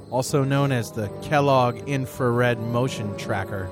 also 0.09 0.43
known 0.43 0.73
as 0.73 0.91
the 0.91 1.07
Kellogg 1.21 1.87
Infrared 1.87 2.59
Motion 2.59 3.15
Tracker. 3.17 3.69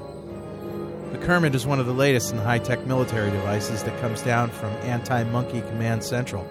The 1.11 1.17
Kermit 1.17 1.55
is 1.55 1.67
one 1.67 1.81
of 1.81 1.87
the 1.87 1.93
latest 1.93 2.31
in 2.31 2.37
high 2.37 2.59
tech 2.59 2.85
military 2.87 3.31
devices 3.31 3.83
that 3.83 3.99
comes 3.99 4.21
down 4.21 4.49
from 4.49 4.71
Anti 4.83 5.25
Monkey 5.25 5.59
Command 5.59 6.01
Central. 6.05 6.47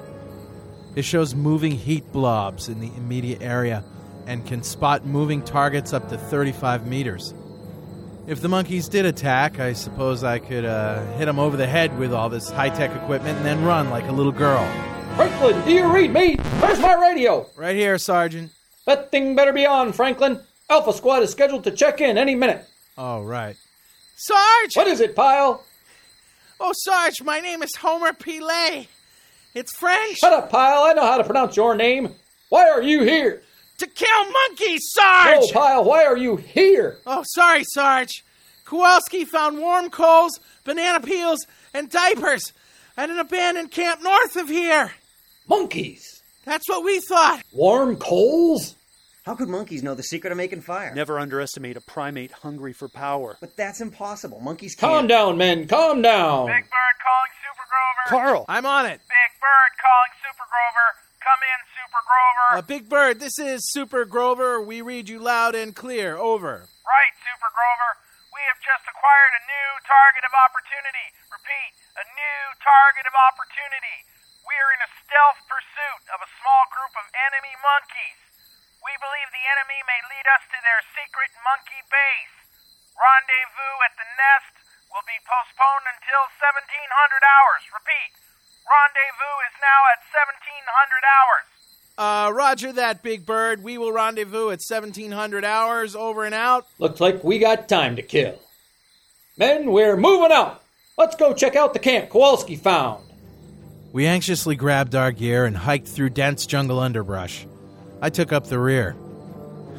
It 0.95 1.03
shows 1.03 1.35
moving 1.35 1.73
heat 1.73 2.05
blobs 2.13 2.69
in 2.69 2.79
the 2.79 2.91
immediate 2.97 3.41
area 3.41 3.83
and 4.27 4.45
can 4.45 4.63
spot 4.63 5.07
moving 5.07 5.41
targets 5.41 5.95
up 5.95 6.11
to 6.11 6.19
35 6.19 6.87
meters. 6.87 7.33
If 8.27 8.43
the 8.43 8.51
monkeys 8.51 8.87
did 8.89 9.07
attack, 9.07 9.59
I 9.59 9.73
suppose 9.73 10.25
I 10.25 10.39
could 10.39 10.67
uh, 10.67 11.07
hit 11.17 11.25
them 11.25 11.39
over 11.39 11.57
the 11.57 11.67
head 11.67 11.99
with 11.99 12.13
all 12.13 12.29
this 12.29 12.51
high 12.51 12.69
tech 12.69 12.95
equipment 12.95 13.39
and 13.39 13.47
then 13.47 13.65
run 13.65 13.89
like 13.89 14.09
a 14.09 14.13
little 14.13 14.31
girl. 14.31 14.63
Franklin, 15.17 15.65
do 15.65 15.73
you 15.73 15.91
read 15.91 16.13
me? 16.13 16.37
Where's 16.61 16.81
my 16.81 16.95
radio? 16.95 17.47
Right 17.57 17.77
here, 17.77 17.97
Sergeant. 17.97 18.53
That 18.85 19.11
thing 19.11 19.35
better 19.35 19.55
be 19.55 19.65
on, 19.65 19.95
Franklin. 19.95 20.39
Alpha 20.69 20.93
Squad 20.93 21.23
is 21.23 21.31
scheduled 21.31 21.65
to 21.65 21.71
check 21.71 22.03
in 22.03 22.19
any 22.19 22.35
minute. 22.35 22.67
Oh, 22.99 23.23
right. 23.23 23.57
Sarge! 24.23 24.77
What 24.77 24.87
is 24.87 25.01
it, 25.01 25.17
Pyle? 25.17 25.65
Oh, 26.61 26.75
Sarge, 26.77 27.23
my 27.23 27.41
name 27.41 27.63
is 27.63 27.75
Homer 27.77 28.13
Pilet. 28.13 28.87
It's 29.55 29.75
French. 29.75 30.19
Shut 30.19 30.35
up, 30.35 30.51
Pyle. 30.51 30.83
I 30.83 30.93
know 30.93 31.07
how 31.07 31.17
to 31.17 31.25
pronounce 31.25 31.57
your 31.57 31.75
name. 31.75 32.15
Why 32.51 32.69
are 32.69 32.83
you 32.83 33.03
here? 33.03 33.41
To 33.79 33.87
kill 33.87 34.31
monkeys, 34.31 34.91
Sarge! 34.93 35.39
Oh, 35.41 35.49
Pyle, 35.55 35.85
why 35.85 36.05
are 36.05 36.19
you 36.19 36.37
here? 36.37 36.99
Oh, 37.07 37.25
sorry, 37.27 37.65
Sarge. 37.65 38.23
Kowalski 38.67 39.25
found 39.25 39.59
warm 39.59 39.89
coals, 39.89 40.39
banana 40.65 41.01
peels, 41.01 41.47
and 41.73 41.89
diapers 41.89 42.53
at 42.99 43.09
an 43.09 43.19
abandoned 43.19 43.71
camp 43.71 44.03
north 44.03 44.37
of 44.37 44.51
here. 44.51 44.93
Monkeys? 45.49 46.23
That's 46.45 46.69
what 46.69 46.85
we 46.85 47.01
thought. 47.01 47.41
Warm 47.53 47.97
coals? 47.97 48.77
How 49.31 49.39
could 49.39 49.47
monkeys 49.47 49.87
know 49.87 49.95
the 49.95 50.03
secret 50.03 50.35
of 50.35 50.43
making 50.43 50.67
fire? 50.67 50.91
Never 50.91 51.15
underestimate 51.15 51.79
a 51.79 51.81
primate 51.81 52.43
hungry 52.43 52.75
for 52.75 52.91
power. 52.91 53.39
But 53.39 53.55
that's 53.55 53.79
impossible. 53.79 54.43
Monkeys 54.43 54.75
can't. 54.75 54.91
Calm 54.91 55.07
down, 55.07 55.39
men. 55.39 55.71
Calm 55.71 56.03
down. 56.03 56.51
Big 56.51 56.67
Bird 56.67 56.97
calling 56.99 57.33
Super 57.39 57.67
Grover. 57.71 58.03
Carl! 58.11 58.43
I'm 58.51 58.67
on 58.67 58.91
it. 58.91 58.99
Big 59.07 59.33
Bird 59.39 59.73
calling 59.79 60.13
Super 60.19 60.47
Grover. 60.51 60.87
Come 61.23 61.41
in, 61.47 61.59
Super 61.79 62.03
Grover. 62.03 62.49
Uh, 62.59 62.63
Big 62.67 62.91
Bird, 62.91 63.23
this 63.23 63.39
is 63.39 63.71
Super 63.71 64.03
Grover. 64.03 64.59
We 64.59 64.83
read 64.83 65.07
you 65.07 65.23
loud 65.23 65.55
and 65.55 65.79
clear. 65.79 66.19
Over. 66.19 66.67
right, 66.67 67.15
Super 67.23 67.51
Grover. 67.55 67.91
We 68.35 68.43
have 68.51 68.59
just 68.59 68.83
acquired 68.91 69.35
a 69.39 69.43
new 69.47 69.71
target 69.87 70.27
of 70.27 70.35
opportunity. 70.35 71.07
Repeat, 71.31 71.71
a 72.03 72.05
new 72.19 72.43
target 72.59 73.07
of 73.07 73.15
opportunity. 73.15 74.11
We 74.43 74.59
are 74.59 74.75
in 74.75 74.83
a 74.83 74.91
stealth 75.07 75.39
pursuit 75.47 76.03
of 76.11 76.19
a 76.19 76.31
small 76.43 76.67
group 76.75 76.99
of 76.99 77.07
enemy 77.15 77.55
monkeys. 77.63 78.30
We 78.81 78.93
believe 78.97 79.29
the 79.29 79.47
enemy 79.53 79.81
may 79.85 80.01
lead 80.09 80.27
us 80.33 80.45
to 80.49 80.59
their 80.61 80.81
secret 80.97 81.33
monkey 81.45 81.83
base. 81.93 82.37
Rendezvous 82.97 83.77
at 83.85 83.95
the 84.01 84.09
nest 84.17 84.55
will 84.89 85.05
be 85.05 85.21
postponed 85.29 85.87
until 85.89 86.23
1700 86.41 87.21
hours. 87.21 87.63
Repeat, 87.77 88.13
rendezvous 88.65 89.37
is 89.49 89.57
now 89.61 89.81
at 89.93 90.01
1700 90.09 91.05
hours. 91.05 91.47
Uh, 92.01 92.33
roger 92.33 92.73
that, 92.73 93.03
Big 93.03 93.27
Bird. 93.27 93.63
We 93.63 93.77
will 93.77 93.93
rendezvous 93.93 94.49
at 94.49 94.65
1700 94.65 95.45
hours. 95.45 95.95
Over 95.95 96.25
and 96.25 96.35
out. 96.35 96.67
Looks 96.79 97.01
like 97.01 97.23
we 97.23 97.39
got 97.39 97.69
time 97.69 97.97
to 97.97 98.03
kill. 98.03 98.41
Men, 99.37 99.71
we're 99.71 99.97
moving 99.97 100.33
out. 100.33 100.63
Let's 100.97 101.17
go 101.17 101.35
check 101.35 101.57
out 101.57 101.73
the 101.73 101.79
camp 101.79 102.11
Kowalski 102.11 102.57
found. 102.57 103.05
We 103.93 104.07
anxiously 104.07 104.57
grabbed 104.57 104.95
our 104.95 105.13
gear 105.13 105.45
and 105.45 105.57
hiked 105.57 105.89
through 105.89 106.11
dense 106.11 106.47
jungle 106.47 106.79
underbrush. 106.79 107.47
I 108.01 108.11
took 108.11 108.33
up 108.33 108.47
the 108.47 108.59
rear. 108.59 108.97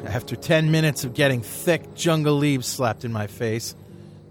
After 0.06 0.34
10 0.36 0.70
minutes 0.70 1.04
of 1.04 1.14
getting 1.14 1.42
thick 1.42 1.94
jungle 1.94 2.34
leaves 2.34 2.66
slapped 2.66 3.04
in 3.04 3.12
my 3.12 3.26
face, 3.26 3.74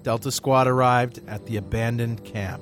Delta 0.04 0.32
Squad 0.32 0.68
arrived 0.68 1.20
at 1.28 1.46
the 1.46 1.58
abandoned 1.58 2.24
camp. 2.26 2.62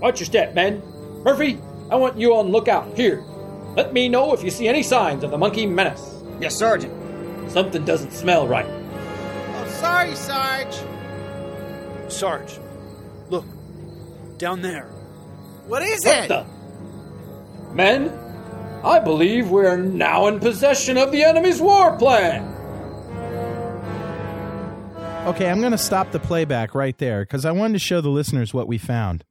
Watch 0.00 0.20
your 0.20 0.26
step, 0.26 0.54
men. 0.54 0.82
Murphy, 1.24 1.58
I 1.90 1.96
want 1.96 2.18
you 2.18 2.34
on 2.36 2.48
lookout 2.48 2.96
here. 2.96 3.22
Let 3.76 3.92
me 3.92 4.08
know 4.08 4.32
if 4.32 4.42
you 4.42 4.50
see 4.50 4.66
any 4.66 4.82
signs 4.82 5.22
of 5.22 5.30
the 5.30 5.38
monkey 5.38 5.66
menace. 5.66 6.22
Yes, 6.40 6.56
Sergeant. 6.58 6.92
Something 7.50 7.84
doesn't 7.84 8.12
smell 8.12 8.48
right. 8.48 8.66
Oh, 8.66 9.66
sorry, 9.80 10.14
Sarge. 10.14 10.74
Sarge, 12.08 12.58
look. 13.28 13.44
Down 14.38 14.62
there. 14.62 14.86
What 15.66 15.82
is 15.82 16.00
What 16.04 16.24
it? 16.24 16.28
the? 16.28 16.46
Men, 17.74 18.08
I 18.82 18.98
believe 18.98 19.50
we're 19.50 19.76
now 19.76 20.26
in 20.26 20.40
possession 20.40 20.96
of 20.96 21.12
the 21.12 21.22
enemy's 21.22 21.60
war 21.60 21.96
plan. 21.96 22.42
Okay, 25.26 25.50
I'm 25.50 25.60
going 25.60 25.72
to 25.72 25.78
stop 25.78 26.12
the 26.12 26.18
playback 26.18 26.74
right 26.74 26.96
there 26.96 27.20
because 27.20 27.44
I 27.44 27.52
wanted 27.52 27.74
to 27.74 27.78
show 27.78 28.00
the 28.00 28.08
listeners 28.08 28.54
what 28.54 28.66
we 28.66 28.78
found. 28.78 29.24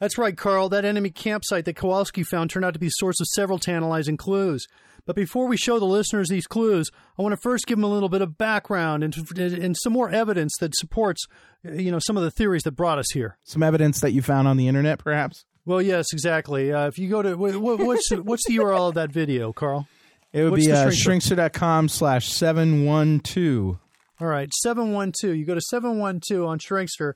That's 0.00 0.18
right, 0.18 0.36
Carl. 0.36 0.68
That 0.68 0.84
enemy 0.84 1.10
campsite 1.10 1.64
that 1.66 1.76
Kowalski 1.76 2.24
found 2.24 2.50
turned 2.50 2.64
out 2.64 2.74
to 2.74 2.80
be 2.80 2.86
the 2.86 2.90
source 2.90 3.20
of 3.20 3.28
several 3.28 3.58
tantalizing 3.58 4.16
clues. 4.16 4.66
But 5.06 5.14
before 5.14 5.46
we 5.46 5.56
show 5.56 5.78
the 5.78 5.84
listeners 5.84 6.28
these 6.28 6.48
clues, 6.48 6.90
I 7.16 7.22
want 7.22 7.32
to 7.32 7.40
first 7.40 7.66
give 7.66 7.78
them 7.78 7.84
a 7.84 7.88
little 7.88 8.08
bit 8.08 8.22
of 8.22 8.36
background 8.36 9.04
and, 9.04 9.38
and 9.38 9.76
some 9.76 9.92
more 9.92 10.10
evidence 10.10 10.56
that 10.58 10.74
supports, 10.74 11.26
uh, 11.64 11.72
you 11.72 11.92
know, 11.92 12.00
some 12.00 12.16
of 12.16 12.24
the 12.24 12.30
theories 12.32 12.64
that 12.64 12.72
brought 12.72 12.98
us 12.98 13.10
here. 13.12 13.38
Some 13.44 13.62
evidence 13.62 14.00
that 14.00 14.10
you 14.10 14.20
found 14.20 14.48
on 14.48 14.56
the 14.56 14.66
internet, 14.66 14.98
perhaps? 14.98 15.44
Well, 15.66 15.82
yes, 15.82 16.12
exactly. 16.12 16.72
Uh, 16.72 16.86
if 16.86 16.98
you 16.98 17.08
go 17.10 17.20
to 17.22 17.34
wh- 17.34 17.54
wh- 17.56 17.84
what's 17.84 18.10
what's 18.10 18.46
the 18.46 18.56
URL 18.56 18.88
of 18.88 18.94
that 18.94 19.10
video, 19.12 19.52
Carl? 19.52 19.86
It 20.32 20.42
would 20.44 20.52
What's 20.52 20.66
be 20.66 20.72
uh, 20.72 20.86
shrinkster? 20.88 21.36
shrinkster.com 21.36 21.88
slash 21.88 22.28
712. 22.28 23.78
All 24.20 24.26
right, 24.26 24.52
seven 24.54 24.92
one 24.92 25.12
two. 25.12 25.32
You 25.34 25.44
go 25.44 25.54
to 25.54 25.60
seven 25.60 25.98
one 25.98 26.20
two 26.26 26.46
on 26.46 26.58
Shrinkster. 26.58 27.14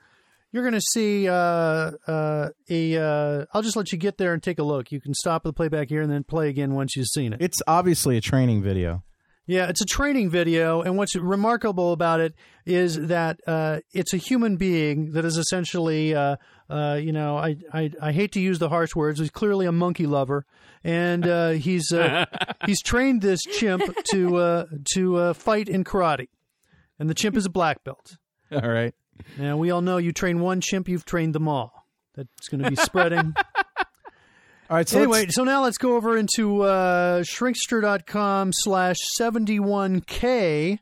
You're 0.52 0.62
going 0.64 0.74
to 0.74 0.80
see 0.80 1.28
uh, 1.28 1.32
uh, 1.32 2.50
a. 2.68 2.96
Uh, 2.96 3.46
I'll 3.54 3.62
just 3.62 3.76
let 3.76 3.92
you 3.92 3.98
get 3.98 4.18
there 4.18 4.32
and 4.34 4.42
take 4.42 4.58
a 4.58 4.62
look. 4.62 4.90
You 4.92 5.00
can 5.00 5.14
stop 5.14 5.42
the 5.44 5.52
playback 5.52 5.88
here 5.88 6.02
and 6.02 6.10
then 6.10 6.24
play 6.24 6.48
again 6.48 6.74
once 6.74 6.96
you've 6.96 7.06
seen 7.06 7.32
it. 7.32 7.40
It's 7.40 7.62
obviously 7.66 8.16
a 8.16 8.20
training 8.20 8.62
video. 8.62 9.02
Yeah, 9.46 9.68
it's 9.68 9.80
a 9.80 9.86
training 9.86 10.30
video, 10.30 10.80
and 10.82 10.96
what's 10.96 11.16
remarkable 11.16 11.92
about 11.92 12.20
it 12.20 12.34
is 12.66 13.08
that 13.08 13.40
uh, 13.48 13.80
it's 13.92 14.12
a 14.14 14.16
human 14.16 14.56
being 14.56 15.12
that 15.12 15.24
is 15.24 15.36
essentially, 15.36 16.14
uh, 16.14 16.36
uh, 16.70 16.94
you 17.02 17.12
know, 17.12 17.36
I, 17.36 17.56
I 17.72 17.90
I 18.00 18.12
hate 18.12 18.32
to 18.32 18.40
use 18.40 18.58
the 18.58 18.68
harsh 18.68 18.94
words. 18.94 19.18
He's 19.20 19.30
clearly 19.30 19.66
a 19.66 19.72
monkey 19.72 20.06
lover, 20.06 20.46
and 20.84 21.26
uh, 21.26 21.50
he's 21.50 21.92
uh, 21.92 22.24
he's 22.66 22.80
trained 22.82 23.22
this 23.22 23.42
chimp 23.42 23.82
to 24.12 24.36
uh, 24.36 24.66
to 24.94 25.16
uh, 25.16 25.32
fight 25.34 25.68
in 25.68 25.84
karate, 25.84 26.28
and 26.98 27.10
the 27.10 27.14
chimp 27.14 27.36
is 27.36 27.44
a 27.46 27.50
black 27.50 27.82
belt. 27.84 28.16
All 28.52 28.68
right. 28.70 28.94
Now 29.38 29.56
we 29.56 29.70
all 29.70 29.82
know 29.82 29.98
you 29.98 30.12
train 30.12 30.40
one 30.40 30.60
chimp, 30.60 30.88
you've 30.88 31.04
trained 31.04 31.34
them 31.34 31.46
all. 31.48 31.86
That's 32.14 32.48
going 32.48 32.62
to 32.62 32.70
be 32.70 32.76
spreading. 32.76 33.34
All 34.68 34.76
right. 34.76 34.88
So 34.88 34.98
anyway, 34.98 35.20
let's- 35.20 35.34
so 35.36 35.44
now 35.44 35.62
let's 35.62 35.78
go 35.78 35.96
over 35.96 36.16
into 36.16 36.62
uh, 36.62 37.22
shrinkster.com 37.22 38.50
slash 38.54 38.96
71K. 39.20 40.78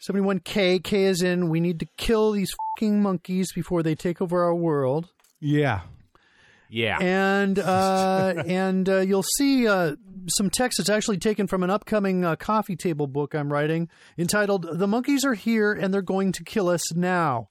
71K. 0.00 0.82
K 0.82 1.04
is 1.04 1.22
in 1.22 1.48
we 1.48 1.60
need 1.60 1.80
to 1.80 1.86
kill 1.96 2.32
these 2.32 2.52
fucking 2.76 3.02
monkeys 3.02 3.52
before 3.52 3.82
they 3.82 3.94
take 3.94 4.20
over 4.20 4.42
our 4.42 4.54
world. 4.54 5.08
yeah. 5.40 5.80
Yeah. 6.72 6.98
And 7.00 7.58
uh, 7.58 8.34
and 8.46 8.88
uh, 8.88 8.98
you'll 8.98 9.24
see 9.24 9.66
uh, 9.66 9.96
some 10.28 10.50
text 10.50 10.78
that's 10.78 10.88
actually 10.88 11.18
taken 11.18 11.48
from 11.48 11.64
an 11.64 11.70
upcoming 11.70 12.24
uh, 12.24 12.36
coffee 12.36 12.76
table 12.76 13.08
book 13.08 13.34
I'm 13.34 13.52
writing 13.52 13.88
entitled 14.16 14.66
"The 14.78 14.86
Monkeys 14.86 15.24
Are 15.24 15.34
Here 15.34 15.72
and 15.72 15.92
They're 15.92 16.00
Going 16.00 16.30
to 16.32 16.44
Kill 16.44 16.68
Us 16.68 16.94
Now." 16.94 17.48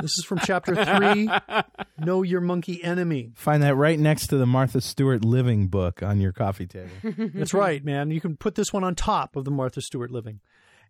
This 0.00 0.12
is 0.18 0.24
from 0.24 0.38
chapter 0.38 0.74
three. 0.74 1.30
know 1.98 2.22
your 2.22 2.40
monkey 2.40 2.82
enemy. 2.82 3.32
Find 3.34 3.62
that 3.62 3.74
right 3.76 3.98
next 3.98 4.28
to 4.28 4.36
the 4.36 4.46
Martha 4.46 4.80
Stewart 4.80 5.24
Living 5.24 5.68
book 5.68 6.02
on 6.02 6.20
your 6.20 6.32
coffee 6.32 6.66
table. 6.66 6.90
That's 7.02 7.54
right, 7.54 7.84
man. 7.84 8.10
You 8.10 8.20
can 8.20 8.36
put 8.36 8.54
this 8.54 8.72
one 8.72 8.84
on 8.84 8.94
top 8.94 9.36
of 9.36 9.44
the 9.44 9.50
Martha 9.50 9.80
Stewart 9.80 10.10
Living. 10.10 10.40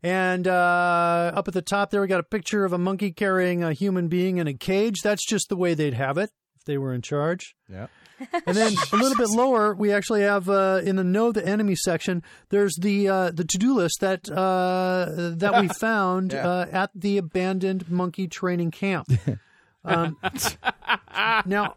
And 0.03 0.47
uh, 0.47 1.33
up 1.35 1.49
at 1.49 1.55
the 1.55 1.63
top 1.63 1.91
there, 1.91 2.01
we 2.01 2.07
got 2.07 2.21
a 2.21 2.25
picture 2.25 2.65
of 2.65 2.73
a 2.73 2.79
monkey 2.79 3.13
carrying 3.13 3.63
a 3.63 3.73
human 3.73 4.09
being 4.09 4.39
in 4.39 4.47
a 4.47 4.55
cage. 4.55 5.01
That's 5.03 5.27
just 5.27 5.49
the 5.49 5.57
way 5.57 5.75
they'd 5.75 5.95
have 5.95 6.19
it 6.19 6.31
if 6.57 6.65
they 6.65 6.79
were 6.79 6.93
in 6.93 7.03
charge. 7.03 7.55
yeah. 7.69 7.87
And 8.47 8.57
then 8.57 8.73
a 8.93 8.97
little 8.97 9.17
bit 9.17 9.29
lower, 9.29 9.75
we 9.75 9.93
actually 9.93 10.23
have 10.23 10.49
uh, 10.49 10.81
in 10.83 10.97
the 10.97 11.05
know 11.05 11.33
the 11.33 11.47
enemy 11.47 11.77
section. 11.77 12.23
There's 12.49 12.75
the 12.81 13.09
uh, 13.09 13.31
the 13.31 13.45
to 13.45 13.59
do 13.59 13.75
list 13.75 14.01
that 14.01 14.31
uh, 14.31 15.35
that 15.37 15.61
we 15.61 15.69
found 15.81 16.33
uh, 16.33 16.65
at 16.73 16.91
the 16.95 17.19
abandoned 17.19 17.91
monkey 17.91 18.27
training 18.27 18.71
camp. 18.71 19.09
Um, 19.89 20.17
now, 21.47 21.77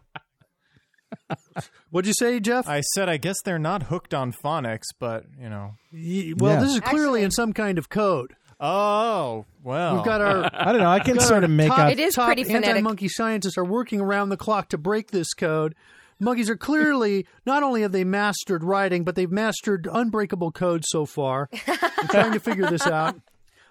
what'd 1.90 2.06
you 2.06 2.14
say, 2.14 2.40
Jeff? 2.40 2.68
I 2.68 2.80
said 2.80 3.08
I 3.08 3.16
guess 3.16 3.36
they're 3.44 3.58
not 3.58 3.84
hooked 3.84 4.14
on 4.14 4.32
phonics, 4.32 4.86
but 4.98 5.24
you 5.40 5.48
know. 5.48 5.74
Y- 5.92 6.32
well, 6.36 6.54
Yeah. 6.54 6.60
this 6.60 6.74
is 6.74 6.80
clearly 6.80 7.22
in 7.22 7.30
some 7.30 7.52
kind 7.52 7.78
of 7.78 7.88
code. 7.88 8.34
Oh 8.58 9.46
well. 9.62 9.96
We've 9.96 10.04
got 10.04 10.20
our 10.20 10.50
I 10.52 10.72
don't 10.72 10.80
know. 10.82 10.90
I 10.90 11.00
can 11.00 11.18
sort 11.20 11.44
of 11.44 11.50
make 11.50 11.68
top, 11.68 11.78
out. 11.78 11.92
It 11.92 11.98
is 11.98 12.14
top 12.14 12.26
pretty 12.26 12.44
phonetic. 12.44 12.68
Anti-monkey 12.68 13.08
scientists 13.08 13.56
are 13.56 13.64
working 13.64 14.00
around 14.00 14.28
the 14.28 14.36
clock 14.36 14.68
to 14.70 14.78
break 14.78 15.10
this 15.10 15.32
code. 15.32 15.74
monkeys 16.18 16.50
are 16.50 16.56
clearly 16.56 17.26
not 17.46 17.62
only 17.62 17.82
have 17.82 17.92
they 17.92 18.04
mastered 18.04 18.62
writing, 18.62 19.02
but 19.04 19.14
they've 19.14 19.30
mastered 19.30 19.88
unbreakable 19.90 20.52
code 20.52 20.84
so 20.86 21.06
far. 21.06 21.48
I'm 21.66 22.08
trying 22.08 22.32
to 22.32 22.40
figure 22.40 22.68
this 22.68 22.86
out. 22.86 23.14
A 23.16 23.22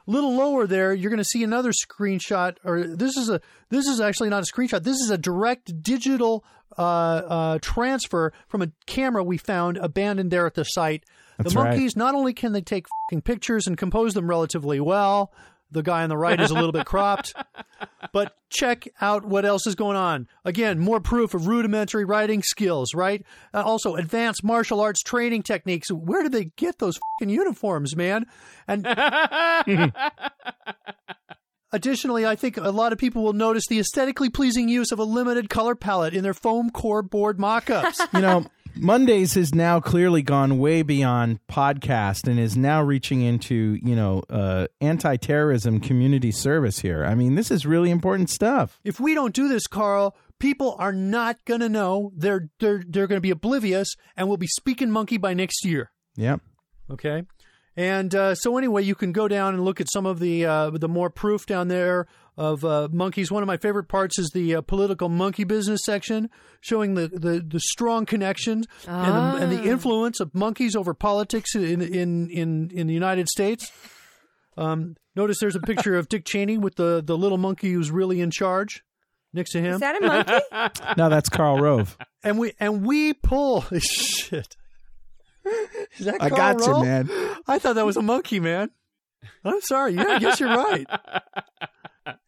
little 0.12 0.34
lower 0.36 0.66
there, 0.66 0.92
you're 0.92 1.12
going 1.12 1.20
to 1.20 1.24
see 1.24 1.44
another 1.44 1.72
screenshot, 1.72 2.56
or 2.64 2.82
this 2.88 3.16
is 3.16 3.30
a 3.30 3.40
this 3.70 3.86
is 3.86 4.02
actually 4.02 4.30
not 4.30 4.42
a 4.42 4.52
screenshot. 4.52 4.82
This 4.84 4.98
is 5.02 5.12
a 5.12 5.20
direct 5.20 5.84
digital 5.84 6.44
uh, 6.78 6.82
uh, 6.82 7.60
transfer 7.62 8.34
from 8.48 8.62
a 8.62 8.72
camera 8.86 9.24
we 9.24 9.38
found 9.38 9.78
abandoned 9.78 10.32
there 10.32 10.46
at 10.46 10.56
the 10.56 10.64
site. 10.64 11.04
That's 11.38 11.54
the 11.54 11.60
right. 11.60 11.70
monkeys 11.72 11.96
not 11.96 12.16
only 12.16 12.34
can 12.34 12.52
they 12.52 12.62
take 12.62 12.88
fing 13.10 13.22
pictures 13.22 13.68
and 13.68 13.78
compose 13.78 14.14
them 14.14 14.30
relatively 14.30 14.80
well. 14.80 15.32
The 15.72 15.84
guy 15.84 16.02
on 16.02 16.10
the 16.10 16.18
right 16.18 16.40
is 16.40 16.50
a 16.50 16.56
little 16.56 16.72
bit 16.72 16.86
cropped, 16.88 17.34
but 18.12 18.36
check 18.50 18.88
out 19.00 19.24
what 19.24 19.46
else 19.46 19.68
is 19.68 19.76
going 19.76 19.98
on. 19.98 20.28
Again, 20.44 20.80
more 20.80 21.00
proof 21.00 21.36
of 21.36 21.46
rudimentary 21.46 22.06
writing 22.06 22.42
skills, 22.42 22.96
right? 22.96 23.24
Uh, 23.54 23.62
also, 23.62 23.96
advanced 23.96 24.44
martial 24.44 24.82
arts 24.82 25.04
training 25.04 25.44
techniques. 25.44 25.92
Where 25.92 26.24
did 26.24 26.32
they 26.32 26.46
get 26.56 26.80
those 26.80 27.00
uniforms, 27.22 27.96
man? 27.96 28.26
And 28.68 28.84
additionally, 31.72 32.26
I 32.26 32.36
think 32.36 32.58
a 32.58 32.72
lot 32.72 32.94
of 32.94 33.00
people 33.00 33.24
will 33.24 33.34
notice 33.34 33.68
the 33.68 33.80
aesthetically 33.80 34.30
pleasing 34.30 34.70
use 34.70 34.92
of 34.92 35.00
a 35.00 35.04
limited 35.04 35.50
color 35.50 35.76
palette 35.76 36.14
in 36.14 36.24
their 36.24 36.34
foam 36.34 36.70
core 36.70 37.02
board 37.02 37.40
mock-ups. 37.40 38.02
you 38.14 38.22
know, 38.22 38.46
Mondays 38.76 39.34
has 39.34 39.54
now 39.54 39.80
clearly 39.80 40.22
gone 40.22 40.58
way 40.58 40.82
beyond 40.82 41.40
podcast 41.48 42.28
and 42.28 42.40
is 42.40 42.56
now 42.56 42.82
reaching 42.82 43.22
into, 43.22 43.78
you 43.84 43.96
know, 43.96 44.24
uh, 44.30 44.68
anti 44.82 45.18
terrorism 45.18 45.80
community 45.80 46.32
service 46.32 46.80
here. 46.80 47.04
I 47.06 47.16
mean, 47.16 47.36
this 47.36 47.52
is 47.52 47.66
really 47.66 47.90
important 47.90 48.30
stuff. 48.30 48.80
if 48.84 49.00
we 49.00 49.14
don't 49.14 49.34
do 49.34 49.48
this, 49.48 49.68
Carl, 49.68 50.16
people 50.40 50.76
are 50.80 50.94
not 50.94 51.44
going 51.46 51.62
to 51.62 51.70
know. 51.70 52.12
They're 52.16 52.50
they're 52.60 52.84
they're 52.88 53.08
going 53.08 53.18
to 53.18 53.22
be 53.22 53.32
oblivious, 53.32 53.96
and 54.16 54.28
we'll 54.28 54.38
be 54.38 54.48
speaking 54.48 54.92
monkey 54.92 55.18
by 55.18 55.34
next 55.34 55.66
year. 55.66 55.92
Yep. 56.16 56.42
Okay. 56.92 57.24
And 57.78 58.14
uh, 58.14 58.36
so 58.36 58.58
anyway, 58.58 58.84
you 58.84 58.96
can 58.96 59.12
go 59.12 59.28
down 59.28 59.54
and 59.54 59.64
look 59.64 59.80
at 59.80 59.90
some 59.92 60.06
of 60.06 60.20
the 60.20 60.46
uh, 60.46 60.70
the 60.72 60.90
more 60.90 61.10
proof 61.10 61.46
down 61.46 61.68
there 61.70 62.08
of 62.36 62.66
uh, 62.66 62.88
monkeys. 62.92 63.32
One 63.32 63.44
of 63.44 63.48
my 63.48 63.58
favorite 63.58 63.88
parts 63.88 64.18
is 64.20 64.32
the 64.34 64.56
uh, 64.56 64.62
political 64.62 65.08
monkey 65.10 65.44
business 65.44 65.82
section, 65.86 66.30
showing 66.62 66.96
the, 66.96 67.08
the, 67.08 67.44
the 67.46 67.60
strong 67.60 68.06
connections 68.06 68.66
and, 68.88 69.14
the, 69.14 69.44
and 69.44 69.52
the 69.52 69.70
influence 69.70 70.20
of 70.20 70.34
monkeys 70.34 70.76
over 70.76 70.94
politics 70.94 71.56
in 71.56 71.82
in 71.82 72.30
in, 72.30 72.70
in 72.72 72.88
the 72.88 72.94
United 72.94 73.30
States. 73.30 73.72
Um, 74.58 74.96
notice 75.16 75.38
there's 75.40 75.56
a 75.56 75.62
picture 75.62 75.96
of 75.96 76.10
Dick 76.10 76.26
Cheney 76.26 76.58
with 76.58 76.76
the, 76.76 77.02
the 77.06 77.18
little 77.18 77.38
monkey 77.38 77.72
who's 77.72 77.92
really 77.92 78.20
in 78.20 78.30
charge 78.30 78.84
next 79.32 79.52
to 79.52 79.62
him. 79.62 79.76
Is 79.76 79.80
that 79.80 80.02
a 80.04 80.06
monkey? 80.06 80.84
No, 80.98 81.08
that's 81.08 81.30
Karl 81.30 81.60
Rove. 81.60 81.98
and 82.24 82.38
we 82.38 82.54
and 82.60 82.86
we 82.86 83.14
pull 83.14 83.62
shit. 83.80 84.58
Is 85.98 86.06
that 86.06 86.22
I 86.22 86.30
Carl 86.30 86.58
got 86.58 86.68
you, 86.68 86.84
man. 86.84 87.10
I 87.48 87.60
thought 87.60 87.76
that 87.76 87.86
was 87.86 87.98
a 87.98 88.02
monkey, 88.02 88.40
man. 88.40 88.70
I'm 89.44 89.62
sorry. 89.62 89.94
Yeah, 89.94 90.06
I 90.08 90.20
guess 90.20 90.40
you're 90.40 90.50
right. 90.50 90.86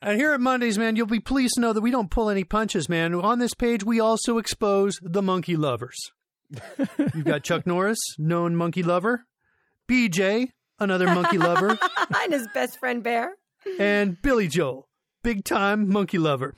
And 0.02 0.20
here 0.20 0.34
at 0.34 0.42
Mondays, 0.42 0.78
man, 0.78 0.96
you'll 0.96 1.08
be 1.08 1.20
pleased 1.20 1.56
to 1.56 1.62
know 1.62 1.74
that 1.74 1.82
we 1.82 1.90
don't 1.90 2.12
pull 2.12 2.30
any 2.30 2.44
punches, 2.44 2.88
man. 2.88 3.16
On 3.16 3.40
this 3.40 3.54
page, 3.56 3.84
we 3.84 4.00
also 4.00 4.38
expose 4.38 5.00
the 5.02 5.24
monkey 5.24 5.56
lovers. 5.56 5.98
You've 6.98 7.26
got 7.26 7.44
Chuck 7.44 7.66
Norris, 7.66 7.98
known 8.20 8.56
monkey 8.56 8.84
lover, 8.84 9.26
BJ, 9.90 10.50
another 10.80 11.08
monkey 11.08 11.38
lover, 11.38 11.80
and 12.24 12.34
his 12.34 12.48
best 12.54 12.80
friend 12.80 13.02
Bear. 13.02 13.36
and 13.80 14.22
Billy 14.22 14.48
Joel, 14.48 14.88
big 15.24 15.44
time 15.44 15.90
monkey 15.90 16.18
lover. 16.18 16.56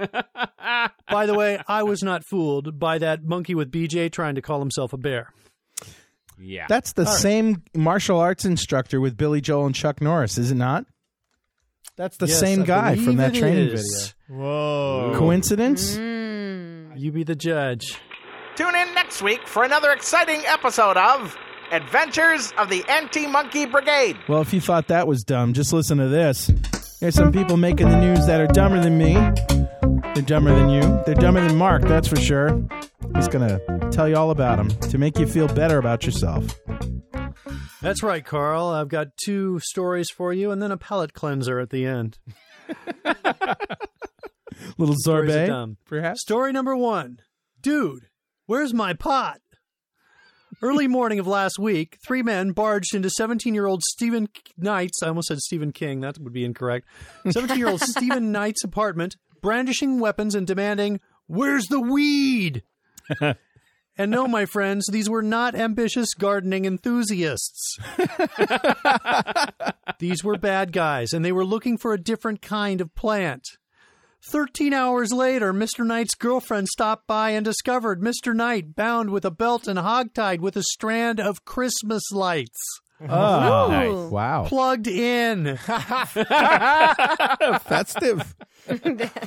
By 1.10 1.26
the 1.26 1.34
way, 1.34 1.60
I 1.66 1.82
was 1.82 2.02
not 2.02 2.24
fooled 2.24 2.78
by 2.78 2.98
that 2.98 3.24
monkey 3.24 3.54
with 3.54 3.70
BJ 3.70 4.10
trying 4.12 4.34
to 4.36 4.42
call 4.42 4.60
himself 4.60 4.92
a 4.92 4.96
bear. 4.96 5.32
Yeah. 6.38 6.66
That's 6.68 6.92
the 6.92 7.04
same 7.04 7.62
martial 7.74 8.18
arts 8.18 8.44
instructor 8.44 9.00
with 9.00 9.16
Billy 9.16 9.40
Joel 9.40 9.66
and 9.66 9.74
Chuck 9.74 10.00
Norris, 10.00 10.38
is 10.38 10.50
it 10.50 10.54
not? 10.54 10.86
That's 11.96 12.16
the 12.16 12.26
Yes, 12.26 12.38
same 12.40 12.62
I 12.62 12.66
guy 12.66 12.96
from 12.96 13.16
that 13.16 13.34
training 13.34 13.68
is. 13.68 14.14
video. 14.28 14.42
Whoa. 14.42 15.12
Coincidence? 15.16 15.96
Mm. 15.96 16.98
You 16.98 17.12
be 17.12 17.24
the 17.24 17.34
judge. 17.34 17.98
Tune 18.56 18.74
in 18.74 18.94
next 18.94 19.20
week 19.22 19.46
for 19.46 19.64
another 19.64 19.90
exciting 19.90 20.40
episode 20.46 20.96
of 20.96 21.36
Adventures 21.72 22.52
of 22.58 22.70
the 22.70 22.84
Anti 22.88 23.26
Monkey 23.26 23.66
Brigade. 23.66 24.16
Well, 24.28 24.40
if 24.40 24.54
you 24.54 24.60
thought 24.60 24.88
that 24.88 25.06
was 25.06 25.22
dumb, 25.24 25.52
just 25.52 25.72
listen 25.72 25.98
to 25.98 26.08
this. 26.08 26.46
There's 27.00 27.14
some 27.14 27.32
people 27.32 27.56
making 27.56 27.88
the 27.90 28.00
news 28.00 28.26
that 28.26 28.40
are 28.40 28.46
dumber 28.46 28.80
than 28.80 28.96
me. 28.98 29.14
They're 30.14 30.22
dumber 30.24 30.54
than 30.54 30.68
you. 30.68 31.02
They're 31.06 31.14
dumber 31.14 31.40
than 31.40 31.56
Mark, 31.56 31.82
that's 31.82 32.08
for 32.08 32.16
sure. 32.16 32.62
He's 33.14 33.28
going 33.28 33.48
to 33.48 33.88
tell 33.90 34.08
you 34.08 34.16
all 34.16 34.30
about 34.30 34.56
them 34.56 34.68
to 34.90 34.98
make 34.98 35.18
you 35.18 35.26
feel 35.26 35.46
better 35.48 35.78
about 35.78 36.04
yourself. 36.04 36.58
That's 37.80 38.02
right, 38.02 38.24
Carl. 38.24 38.66
I've 38.68 38.88
got 38.88 39.16
two 39.16 39.60
stories 39.60 40.10
for 40.10 40.32
you 40.32 40.50
and 40.50 40.60
then 40.60 40.72
a 40.72 40.76
palate 40.76 41.14
cleanser 41.14 41.58
at 41.60 41.70
the 41.70 41.86
end. 41.86 42.18
Little 44.78 44.96
sorbet, 44.98 45.76
perhaps? 45.86 46.20
Story 46.22 46.52
number 46.52 46.76
one 46.76 47.20
Dude, 47.60 48.06
where's 48.46 48.74
my 48.74 48.94
pot? 48.94 49.40
Early 50.62 50.88
morning 50.88 51.18
of 51.18 51.26
last 51.26 51.58
week, 51.58 51.98
three 52.06 52.22
men 52.22 52.50
barged 52.52 52.94
into 52.94 53.08
17 53.08 53.54
year 53.54 53.66
old 53.66 53.82
Stephen 53.82 54.28
Knight's, 54.58 55.02
I 55.02 55.08
almost 55.08 55.28
said 55.28 55.38
Stephen 55.38 55.72
King, 55.72 56.00
that 56.00 56.18
would 56.18 56.32
be 56.32 56.44
incorrect. 56.44 56.86
17 57.30 57.56
year 57.58 57.68
old 57.68 57.80
Stephen 57.80 58.30
Knight's 58.32 58.64
apartment, 58.64 59.16
brandishing 59.40 60.00
weapons 60.00 60.34
and 60.34 60.46
demanding, 60.46 61.00
Where's 61.26 61.66
the 61.66 61.80
weed? 61.80 62.62
and 63.20 64.10
no, 64.10 64.26
my 64.26 64.46
friends, 64.46 64.88
these 64.90 65.08
were 65.08 65.22
not 65.22 65.54
ambitious 65.54 66.14
gardening 66.14 66.64
enthusiasts. 66.64 67.78
these 69.98 70.24
were 70.24 70.36
bad 70.36 70.72
guys, 70.72 71.12
and 71.12 71.24
they 71.24 71.32
were 71.32 71.44
looking 71.44 71.78
for 71.78 71.92
a 71.92 72.00
different 72.00 72.42
kind 72.42 72.80
of 72.80 72.94
plant. 72.94 73.46
Thirteen 74.22 74.74
hours 74.74 75.12
later, 75.12 75.52
Mr. 75.52 75.86
Knight's 75.86 76.14
girlfriend 76.14 76.68
stopped 76.68 77.06
by 77.06 77.30
and 77.30 77.44
discovered 77.44 78.02
Mr. 78.02 78.34
Knight 78.34 78.74
bound 78.74 79.10
with 79.10 79.24
a 79.24 79.30
belt 79.30 79.66
and 79.66 79.78
hogtied 79.78 80.40
with 80.40 80.56
a 80.56 80.62
strand 80.62 81.18
of 81.18 81.44
Christmas 81.44 82.02
lights. 82.12 82.80
Oh, 83.08 84.08
wow. 84.08 84.44
Plugged 84.44 84.86
in. 84.86 85.56
Festive. 87.64 88.34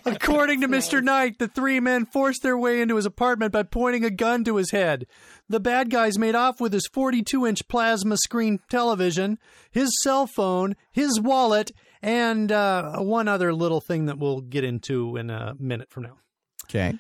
According 0.05 0.61
to 0.61 0.67
Mr. 0.67 1.03
Knight, 1.03 1.39
the 1.39 1.47
three 1.47 1.80
men 1.80 2.05
forced 2.05 2.43
their 2.43 2.57
way 2.57 2.82
into 2.82 2.95
his 2.97 3.05
apartment 3.05 3.51
by 3.51 3.63
pointing 3.63 4.05
a 4.05 4.11
gun 4.11 4.43
to 4.43 4.57
his 4.57 4.71
head. 4.71 5.07
The 5.49 5.59
bad 5.59 5.89
guys 5.89 6.19
made 6.19 6.36
off 6.36 6.61
with 6.61 6.71
his 6.74 6.88
42 6.93 7.45
inch 7.47 7.67
plasma 7.67 8.17
screen 8.17 8.59
television, 8.69 9.39
his 9.71 9.89
cell 10.03 10.28
phone, 10.28 10.76
his 10.91 11.19
wallet, 11.19 11.71
and 12.01 12.51
uh, 12.51 12.97
one 12.99 13.28
other 13.28 13.53
little 13.53 13.82
thing 13.82 14.05
that 14.05 14.19
we'll 14.19 14.41
get 14.41 14.63
into 14.63 15.17
in 15.17 15.30
a 15.30 15.55
minute 15.57 15.89
from 15.89 16.03
now. 16.03 16.17
Okay. 16.65 16.93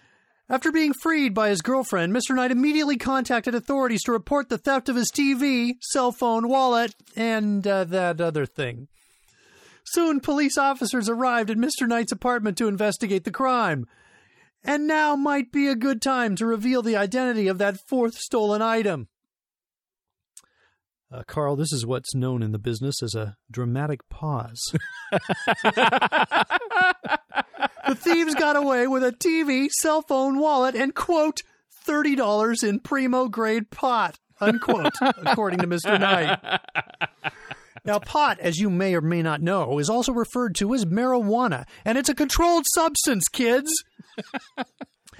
After 0.49 0.71
being 0.71 0.93
freed 0.93 1.33
by 1.33 1.49
his 1.49 1.61
girlfriend, 1.61 2.13
Mr. 2.13 2.35
Knight 2.35 2.51
immediately 2.51 2.97
contacted 2.97 3.55
authorities 3.55 4.03
to 4.03 4.11
report 4.11 4.49
the 4.49 4.57
theft 4.57 4.89
of 4.89 4.95
his 4.95 5.09
TV, 5.09 5.75
cell 5.81 6.11
phone, 6.11 6.49
wallet, 6.49 6.93
and 7.15 7.65
uh, 7.65 7.85
that 7.85 8.19
other 8.19 8.45
thing. 8.45 8.87
Soon, 9.85 10.19
police 10.19 10.57
officers 10.57 11.09
arrived 11.09 11.49
at 11.49 11.57
Mr. 11.57 11.87
Knight's 11.87 12.11
apartment 12.11 12.57
to 12.57 12.67
investigate 12.67 13.23
the 13.23 13.31
crime. 13.31 13.85
And 14.63 14.87
now 14.87 15.15
might 15.15 15.51
be 15.51 15.67
a 15.67 15.75
good 15.75 16.01
time 16.01 16.35
to 16.37 16.45
reveal 16.45 16.81
the 16.81 16.95
identity 16.95 17.47
of 17.47 17.57
that 17.57 17.79
fourth 17.87 18.15
stolen 18.15 18.61
item. 18.61 19.07
Uh, 21.13 21.21
Carl, 21.27 21.55
this 21.55 21.71
is 21.71 21.85
what's 21.85 22.15
known 22.15 22.41
in 22.41 22.53
the 22.53 22.57
business 22.57 23.03
as 23.03 23.13
a 23.13 23.37
dramatic 23.51 23.99
pause. 24.09 24.73
the 25.63 25.75
thieves 27.93 28.33
got 28.33 28.55
away 28.55 28.87
with 28.87 29.03
a 29.03 29.11
TV, 29.11 29.69
cell 29.69 30.01
phone, 30.01 30.39
wallet, 30.39 30.73
and 30.73 30.95
quote, 30.95 31.41
$30 31.87 32.67
in 32.67 32.79
primo 32.79 33.27
grade 33.27 33.69
pot, 33.69 34.17
unquote, 34.41 34.93
according 35.01 35.59
to 35.59 35.67
Mr. 35.67 35.99
Knight. 35.99 36.39
Now, 37.85 37.99
pot, 37.99 38.39
as 38.39 38.57
you 38.57 38.71
may 38.71 38.95
or 38.95 39.01
may 39.01 39.21
not 39.21 39.39
know, 39.39 39.77
is 39.77 39.91
also 39.91 40.13
referred 40.13 40.55
to 40.55 40.73
as 40.73 40.85
marijuana, 40.85 41.67
and 41.85 41.95
it's 41.95 42.09
a 42.09 42.15
controlled 42.15 42.65
substance, 42.73 43.27
kids. 43.27 43.71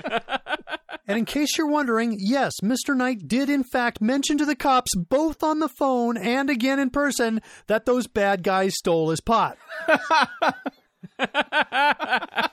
and 1.08 1.18
in 1.18 1.26
case 1.26 1.58
you're 1.58 1.68
wondering, 1.68 2.18
yes, 2.20 2.54
Mr. 2.62 2.96
Knight 2.96 3.28
did 3.28 3.50
in 3.50 3.64
fact 3.64 4.02
mention 4.02 4.38
to 4.38 4.46
the 4.46 4.56
cops, 4.56 4.96
both 4.96 5.44
on 5.44 5.60
the 5.60 5.70
phone 5.70 6.18
and 6.18 6.50
again 6.50 6.80
in 6.80 6.90
person, 6.90 7.42
that 7.68 7.86
those 7.86 8.08
bad 8.08 8.44
guys 8.44 8.76
stole 8.78 9.10
his 9.10 9.22
pot. 9.22 9.58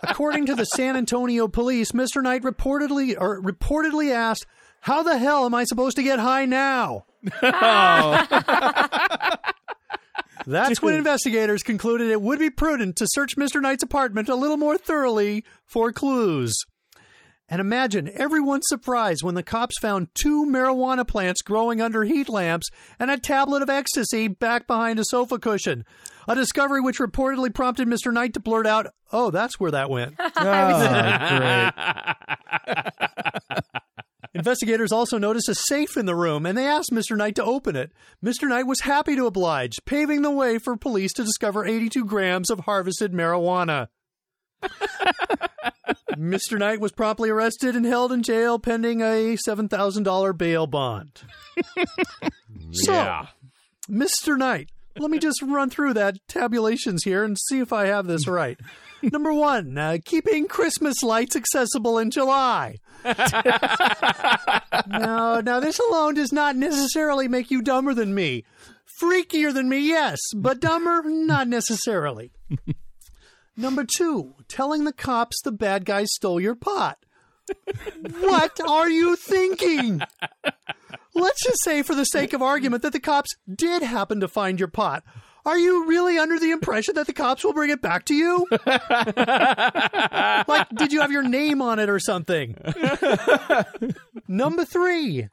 According 0.03 0.47
to 0.47 0.55
the 0.55 0.65
San 0.65 0.97
Antonio 0.97 1.49
police, 1.49 1.93
Mr. 1.93 2.23
Knight 2.23 2.43
reportedly 2.43 3.17
or 3.19 3.41
reportedly 3.41 4.13
asked, 4.13 4.47
"How 4.83 5.03
the 5.03 5.19
hell 5.19 5.47
am 5.47 5.55
I 5.55 5.65
supposed 5.65 5.97
to 5.97 6.03
get 6.03 6.19
high 6.19 6.45
now?" 6.45 7.07
That's 10.47 10.81
when 10.81 10.95
investigators 10.95 11.63
concluded 11.63 12.11
it 12.11 12.23
would 12.23 12.39
be 12.39 12.51
prudent 12.51 12.97
to 12.97 13.07
search 13.11 13.37
Mr. 13.37 13.61
Knight's 13.61 13.83
apartment 13.83 14.29
a 14.29 14.35
little 14.35 14.57
more 14.57 14.79
thoroughly 14.79 15.45
for 15.65 15.93
clues. 15.93 16.65
And 17.53 17.61
imagine 17.61 18.09
everyone's 18.15 18.69
surprise 18.69 19.25
when 19.25 19.35
the 19.35 19.43
cops 19.43 19.77
found 19.81 20.15
two 20.15 20.47
marijuana 20.47 21.07
plants 21.07 21.43
growing 21.43 21.81
under 21.81 22.05
heat 22.05 22.29
lamps 22.29 22.71
and 22.99 23.11
a 23.11 23.19
tablet 23.19 23.61
of 23.61 23.69
ecstasy 23.69 24.29
back 24.29 24.69
behind 24.69 25.01
a 25.01 25.05
sofa 25.05 25.37
cushion. 25.39 25.85
A 26.29 26.37
discovery 26.37 26.81
which 26.81 26.99
reportedly 26.99 27.53
prompted 27.53 27.89
Mr. 27.89 28.13
Knight 28.13 28.35
to 28.35 28.41
blurt 28.41 28.69
out, 28.69 28.87
Oh, 29.13 29.33
that's 29.33 29.59
where 29.59 29.73
that 29.73 29.91
went. 29.91 30.15
Oh, 30.37 31.71
Investigators 34.35 34.93
also 34.93 35.19
noticed 35.19 35.49
a 35.49 35.57
safe 35.57 35.97
in 35.97 36.07
the 36.07 36.15
room 36.15 36.47
and 36.47 36.57
they 36.57 36.67
asked 36.67 36.93
Mr. 36.93 37.17
Knight 37.17 37.35
to 37.35 37.45
open 37.45 37.75
it. 37.75 37.91
Mr. 38.25 38.49
Knight 38.49 38.67
was 38.67 38.83
happy 38.83 39.17
to 39.17 39.27
oblige, 39.27 39.81
paving 39.87 40.23
the 40.23 40.31
way 40.31 40.59
for 40.59 40.77
police 40.77 41.13
to 41.15 41.25
discover 41.25 41.67
82 41.67 42.05
grams 42.05 42.49
of 42.49 42.61
harvested 42.61 43.13
marijuana. 43.13 43.89
Mr. 46.13 46.59
Knight 46.59 46.81
was 46.81 46.93
promptly 46.93 47.31
arrested 47.31 47.75
and 47.75 47.87
held 47.87 48.13
in 48.13 48.23
jail 48.23 48.59
pending 48.59 49.01
a 49.01 49.37
$7,000 49.47 50.39
bail 50.39 50.67
bond. 50.67 51.23
So, 52.73 52.93
yeah. 52.93 53.27
Mr. 53.91 54.39
Knight, 54.39 54.71
let 54.97 55.11
me 55.11 55.19
just 55.19 55.43
run 55.43 55.71
through 55.71 55.95
that 55.95 56.19
tabulations 56.29 57.03
here 57.03 57.25
and 57.25 57.37
see 57.49 57.59
if 57.59 57.73
I 57.73 57.87
have 57.87 58.07
this 58.07 58.29
right. 58.29 58.61
Number 59.03 59.33
one, 59.33 59.77
uh, 59.77 59.99
keeping 60.05 60.47
Christmas 60.47 61.03
lights 61.03 61.35
accessible 61.35 61.99
in 61.99 62.11
July. 62.13 62.77
no, 64.87 65.41
now 65.41 65.59
this 65.59 65.81
alone 65.81 66.15
does 66.15 66.33
not 66.33 66.55
necessarily 66.55 67.27
make 67.29 67.51
you 67.51 67.63
dumber 67.63 67.95
than 67.95 68.15
me. 68.15 68.45
Freakier 69.03 69.53
than 69.53 69.69
me, 69.69 69.89
yes, 69.89 70.21
but 70.37 70.61
dumber, 70.61 71.03
not 71.05 71.49
necessarily. 71.49 72.31
Number 73.61 73.85
two, 73.85 74.37
telling 74.49 74.85
the 74.85 74.93
cops 74.93 75.43
the 75.43 75.53
bad 75.53 75.85
guy 75.85 76.05
stole 76.05 76.41
your 76.41 76.55
pot. 76.55 76.97
what 78.21 78.59
are 78.67 78.89
you 78.89 79.17
thinking? 79.17 80.01
Let's 81.15 81.45
just 81.45 81.63
say, 81.63 81.83
for 81.83 81.95
the 81.95 82.05
sake 82.05 82.33
of 82.33 82.41
argument, 82.41 82.83
that 82.83 82.95
the 82.95 83.01
cops 83.01 83.37
did 83.55 83.83
happen 83.83 84.21
to 84.21 84.29
find 84.29 84.59
your 84.59 84.69
pot. 84.69 85.05
Are 85.45 85.59
you 85.59 85.87
really 85.87 86.19
under 86.19 86.39
the 86.39 86.53
impression 86.53 86.95
that 86.95 87.07
the 87.07 87.13
cops 87.13 87.45
will 87.45 87.53
bring 87.53 87.69
it 87.69 87.83
back 87.83 88.07
to 88.07 88.15
you? 88.15 88.47
like, 90.49 90.69
did 90.77 90.93
you 90.93 91.03
have 91.03 91.13
your 91.13 91.23
name 91.23 91.61
on 91.61 91.79
it 91.79 91.91
or 91.91 91.99
something? 91.99 92.57
Number 94.29 94.65
three, 94.65 95.29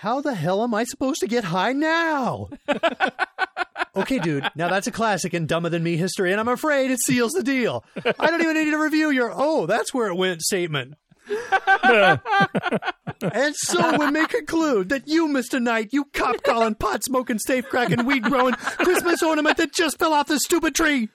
how 0.00 0.20
the 0.20 0.34
hell 0.34 0.62
am 0.62 0.74
I 0.74 0.84
supposed 0.84 1.20
to 1.20 1.26
get 1.26 1.44
high 1.44 1.72
now? 1.72 2.50
okay, 3.96 4.18
dude, 4.18 4.46
now 4.54 4.68
that's 4.68 4.86
a 4.86 4.92
classic 4.92 5.32
in 5.32 5.46
Dumber 5.46 5.70
Than 5.70 5.82
Me 5.82 5.96
history, 5.96 6.32
and 6.32 6.38
I'm 6.38 6.48
afraid 6.48 6.90
it 6.90 7.00
seals 7.00 7.32
the 7.32 7.42
deal. 7.42 7.82
I 8.18 8.26
don't 8.26 8.42
even 8.42 8.56
need 8.56 8.70
to 8.72 8.76
review 8.76 9.10
your, 9.10 9.32
oh, 9.34 9.64
that's 9.64 9.94
where 9.94 10.08
it 10.08 10.16
went 10.16 10.42
statement. 10.42 10.96
and 11.82 13.56
so 13.56 13.98
we 13.98 14.10
may 14.10 14.26
conclude 14.26 14.90
that 14.90 15.04
you, 15.06 15.28
Mr. 15.28 15.62
Knight, 15.62 15.88
you 15.92 16.04
cop 16.12 16.42
calling, 16.42 16.74
pot 16.74 17.02
smoking, 17.02 17.38
safe 17.38 17.66
cracking, 17.66 18.04
weed 18.04 18.22
growing, 18.22 18.52
Christmas 18.52 19.22
ornament 19.22 19.56
that 19.56 19.72
just 19.72 19.98
fell 19.98 20.12
off 20.12 20.28
the 20.28 20.38
stupid 20.38 20.74
tree. 20.74 21.08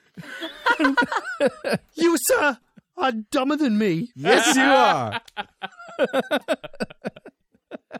you, 1.94 2.16
sir, 2.18 2.58
are 2.96 3.12
dumber 3.12 3.54
than 3.54 3.78
me. 3.78 4.10
Yes, 4.16 4.56
you 4.56 4.62
are. 4.62 5.20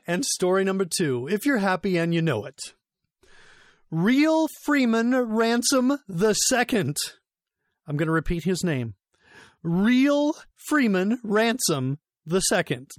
And 0.07 0.25
story 0.25 0.65
number 0.65 0.85
two, 0.85 1.29
if 1.31 1.45
you're 1.47 1.59
happy 1.59 1.97
and 1.97 2.15
you 2.15 2.23
know 2.23 2.45
it. 2.45 2.75
Real 3.91 4.47
Freeman 4.65 5.15
Ransom 5.15 5.99
the 6.09 6.33
Second. 6.35 6.97
I'm 7.87 7.97
going 7.97 8.07
to 8.07 8.13
repeat 8.13 8.45
his 8.45 8.65
name. 8.65 8.95
Real 9.63 10.35
Freeman 10.57 11.19
Ransom 11.23 11.99
the 12.25 12.41
Second 12.41 12.91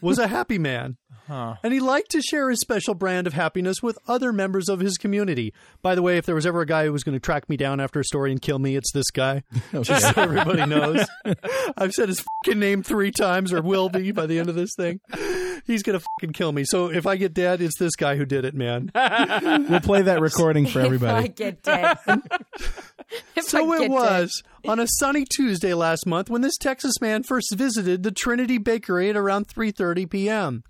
was 0.00 0.18
a 0.18 0.26
happy 0.26 0.58
man. 0.58 0.96
And 1.28 1.72
he 1.72 1.80
liked 1.80 2.10
to 2.12 2.20
share 2.22 2.50
his 2.50 2.60
special 2.60 2.94
brand 2.94 3.26
of 3.26 3.32
happiness 3.32 3.82
with 3.82 3.98
other 4.06 4.32
members 4.32 4.68
of 4.68 4.80
his 4.80 4.96
community. 4.96 5.52
By 5.82 5.94
the 5.94 6.02
way, 6.02 6.18
if 6.18 6.26
there 6.26 6.34
was 6.34 6.46
ever 6.46 6.60
a 6.60 6.66
guy 6.66 6.84
who 6.84 6.92
was 6.92 7.02
going 7.04 7.14
to 7.16 7.20
track 7.20 7.48
me 7.48 7.56
down 7.56 7.80
after 7.80 8.00
a 8.00 8.04
story 8.04 8.30
and 8.30 8.40
kill 8.40 8.58
me, 8.58 8.76
it's 8.76 8.92
this 8.92 9.10
guy. 9.10 9.42
Oh, 9.72 9.82
Just 9.82 10.14
so 10.14 10.22
everybody 10.22 10.66
knows. 10.66 11.04
I've 11.76 11.92
said 11.92 12.08
his 12.08 12.20
fucking 12.44 12.60
name 12.60 12.82
three 12.84 13.10
times, 13.10 13.52
or 13.52 13.60
will 13.60 13.88
be 13.88 14.12
by 14.12 14.26
the 14.26 14.38
end 14.38 14.48
of 14.48 14.54
this 14.54 14.70
thing. 14.76 15.00
He's 15.66 15.82
going 15.82 15.98
to 15.98 16.04
fucking 16.20 16.32
kill 16.32 16.52
me. 16.52 16.64
So 16.64 16.90
if 16.92 17.06
I 17.06 17.16
get 17.16 17.34
dead, 17.34 17.60
it's 17.60 17.78
this 17.78 17.96
guy 17.96 18.16
who 18.16 18.24
did 18.24 18.44
it, 18.44 18.54
man. 18.54 18.90
We'll 19.68 19.80
play 19.80 20.02
that 20.02 20.20
recording 20.20 20.66
for 20.66 20.80
everybody. 20.80 21.26
If 21.28 21.40
I 21.40 21.44
everybody. 21.46 21.50
get 21.50 21.62
dead. 21.62 21.98
If 23.36 23.44
So 23.44 23.72
it 23.74 23.80
get 23.80 23.90
was 23.90 24.42
on 24.66 24.78
a 24.78 24.86
sunny 24.98 25.24
Tuesday 25.24 25.74
last 25.74 26.06
month 26.06 26.30
when 26.30 26.42
this 26.42 26.56
Texas 26.56 27.00
man 27.00 27.22
first 27.22 27.54
visited 27.54 28.02
the 28.02 28.10
Trinity 28.12 28.58
Bakery 28.58 29.10
at 29.10 29.16
around 29.16 29.48
3:30 29.48 30.08
p.m. 30.10 30.64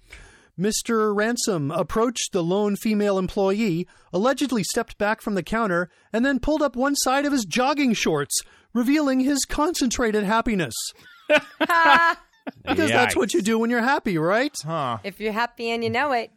Mr. 0.59 1.15
Ransom 1.15 1.71
approached 1.71 2.33
the 2.33 2.43
lone 2.43 2.77
female 2.77 3.19
employee, 3.19 3.87
allegedly 4.13 4.63
stepped 4.63 4.99
back 4.99 5.21
from 5.21 5.35
the 5.35 5.43
counter, 5.43 5.91
and 6.13 6.25
then 6.25 6.39
pulled 6.39 6.63
up 6.63 6.77
one 6.77 6.95
side 6.95 7.27
of 7.27 7.33
his 7.33 7.45
jogging 7.45 7.93
shorts, 7.93 8.41
revealing 8.73 9.21
his 9.21 9.45
concentrated 9.45 10.25
happiness. 10.25 10.75
Because 12.63 12.91
that's 12.91 13.17
what 13.17 13.33
you 13.33 13.41
do 13.41 13.59
when 13.59 13.71
you're 13.71 13.81
happy, 13.81 14.19
right? 14.19 14.55
Huh. 14.63 14.99
If 15.03 15.19
you're 15.19 15.33
happy 15.33 15.71
and 15.71 15.83
you 15.83 15.89
know 15.89 16.13
it. 16.13 16.31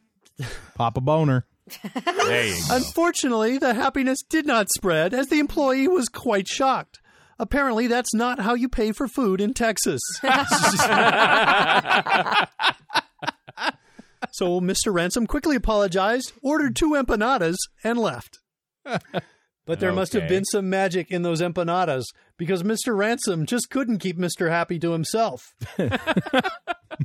Pop 0.75 0.95
a 0.95 1.01
boner. 1.01 1.45
There 1.93 2.45
you 2.45 2.55
go. 2.55 2.75
Unfortunately, 2.75 3.57
the 3.57 3.73
happiness 3.73 4.19
did 4.29 4.45
not 4.45 4.69
spread 4.69 5.13
as 5.13 5.27
the 5.27 5.39
employee 5.39 5.87
was 5.89 6.07
quite 6.07 6.47
shocked. 6.47 7.01
Apparently, 7.39 7.87
that's 7.87 8.13
not 8.13 8.39
how 8.39 8.53
you 8.53 8.69
pay 8.69 8.93
for 8.93 9.07
food 9.09 9.41
in 9.41 9.53
Texas. 9.53 10.01
so 14.31 14.59
Mr. 14.61 14.93
Ransom 14.93 15.27
quickly 15.27 15.55
apologized, 15.55 16.33
ordered 16.41 16.75
two 16.75 16.91
empanadas, 16.91 17.57
and 17.83 17.97
left. 17.97 18.39
But 19.67 19.81
there 19.81 19.91
must 19.91 20.13
have 20.13 20.29
been 20.29 20.45
some 20.45 20.69
magic 20.69 21.11
in 21.11 21.23
those 21.23 21.41
empanadas 21.41 22.05
because 22.37 22.63
Mr. 22.63 22.95
Ransom 22.95 23.45
just 23.45 23.69
couldn't 23.69 23.99
keep 23.99 24.17
Mr. 24.17 24.49
Happy 24.49 24.79
to 24.79 24.93
himself. 24.93 25.53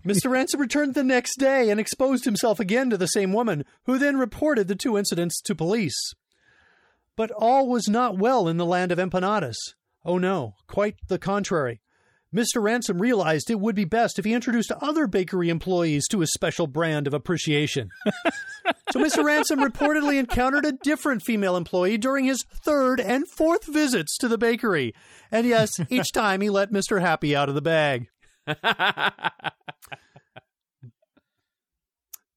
Mr. 0.07 0.31
Ransom 0.31 0.61
returned 0.61 0.95
the 0.95 1.03
next 1.03 1.41
day 1.41 1.71
and 1.71 1.81
exposed 1.81 2.25
himself 2.25 2.61
again 2.61 2.89
to 2.89 2.97
the 2.97 3.09
same 3.09 3.33
woman, 3.33 3.65
who 3.87 3.99
then 3.99 4.17
reported 4.17 4.69
the 4.69 4.77
two 4.77 4.97
incidents 4.97 5.41
to 5.43 5.57
police. 5.57 6.15
But 7.17 7.33
all 7.33 7.69
was 7.69 7.89
not 7.89 8.17
well 8.17 8.47
in 8.47 8.59
the 8.59 8.65
land 8.65 8.93
of 8.93 8.99
empanadas. 8.99 9.57
Oh 10.05 10.19
no, 10.19 10.55
quite 10.69 10.95
the 11.09 11.19
contrary. 11.19 11.81
Mr. 12.35 12.63
Ransom 12.63 13.01
realized 13.01 13.51
it 13.51 13.61
would 13.61 13.75
be 13.75 13.85
best 13.85 14.19
if 14.19 14.25
he 14.25 14.33
introduced 14.33 14.73
other 14.81 15.07
bakery 15.07 15.49
employees 15.51 16.09
to 16.09 16.21
his 16.21 16.33
special 16.33 16.67
brand 16.67 17.07
of 17.07 17.13
appreciation. 17.15 17.91
so 18.91 19.01
Mr. 19.01 19.23
Ransom 19.23 19.61
reportedly 19.61 20.19
encountered 20.19 20.65
a 20.65 20.73
different 20.73 21.23
female 21.23 21.57
employee 21.57 21.99
during 21.99 22.25
his 22.25 22.45
third 22.65 23.01
and 23.01 23.29
fourth 23.29 23.67
visits 23.67 24.17
to 24.19 24.29
the 24.29 24.39
bakery. 24.39 24.95
And 25.31 25.47
yes, 25.47 25.79
each 25.91 26.13
time 26.15 26.41
he 26.41 26.49
let 26.51 26.73
Mr. 26.73 27.01
Happy 27.01 27.37
out 27.37 27.49
of 27.49 27.55
the 27.55 27.63
bag. 27.63 28.09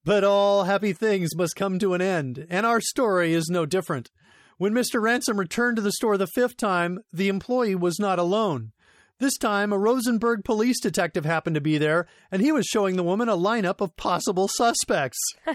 But 0.06 0.22
all 0.22 0.62
happy 0.62 0.92
things 0.92 1.34
must 1.34 1.56
come 1.56 1.80
to 1.80 1.92
an 1.92 2.00
end, 2.00 2.46
and 2.48 2.64
our 2.64 2.80
story 2.80 3.32
is 3.32 3.50
no 3.50 3.66
different. 3.66 4.12
When 4.56 4.72
Mr. 4.72 5.02
Ransom 5.02 5.36
returned 5.36 5.74
to 5.76 5.82
the 5.82 5.90
store 5.90 6.16
the 6.16 6.28
fifth 6.28 6.56
time, 6.56 7.00
the 7.12 7.26
employee 7.26 7.74
was 7.74 7.98
not 7.98 8.20
alone. 8.20 8.70
This 9.18 9.38
time, 9.38 9.72
a 9.72 9.78
Rosenberg 9.78 10.44
police 10.44 10.78
detective 10.78 11.24
happened 11.24 11.54
to 11.54 11.60
be 11.60 11.78
there, 11.78 12.06
and 12.30 12.42
he 12.42 12.52
was 12.52 12.66
showing 12.66 12.96
the 12.96 13.02
woman 13.02 13.30
a 13.30 13.36
lineup 13.36 13.80
of 13.80 13.96
possible 13.96 14.46
suspects. 14.46 15.18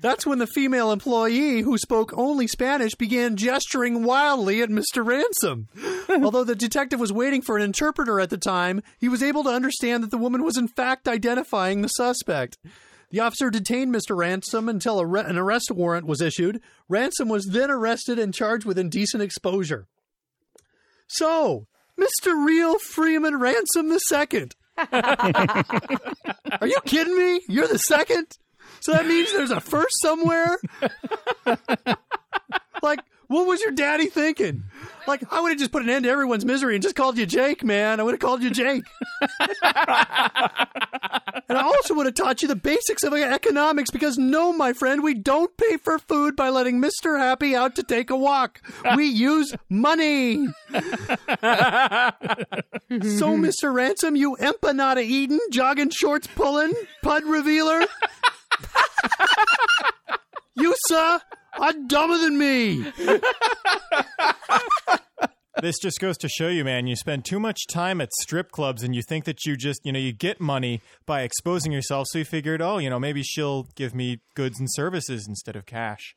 That's 0.00 0.24
when 0.24 0.38
the 0.38 0.46
female 0.46 0.92
employee, 0.92 1.62
who 1.62 1.76
spoke 1.76 2.16
only 2.16 2.46
Spanish, 2.46 2.94
began 2.94 3.36
gesturing 3.36 4.04
wildly 4.04 4.62
at 4.62 4.70
Mr. 4.70 5.04
Ransom. 5.04 5.68
Although 6.24 6.44
the 6.44 6.54
detective 6.54 7.00
was 7.00 7.12
waiting 7.12 7.42
for 7.42 7.56
an 7.56 7.62
interpreter 7.62 8.20
at 8.20 8.30
the 8.30 8.38
time, 8.38 8.80
he 8.98 9.08
was 9.08 9.22
able 9.22 9.42
to 9.44 9.50
understand 9.50 10.04
that 10.04 10.10
the 10.10 10.16
woman 10.16 10.44
was 10.44 10.56
in 10.56 10.68
fact 10.68 11.08
identifying 11.08 11.82
the 11.82 11.88
suspect. 11.88 12.56
The 13.10 13.20
officer 13.20 13.50
detained 13.50 13.92
Mr. 13.92 14.16
Ransom 14.16 14.68
until 14.68 15.00
a 15.00 15.06
re- 15.06 15.24
an 15.24 15.36
arrest 15.36 15.70
warrant 15.70 16.06
was 16.06 16.22
issued. 16.22 16.62
Ransom 16.88 17.28
was 17.28 17.46
then 17.46 17.70
arrested 17.70 18.18
and 18.18 18.32
charged 18.32 18.64
with 18.64 18.78
indecent 18.78 19.22
exposure. 19.22 19.88
So, 21.12 21.66
Mr. 21.98 22.46
Real 22.46 22.78
Freeman 22.78 23.36
Ransom 23.36 23.90
II. 23.90 24.48
Are 24.78 26.66
you 26.66 26.80
kidding 26.86 27.18
me? 27.18 27.40
You're 27.48 27.66
the 27.66 27.80
second? 27.80 28.26
So 28.78 28.92
that 28.92 29.06
means 29.08 29.32
there's 29.32 29.50
a 29.50 29.60
first 29.60 30.00
somewhere? 30.00 30.56
like, 32.80 33.00
what 33.30 33.46
was 33.46 33.60
your 33.60 33.70
daddy 33.70 34.06
thinking? 34.06 34.64
Like, 35.06 35.22
I 35.32 35.40
would 35.40 35.50
have 35.50 35.58
just 35.58 35.72
put 35.72 35.82
an 35.82 35.88
end 35.88 36.04
to 36.04 36.10
everyone's 36.10 36.44
misery 36.44 36.74
and 36.74 36.82
just 36.82 36.96
called 36.96 37.16
you 37.16 37.26
Jake, 37.26 37.64
man. 37.64 38.00
I 38.00 38.02
would 38.02 38.14
have 38.14 38.20
called 38.20 38.42
you 38.42 38.50
Jake. 38.50 38.84
And 41.50 41.58
I 41.58 41.62
also 41.62 41.94
would 41.94 42.06
have 42.06 42.14
taught 42.14 42.42
you 42.42 42.48
the 42.48 42.54
basics 42.54 43.02
of 43.02 43.12
economics 43.12 43.90
because 43.90 44.16
no, 44.16 44.52
my 44.52 44.72
friend, 44.72 45.02
we 45.02 45.14
don't 45.14 45.56
pay 45.56 45.78
for 45.78 45.98
food 45.98 46.36
by 46.36 46.48
letting 46.48 46.80
Mr. 46.80 47.18
Happy 47.18 47.56
out 47.56 47.74
to 47.74 47.82
take 47.82 48.10
a 48.10 48.16
walk. 48.16 48.62
We 48.94 49.06
use 49.06 49.52
money. 49.68 50.46
so, 50.70 50.82
Mr. 52.88 53.74
Ransom, 53.74 54.14
you 54.14 54.36
empanada 54.36 55.02
eating, 55.02 55.40
jogging 55.50 55.90
shorts 55.90 56.28
pulling, 56.28 56.72
pud 57.02 57.24
revealer. 57.24 57.80
you, 60.54 60.72
sir, 60.86 61.20
are 61.58 61.72
dumber 61.86 62.18
than 62.18 62.38
me. 62.38 62.92
this 65.60 65.78
just 65.78 66.00
goes 66.00 66.16
to 66.18 66.28
show 66.28 66.48
you, 66.48 66.64
man, 66.64 66.86
you 66.86 66.96
spend 66.96 67.24
too 67.24 67.40
much 67.40 67.66
time 67.66 68.00
at 68.00 68.12
strip 68.14 68.50
clubs 68.50 68.82
and 68.82 68.94
you 68.94 69.02
think 69.02 69.24
that 69.24 69.44
you 69.44 69.56
just, 69.56 69.84
you 69.84 69.92
know, 69.92 69.98
you 69.98 70.12
get 70.12 70.40
money 70.40 70.80
by 71.06 71.22
exposing 71.22 71.72
yourself. 71.72 72.06
So 72.10 72.18
you 72.18 72.24
figured, 72.24 72.62
oh, 72.62 72.78
you 72.78 72.90
know, 72.90 72.98
maybe 72.98 73.22
she'll 73.22 73.64
give 73.74 73.94
me 73.94 74.20
goods 74.34 74.58
and 74.58 74.68
services 74.70 75.26
instead 75.28 75.56
of 75.56 75.66
cash. 75.66 76.14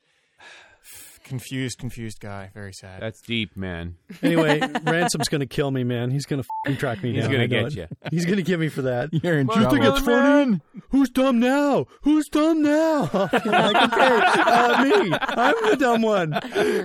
Confused, 1.24 1.78
confused 1.78 2.20
guy. 2.20 2.50
Very 2.54 2.72
sad. 2.72 3.00
That's 3.02 3.20
deep, 3.20 3.56
man. 3.56 3.96
Anyway, 4.22 4.60
Ransom's 4.84 5.28
going 5.28 5.40
to 5.40 5.46
kill 5.46 5.70
me, 5.70 5.82
man. 5.82 6.10
He's 6.10 6.26
going 6.26 6.42
to 6.42 6.46
f***ing 6.66 6.76
track 6.78 7.02
me 7.02 7.12
He's 7.12 7.22
down. 7.24 7.32
gonna 7.32 7.42
I 7.44 7.46
know 7.46 7.68
get 7.70 7.78
it. 7.78 7.90
you. 7.90 7.96
He's 8.10 8.24
going 8.26 8.36
to 8.36 8.42
get 8.42 8.60
me 8.60 8.68
for 8.68 8.82
that. 8.82 9.08
You're 9.24 9.38
in 9.40 9.48
You 9.48 9.54
trouble. 9.54 9.70
think 9.70 9.84
it's 9.84 10.00
funny? 10.00 10.60
Who's 10.90 11.10
dumb 11.10 11.40
now? 11.40 11.86
Who's 12.02 12.28
dumb 12.28 12.62
now? 12.62 13.00
like, 13.12 13.32
okay, 13.34 14.20
uh, 14.22 14.84
me. 14.84 15.16
I'm 15.20 15.54
the 15.70 15.76
dumb 15.78 16.02
one. 16.02 16.38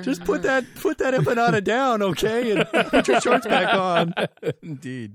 Just 0.04 0.24
put 0.24 0.42
that 0.44 0.66
put 0.76 0.98
that 1.00 1.14
empanada 1.14 1.64
down, 1.64 2.02
okay, 2.02 2.52
and 2.52 2.66
put 2.90 3.08
your 3.08 3.22
shorts 3.22 3.46
back 3.46 3.74
on. 3.74 4.14
Indeed. 4.64 5.14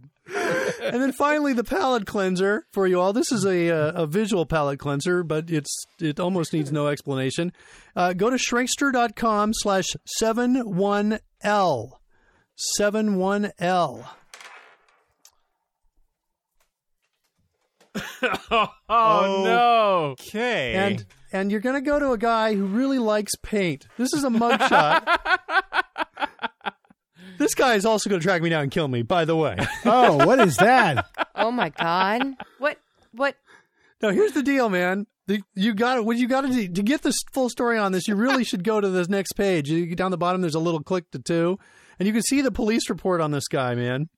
And 0.83 1.03
then 1.03 1.13
finally, 1.13 1.53
the 1.53 1.65
palate 1.65 2.07
cleanser 2.07 2.67
for 2.73 2.87
you 2.87 3.01
all. 3.01 3.13
This 3.13 3.33
is 3.33 3.45
a 3.45 3.71
uh, 3.71 4.03
a 4.03 4.07
visual 4.07 4.47
palate 4.47 4.79
cleanser, 4.79 5.23
but 5.23 5.51
it's 5.51 5.85
it 6.01 6.21
almost 6.21 6.53
needs 6.53 6.71
no 6.73 6.89
explanation. 6.89 7.53
Uh, 7.97 8.13
go 8.13 8.31
to 8.31 8.37
shrinkster.com 8.37 9.53
slash 9.55 9.97
seven 10.07 10.77
one 10.77 11.19
L. 11.43 12.01
Seven 12.57 13.17
one 13.17 13.53
L. 13.59 14.17
oh, 18.51 18.69
no. 18.89 20.17
Okay. 20.21 20.75
And 20.75 21.05
and 21.33 21.51
you're 21.51 21.61
gonna 21.61 21.81
go 21.81 21.99
to 21.99 22.13
a 22.13 22.19
guy 22.19 22.55
who 22.55 22.67
really 22.67 22.99
likes 22.99 23.35
paint. 23.43 23.87
This 23.97 24.13
is 24.13 24.25
a 24.25 24.29
mugshot. 24.29 25.05
this 27.39 27.55
guy 27.55 27.75
is 27.75 27.85
also 27.85 28.11
gonna 28.11 28.23
track 28.23 28.43
me 28.43 28.49
down 28.49 28.65
and 28.65 28.71
kill 28.73 28.89
me, 28.89 29.03
by 29.03 29.25
the 29.25 29.37
way. 29.37 29.57
Oh, 29.85 30.25
what 30.27 30.41
is 30.41 30.57
that? 30.57 31.07
Oh 31.35 31.51
my 31.51 31.69
God. 31.69 32.23
What? 32.59 32.79
What? 33.13 33.37
Now 34.01 34.11
here's 34.11 34.33
the 34.33 34.43
deal, 34.43 34.69
man. 34.69 35.07
The, 35.27 35.43
you 35.55 35.75
got 35.75 35.99
it. 35.99 36.05
What 36.05 36.17
you 36.17 36.29
got 36.29 36.43
to 36.43 36.49
do 36.49 36.69
to 36.69 36.83
get 36.83 37.03
this 37.03 37.23
full 37.33 37.49
story 37.49 37.79
on 37.79 37.93
this? 37.93 38.07
You 38.07 38.15
really 38.15 38.45
should 38.45 38.63
go 38.63 38.81
to 38.81 38.89
this 38.91 39.09
next 39.09 39.33
page. 39.33 39.71
You 39.71 39.95
down 39.95 40.11
the 40.11 40.19
bottom. 40.19 40.41
There's 40.43 40.55
a 40.55 40.61
little 40.61 40.83
click 40.83 41.11
to 41.13 41.19
two, 41.19 41.59
and 41.99 42.07
you 42.07 42.13
can 42.13 42.23
see 42.23 42.43
the 42.43 42.51
police 42.53 42.91
report 42.91 43.21
on 43.23 43.31
this 43.31 43.49
guy, 43.49 43.75
man. 43.75 44.09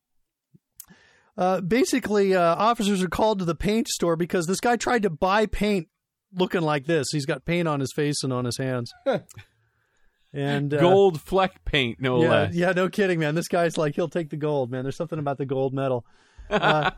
Uh, 1.37 1.61
basically, 1.61 2.35
uh, 2.35 2.57
officers 2.57 3.03
are 3.03 3.09
called 3.09 3.39
to 3.39 3.45
the 3.45 3.55
paint 3.55 3.89
store 3.89 4.17
because 4.17 4.47
this 4.47 4.61
guy 4.61 4.77
tried 4.77 5.03
to 5.03 5.11
buy 5.11 5.47
paint 5.47 5.89
looking 6.35 6.63
like 6.63 6.87
this. 6.87 7.09
He's 7.13 7.27
got 7.27 7.45
paint 7.45 7.69
on 7.69 7.81
his 7.81 7.93
face 7.95 8.23
and 8.25 8.33
on 8.33 8.45
his 8.45 8.57
hands. 8.57 8.93
and 10.33 10.73
uh, 10.75 10.81
Gold 10.81 11.21
fleck 11.21 11.65
paint, 11.65 12.01
no 12.01 12.23
yeah, 12.23 12.29
less. 12.31 12.55
yeah, 12.55 12.73
no 12.73 12.89
kidding, 12.89 13.19
man. 13.21 13.35
This 13.35 13.49
guy's 13.49 13.77
like 13.79 13.95
he'll 13.95 14.09
take 14.09 14.31
the 14.31 14.37
gold, 14.37 14.71
man. 14.71 14.83
There's 14.85 14.97
something 14.97 15.19
about 15.19 15.39
the 15.39 15.47
gold 15.47 15.73
medal. 15.75 16.05
Uh, 16.49 16.93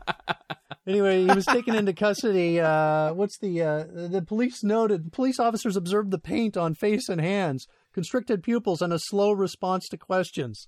anyway, 0.85 1.21
he 1.25 1.33
was 1.33 1.43
taken 1.43 1.73
into 1.73 1.91
custody. 1.91 2.59
Uh, 2.59 3.11
what's 3.15 3.39
the 3.39 3.59
uh, 3.63 3.83
the 3.91 4.21
police 4.21 4.63
noted? 4.63 5.11
Police 5.11 5.39
officers 5.39 5.75
observed 5.75 6.11
the 6.11 6.19
paint 6.19 6.55
on 6.55 6.75
face 6.75 7.09
and 7.09 7.19
hands, 7.19 7.67
constricted 7.91 8.43
pupils, 8.43 8.79
and 8.79 8.93
a 8.93 8.99
slow 8.99 9.31
response 9.31 9.87
to 9.89 9.97
questions. 9.97 10.67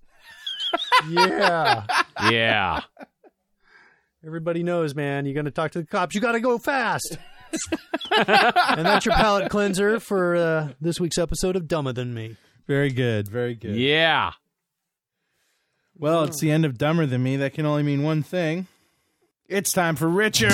yeah, 1.07 1.85
Yeah. 2.31 2.81
everybody 4.25 4.63
knows, 4.63 4.95
man. 4.95 5.25
You're 5.25 5.35
going 5.35 5.45
to 5.45 5.51
talk 5.51 5.71
to 5.73 5.79
the 5.81 5.85
cops. 5.85 6.15
You 6.15 6.21
got 6.21 6.31
to 6.31 6.39
go 6.39 6.57
fast. 6.57 7.17
and 8.17 8.85
that's 8.85 9.05
your 9.05 9.13
palate 9.15 9.51
cleanser 9.51 9.99
for 9.99 10.35
uh, 10.35 10.69
this 10.79 10.99
week's 10.99 11.17
episode 11.17 11.55
of 11.55 11.67
Dumber 11.67 11.93
Than 11.93 12.13
Me. 12.15 12.35
Very 12.71 12.91
good. 12.93 13.27
Very 13.27 13.53
good. 13.53 13.75
Yeah. 13.75 14.31
Well, 15.97 16.23
it's 16.23 16.39
the 16.39 16.51
end 16.51 16.63
of 16.63 16.77
Dumber 16.77 17.05
Than 17.05 17.21
Me. 17.21 17.35
That 17.35 17.53
can 17.53 17.65
only 17.65 17.83
mean 17.83 18.01
one 18.01 18.23
thing. 18.23 18.67
It's 19.49 19.73
time 19.73 19.97
for 19.97 20.07
Richard. 20.07 20.53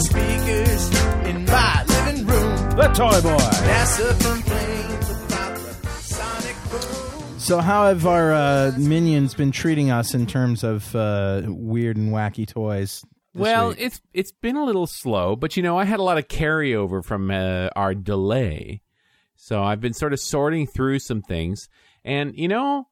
speakers 0.00 0.90
in 1.28 1.44
my 1.44 1.84
living 1.86 2.26
room. 2.26 2.56
The 2.70 2.88
Toy 2.92 3.20
Boy. 3.20 3.36
NASA 3.38 4.20
complains 4.20 5.10
about 5.26 5.54
the 5.58 5.88
sonic 6.00 6.56
boom. 6.72 7.38
So, 7.38 7.58
how 7.60 7.86
have 7.86 8.04
our 8.04 8.32
uh, 8.32 8.72
minions 8.76 9.34
been 9.34 9.52
treating 9.52 9.92
us 9.92 10.14
in 10.14 10.26
terms 10.26 10.64
of 10.64 10.92
uh, 10.96 11.42
weird 11.46 11.96
and 11.96 12.12
wacky 12.12 12.48
toys? 12.48 13.02
this 13.32 13.40
Well, 13.42 13.68
week? 13.68 13.76
it's 13.78 14.00
it's 14.12 14.32
been 14.32 14.56
a 14.56 14.64
little 14.64 14.88
slow, 14.88 15.36
but 15.36 15.56
you 15.56 15.62
know, 15.62 15.78
I 15.78 15.84
had 15.84 16.00
a 16.00 16.02
lot 16.02 16.18
of 16.18 16.26
carryover 16.26 17.04
from 17.04 17.30
uh, 17.30 17.68
our 17.76 17.94
delay, 17.94 18.82
so 19.48 19.62
I've 19.62 19.80
been 19.80 19.94
sort 19.94 20.12
of 20.12 20.20
sorting 20.20 20.66
through 20.66 20.98
some 20.98 21.22
things, 21.22 21.68
and 22.04 22.36
you 22.36 22.48
know, 22.48 22.88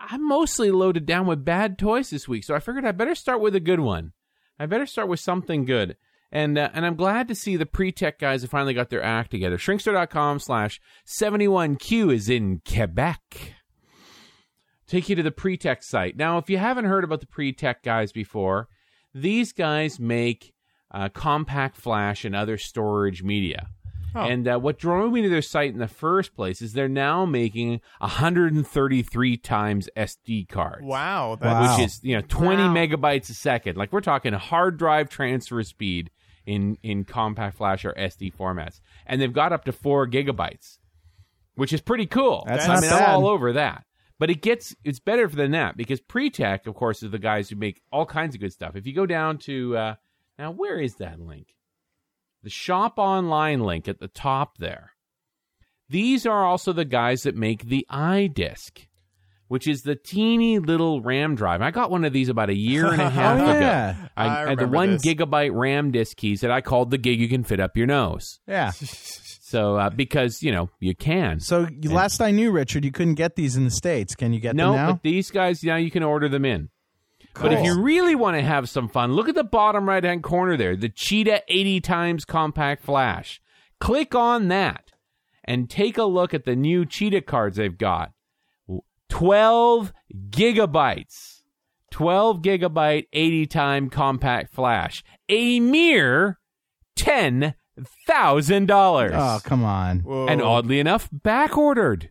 I'm 0.00 0.26
mostly 0.26 0.70
loaded 0.70 1.06
down 1.06 1.26
with 1.26 1.44
bad 1.44 1.78
toys 1.78 2.10
this 2.10 2.28
week, 2.28 2.44
so 2.44 2.54
I 2.54 2.60
figured 2.60 2.84
I 2.84 2.92
better 2.92 3.14
start 3.14 3.40
with 3.40 3.54
a 3.54 3.60
good 3.60 3.80
one. 3.80 4.12
I 4.58 4.66
better 4.66 4.86
start 4.86 5.08
with 5.08 5.20
something 5.20 5.64
good. 5.64 5.96
And, 6.30 6.58
uh, 6.58 6.68
and 6.74 6.84
I'm 6.84 6.96
glad 6.96 7.28
to 7.28 7.34
see 7.34 7.56
the 7.56 7.64
Pretec 7.64 8.18
guys 8.18 8.42
have 8.42 8.50
finally 8.50 8.74
got 8.74 8.90
their 8.90 9.02
act 9.02 9.30
together. 9.30 9.56
Shrinkster.com 9.56 10.40
slash 10.40 10.80
71Q 11.06 12.12
is 12.12 12.28
in 12.28 12.60
Quebec 12.68 13.54
take 14.86 15.08
you 15.08 15.16
to 15.16 15.22
the 15.22 15.30
Pretec 15.30 15.82
site. 15.82 16.16
Now, 16.16 16.38
if 16.38 16.50
you 16.50 16.58
haven't 16.58 16.84
heard 16.86 17.04
about 17.04 17.20
the 17.20 17.26
Pretec 17.26 17.76
guys 17.82 18.12
before, 18.12 18.68
these 19.14 19.52
guys 19.52 19.98
make 19.98 20.52
uh, 20.90 21.08
compact 21.08 21.76
flash 21.76 22.24
and 22.24 22.34
other 22.34 22.58
storage 22.58 23.22
media. 23.22 23.68
And 24.22 24.46
uh, 24.46 24.58
what 24.58 24.78
drove 24.78 25.12
me 25.12 25.22
to 25.22 25.28
their 25.28 25.42
site 25.42 25.72
in 25.72 25.78
the 25.78 25.88
first 25.88 26.34
place 26.34 26.62
is 26.62 26.72
they're 26.72 26.88
now 26.88 27.24
making 27.26 27.80
133 27.98 29.36
times 29.38 29.88
SD 29.96 30.48
cards. 30.48 30.84
wow. 30.84 31.36
That, 31.40 31.52
Wow. 31.52 31.76
Which 31.76 31.86
is 31.86 32.00
you 32.02 32.16
know 32.16 32.22
20 32.22 32.62
megabytes 32.64 33.30
a 33.30 33.34
second. 33.34 33.76
Like 33.76 33.92
we're 33.92 34.00
talking 34.00 34.32
hard 34.32 34.78
drive 34.78 35.08
transfer 35.08 35.62
speed 35.62 36.10
in 36.46 36.76
in 36.82 37.04
compact 37.04 37.56
flash 37.56 37.84
or 37.84 37.92
SD 37.94 38.34
formats, 38.34 38.80
and 39.06 39.20
they've 39.20 39.32
got 39.32 39.52
up 39.52 39.64
to 39.64 39.72
four 39.72 40.06
gigabytes, 40.06 40.78
which 41.54 41.72
is 41.72 41.80
pretty 41.80 42.06
cool. 42.06 42.44
That's 42.46 42.64
I 42.64 42.74
not 42.74 42.80
mean, 42.82 42.90
bad. 42.90 43.02
I'm 43.02 43.14
all 43.14 43.26
over 43.26 43.52
that. 43.54 43.84
But 44.18 44.30
it 44.30 44.42
gets 44.42 44.76
it's 44.84 45.00
better 45.00 45.26
than 45.26 45.50
that 45.52 45.76
because 45.76 46.00
Pretec, 46.00 46.66
of 46.66 46.74
course, 46.74 47.02
is 47.02 47.10
the 47.10 47.18
guys 47.18 47.50
who 47.50 47.56
make 47.56 47.82
all 47.90 48.06
kinds 48.06 48.34
of 48.34 48.40
good 48.40 48.52
stuff. 48.52 48.76
If 48.76 48.86
you 48.86 48.94
go 48.94 49.06
down 49.06 49.38
to 49.38 49.76
uh, 49.76 49.94
now, 50.38 50.52
where 50.52 50.78
is 50.78 50.94
that 50.96 51.20
link? 51.20 51.48
The 52.44 52.50
shop 52.50 52.98
online 52.98 53.60
link 53.60 53.88
at 53.88 53.98
the 53.98 54.06
top 54.08 54.58
there. 54.58 54.92
These 55.88 56.26
are 56.26 56.44
also 56.44 56.72
the 56.72 56.84
guys 56.84 57.22
that 57.24 57.34
make 57.34 57.64
the 57.64 57.86
iDisk, 57.90 58.86
which 59.48 59.66
is 59.66 59.82
the 59.82 59.96
teeny 59.96 60.58
little 60.58 61.00
RAM 61.02 61.34
drive. 61.36 61.62
I 61.62 61.70
got 61.70 61.90
one 61.90 62.04
of 62.04 62.12
these 62.12 62.28
about 62.28 62.50
a 62.50 62.54
year 62.54 62.92
and 62.92 63.00
a 63.00 63.10
half 63.10 63.40
Oh, 63.40 63.44
ago. 63.44 63.58
yeah. 63.60 63.96
I, 64.16 64.44
I 64.44 64.48
had 64.50 64.58
the 64.58 64.66
one 64.68 64.92
this. 64.92 65.02
gigabyte 65.04 65.50
RAM 65.54 65.90
disk 65.90 66.16
keys 66.18 66.40
that 66.42 66.50
I 66.50 66.60
called 66.60 66.90
the 66.90 66.98
gig 66.98 67.18
you 67.20 67.28
can 67.28 67.44
fit 67.44 67.60
up 67.60 67.76
your 67.76 67.86
nose. 67.86 68.38
yeah. 68.46 68.72
So 69.46 69.76
uh, 69.76 69.90
because 69.90 70.42
you 70.42 70.50
know 70.50 70.68
you 70.80 70.96
can. 70.96 71.38
So, 71.38 71.68
you- 71.70 71.90
last 71.92 72.20
I 72.20 72.32
knew, 72.32 72.50
Richard, 72.50 72.84
you 72.84 72.90
couldn't 72.90 73.14
get 73.14 73.36
these 73.36 73.56
in 73.56 73.62
the 73.64 73.70
States. 73.70 74.16
Can 74.16 74.32
you 74.32 74.40
get 74.40 74.56
no, 74.56 74.72
them 74.72 74.76
now? 74.76 74.92
but 74.94 75.02
these 75.04 75.30
guys 75.30 75.62
now 75.62 75.76
you 75.76 75.92
can 75.92 76.02
order 76.02 76.28
them 76.28 76.44
in. 76.44 76.70
But 77.34 77.52
if 77.52 77.64
you 77.64 77.80
really 77.80 78.14
want 78.14 78.36
to 78.36 78.42
have 78.42 78.68
some 78.68 78.88
fun, 78.88 79.12
look 79.12 79.28
at 79.28 79.34
the 79.34 79.44
bottom 79.44 79.88
right 79.88 80.04
hand 80.04 80.22
corner 80.22 80.56
there, 80.56 80.76
the 80.76 80.88
Cheetah 80.88 81.42
80 81.48 81.80
times 81.80 82.24
compact 82.24 82.84
flash. 82.84 83.40
Click 83.80 84.14
on 84.14 84.48
that 84.48 84.92
and 85.44 85.68
take 85.68 85.98
a 85.98 86.04
look 86.04 86.32
at 86.32 86.44
the 86.44 86.56
new 86.56 86.86
Cheetah 86.86 87.22
cards 87.22 87.56
they've 87.56 87.76
got. 87.76 88.12
12 89.10 89.92
gigabytes. 90.30 91.42
12 91.90 92.42
gigabyte 92.42 93.06
80 93.12 93.46
time 93.46 93.90
compact 93.90 94.54
flash. 94.54 95.04
A 95.28 95.60
mere 95.60 96.38
$10,000. 96.96 97.54
oh, 99.14 99.40
come 99.44 99.64
on. 99.64 100.00
Whoa. 100.00 100.26
and 100.26 100.42
oddly 100.42 100.80
enough, 100.80 101.08
back 101.12 101.56
ordered. 101.56 102.10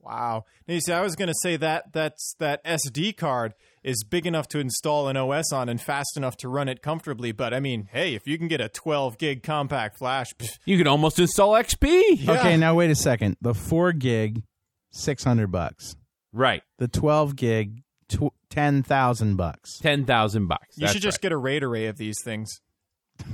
Wow. 0.00 0.44
Now, 0.68 0.74
you 0.74 0.80
see, 0.80 0.92
I 0.92 1.00
was 1.00 1.16
going 1.16 1.28
to 1.28 1.34
say 1.42 1.56
that 1.56 1.92
that's 1.92 2.36
that 2.38 2.64
SD 2.64 3.16
card 3.16 3.54
is 3.86 4.02
big 4.04 4.26
enough 4.26 4.48
to 4.48 4.58
install 4.58 5.08
an 5.08 5.16
OS 5.16 5.52
on 5.52 5.68
and 5.68 5.80
fast 5.80 6.16
enough 6.16 6.36
to 6.38 6.48
run 6.48 6.68
it 6.68 6.82
comfortably. 6.82 7.30
But 7.32 7.54
I 7.54 7.60
mean, 7.60 7.88
hey, 7.92 8.14
if 8.14 8.26
you 8.26 8.36
can 8.36 8.48
get 8.48 8.60
a 8.60 8.68
12 8.68 9.16
gig 9.16 9.42
compact 9.42 9.96
flash, 9.96 10.34
pff, 10.38 10.48
You 10.64 10.76
can 10.76 10.86
almost 10.88 11.18
install 11.18 11.52
XP. 11.52 12.02
Yeah. 12.18 12.32
Okay, 12.40 12.56
now 12.56 12.74
wait 12.74 12.90
a 12.90 12.94
second. 12.96 13.36
The 13.40 13.54
4 13.54 13.92
gig, 13.92 14.42
600 14.90 15.46
bucks. 15.52 15.96
Right. 16.32 16.62
The 16.78 16.88
12 16.88 17.36
gig, 17.36 17.82
tw- 18.08 18.34
10,000 18.50 19.36
bucks. 19.36 19.78
ten 19.78 20.04
thousand 20.04 20.48
bucks. 20.48 20.76
you 20.76 20.88
should 20.88 21.02
just 21.02 21.20
get 21.20 21.30
a 21.32 21.36
RAID 21.36 21.62
array 21.62 21.86
of 21.86 21.96
these 21.96 22.16
things. 22.22 22.60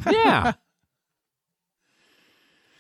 Yeah. 0.07 0.53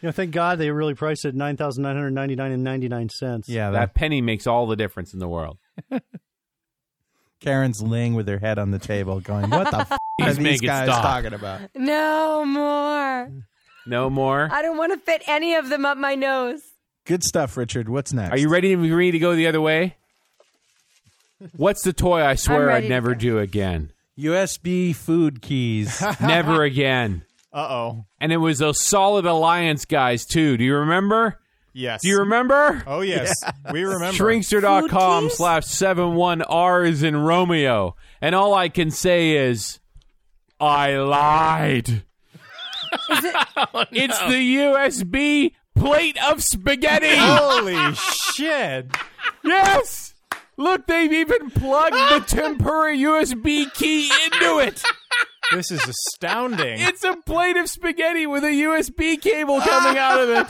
You 0.00 0.08
know, 0.08 0.12
thank 0.12 0.32
God 0.32 0.58
they 0.58 0.68
really 0.72 0.94
priced 0.94 1.24
it 1.24 1.32
nine 1.36 1.56
thousand 1.56 1.84
nine 1.84 1.94
hundred 1.94 2.10
ninety 2.10 2.34
nine 2.34 2.50
and 2.50 2.64
ninety 2.64 2.88
nine 2.88 3.08
cents. 3.08 3.48
Yeah, 3.48 3.70
that, 3.70 3.78
that 3.78 3.94
penny 3.94 4.20
makes 4.20 4.48
all 4.48 4.66
the 4.66 4.74
difference 4.74 5.12
in 5.14 5.20
the 5.20 5.28
world. 5.28 5.58
Karen's 7.43 7.82
laying 7.82 8.14
with 8.14 8.26
her 8.28 8.38
head 8.38 8.59
on 8.59 8.70
the 8.70 8.78
table, 8.78 9.20
going, 9.20 9.51
"What 9.51 9.70
the 9.70 9.78
f- 9.90 9.99
Please 10.20 10.26
are 10.26 10.34
these 10.34 10.38
make 10.40 10.62
it 10.62 10.66
guys 10.66 10.88
stop. 10.88 11.03
talking 11.03 11.34
about?" 11.34 11.61
No 11.74 12.45
more. 12.45 13.30
No 13.86 14.09
more. 14.09 14.49
I 14.53 14.62
don't 14.62 14.76
want 14.78 14.93
to 14.93 14.99
fit 14.99 15.22
any 15.26 15.55
of 15.55 15.68
them 15.68 15.84
up 15.84 15.99
my 15.99 16.14
nose. 16.14 16.62
Good 17.05 17.24
stuff, 17.24 17.57
Richard. 17.57 17.88
What's 17.88 18.12
next? 18.12 18.30
Are 18.32 18.38
you 18.38 18.49
ready 18.49 18.74
to 18.76 18.84
agree 18.84 19.11
to 19.11 19.18
go 19.18 19.34
the 19.34 19.49
other 19.49 19.61
way? 19.61 19.97
What's 21.57 21.82
the 21.82 21.93
toy 21.93 22.22
I 22.24 22.36
swear 22.36 22.66
ready 22.66 22.78
I'd 22.78 22.80
to 22.82 22.88
never 22.88 23.14
do 23.16 23.38
again? 23.40 23.93
USB 24.16 24.95
food 24.95 25.43
keys. 25.43 26.01
Never 26.20 26.62
again. 26.62 27.24
Uh 27.53 27.66
oh. 27.68 28.05
And 28.20 28.30
it 28.32 28.36
was 28.36 28.59
those 28.59 28.80
Solid 28.80 29.26
Alliance 29.26 29.84
guys 29.84 30.24
too. 30.24 30.57
Do 30.57 30.62
you 30.64 30.76
remember? 30.76 31.38
Yes. 31.72 32.02
Do 32.02 32.08
you 32.08 32.18
remember? 32.20 32.82
Oh 32.86 33.00
yes, 33.02 33.42
we 33.72 33.82
remember. 33.84 34.16
Shrinkster.com 34.16 35.22
Food 35.22 35.28
keys? 35.28 35.36
slash 35.36 35.66
seven 35.66 36.14
one 36.14 36.42
R 36.42 36.84
is 36.84 37.02
in 37.02 37.16
Romeo. 37.16 37.96
And 38.20 38.34
all 38.34 38.54
I 38.54 38.68
can 38.68 38.90
say 38.90 39.36
is 39.36 39.80
I 40.60 40.96
lied. 40.96 42.04
It's 43.90 44.18
the 44.18 44.56
USB 44.58 45.52
plate 45.74 46.18
of 46.30 46.42
spaghetti. 46.42 47.16
Holy 47.16 47.94
shit! 47.94 48.86
yes. 49.42 50.14
Look, 50.58 50.86
they've 50.86 51.12
even 51.12 51.50
plugged 51.50 51.94
the 51.94 52.22
tempura 52.26 52.94
USB 52.94 53.72
key 53.72 54.12
into 54.26 54.58
it. 54.58 54.82
This 55.52 55.70
is 55.70 55.80
astounding. 55.88 56.80
It's 56.80 57.02
a 57.04 57.16
plate 57.24 57.56
of 57.56 57.68
spaghetti 57.68 58.26
with 58.26 58.44
a 58.44 58.48
USB 58.48 59.20
cable 59.20 59.60
coming 59.60 59.98
out 59.98 60.20
of 60.20 60.28
it. 60.28 60.46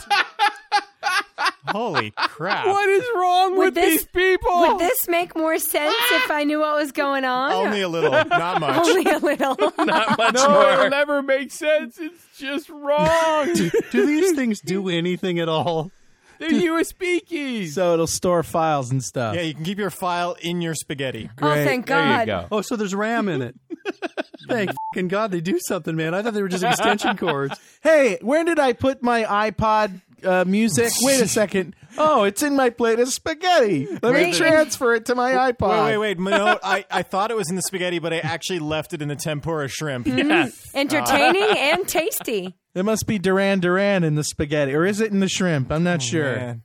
Holy 1.67 2.11
crap! 2.17 2.67
What 2.67 2.89
is 2.89 3.05
wrong 3.15 3.57
Would 3.57 3.65
with 3.67 3.75
this- 3.75 4.03
these 4.03 4.07
people? 4.07 4.61
Would 4.61 4.79
this 4.81 5.09
make 5.09 5.35
more 5.37 5.59
sense 5.59 5.95
if 6.13 6.31
I 6.31 6.45
knew 6.45 6.61
what 6.61 6.77
was 6.77 6.93
going 6.93 7.25
on? 7.25 7.53
Only 7.53 7.81
a 7.83 7.89
little, 7.89 8.11
not 8.11 8.61
much. 8.61 8.77
Only 8.87 9.11
a 9.11 9.19
little. 9.19 9.57
Not 9.79 10.19
much 10.19 10.35
no, 10.35 10.73
it'll 10.73 10.91
never 10.91 11.23
make 11.23 11.51
sense. 11.53 11.99
It's 11.99 12.27
just 12.39 12.69
wrong. 12.69 13.53
Do 13.55 14.07
these 14.07 14.33
things 14.35 14.61
do 14.61 14.89
anything 14.89 15.39
at 15.39 15.49
all? 15.49 15.91
They're 16.39 16.51
USB 16.51 17.25
keys. 17.25 17.75
so 17.77 17.95
it'll 17.95 18.07
store 18.09 18.43
files 18.43 18.91
and 18.91 19.03
stuff. 19.03 19.37
Yeah, 19.37 19.43
you 19.43 19.55
can 19.55 19.65
keep 19.65 19.79
your 19.79 19.91
file 19.91 20.37
in 20.41 20.61
your 20.61 20.75
spaghetti. 20.75 21.31
Oh, 21.41 21.55
thank 21.55 21.87
There 21.87 21.97
God. 22.03 22.21
you 22.21 22.27
go. 22.27 22.47
Oh, 22.51 22.61
so 22.63 22.75
there's 22.75 22.95
RAM 22.95 23.29
in 23.29 23.43
it. 23.43 23.55
Thank 24.49 24.73
fucking 24.93 25.07
God 25.07 25.31
they 25.31 25.41
do 25.41 25.61
something, 25.61 25.95
man. 25.95 26.15
I 26.15 26.23
thought 26.23 26.35
they 26.35 26.43
were 26.43 26.49
just 26.49 26.65
extension 26.65 27.17
cords. 27.17 27.57
Hey, 27.81 28.19
where 28.23 28.45
did 28.45 28.59
I 28.59 28.73
put 28.73 29.01
my 29.01 29.23
iPod 29.23 30.01
uh, 30.25 30.45
music? 30.45 30.91
Wait 31.03 31.21
a 31.21 31.29
second. 31.29 31.75
Oh, 31.99 32.25
it's 32.25 32.43
in 32.43 32.57
my 32.57 32.71
plate 32.71 32.99
of 33.01 33.13
spaghetti. 33.13 33.87
Let 33.87 34.15
me 34.15 34.25
Wait. 34.25 34.35
transfer 34.35 34.95
it 34.95 35.07
to 35.07 35.15
my 35.15 35.53
iPod. 35.53 35.85
Wait, 35.87 35.99
wait, 35.99 36.19
wait. 36.19 36.31
No, 36.31 36.59
I, 36.63 36.85
I 36.91 37.03
thought 37.03 37.31
it 37.31 37.37
was 37.37 37.51
in 37.51 37.57
the 37.57 37.63
spaghetti, 37.63 37.99
but 37.99 38.13
I 38.13 38.19
actually 38.19 38.61
left 38.61 38.95
it 38.95 39.03
in 39.03 39.09
the 39.09 39.17
tempura 39.17 39.69
shrimp. 39.69 40.07
Mm-hmm. 40.07 40.77
Entertaining 40.77 41.43
uh, 41.43 41.55
and 41.57 41.87
tasty. 41.87 42.55
It 42.75 42.85
must 42.85 43.07
be 43.07 43.19
Duran 43.19 43.61
Duran 43.61 44.05
in 44.05 44.15
the 44.15 44.25
spaghetti, 44.25 44.75
or 44.75 44.87
is 44.87 45.01
it 45.01 45.13
in 45.13 45.21
the 45.21 45.29
shrimp? 45.29 45.71
I'm 45.71 45.85
not 45.85 45.97
oh, 45.97 46.05
sure. 46.05 46.37
Man. 46.37 46.63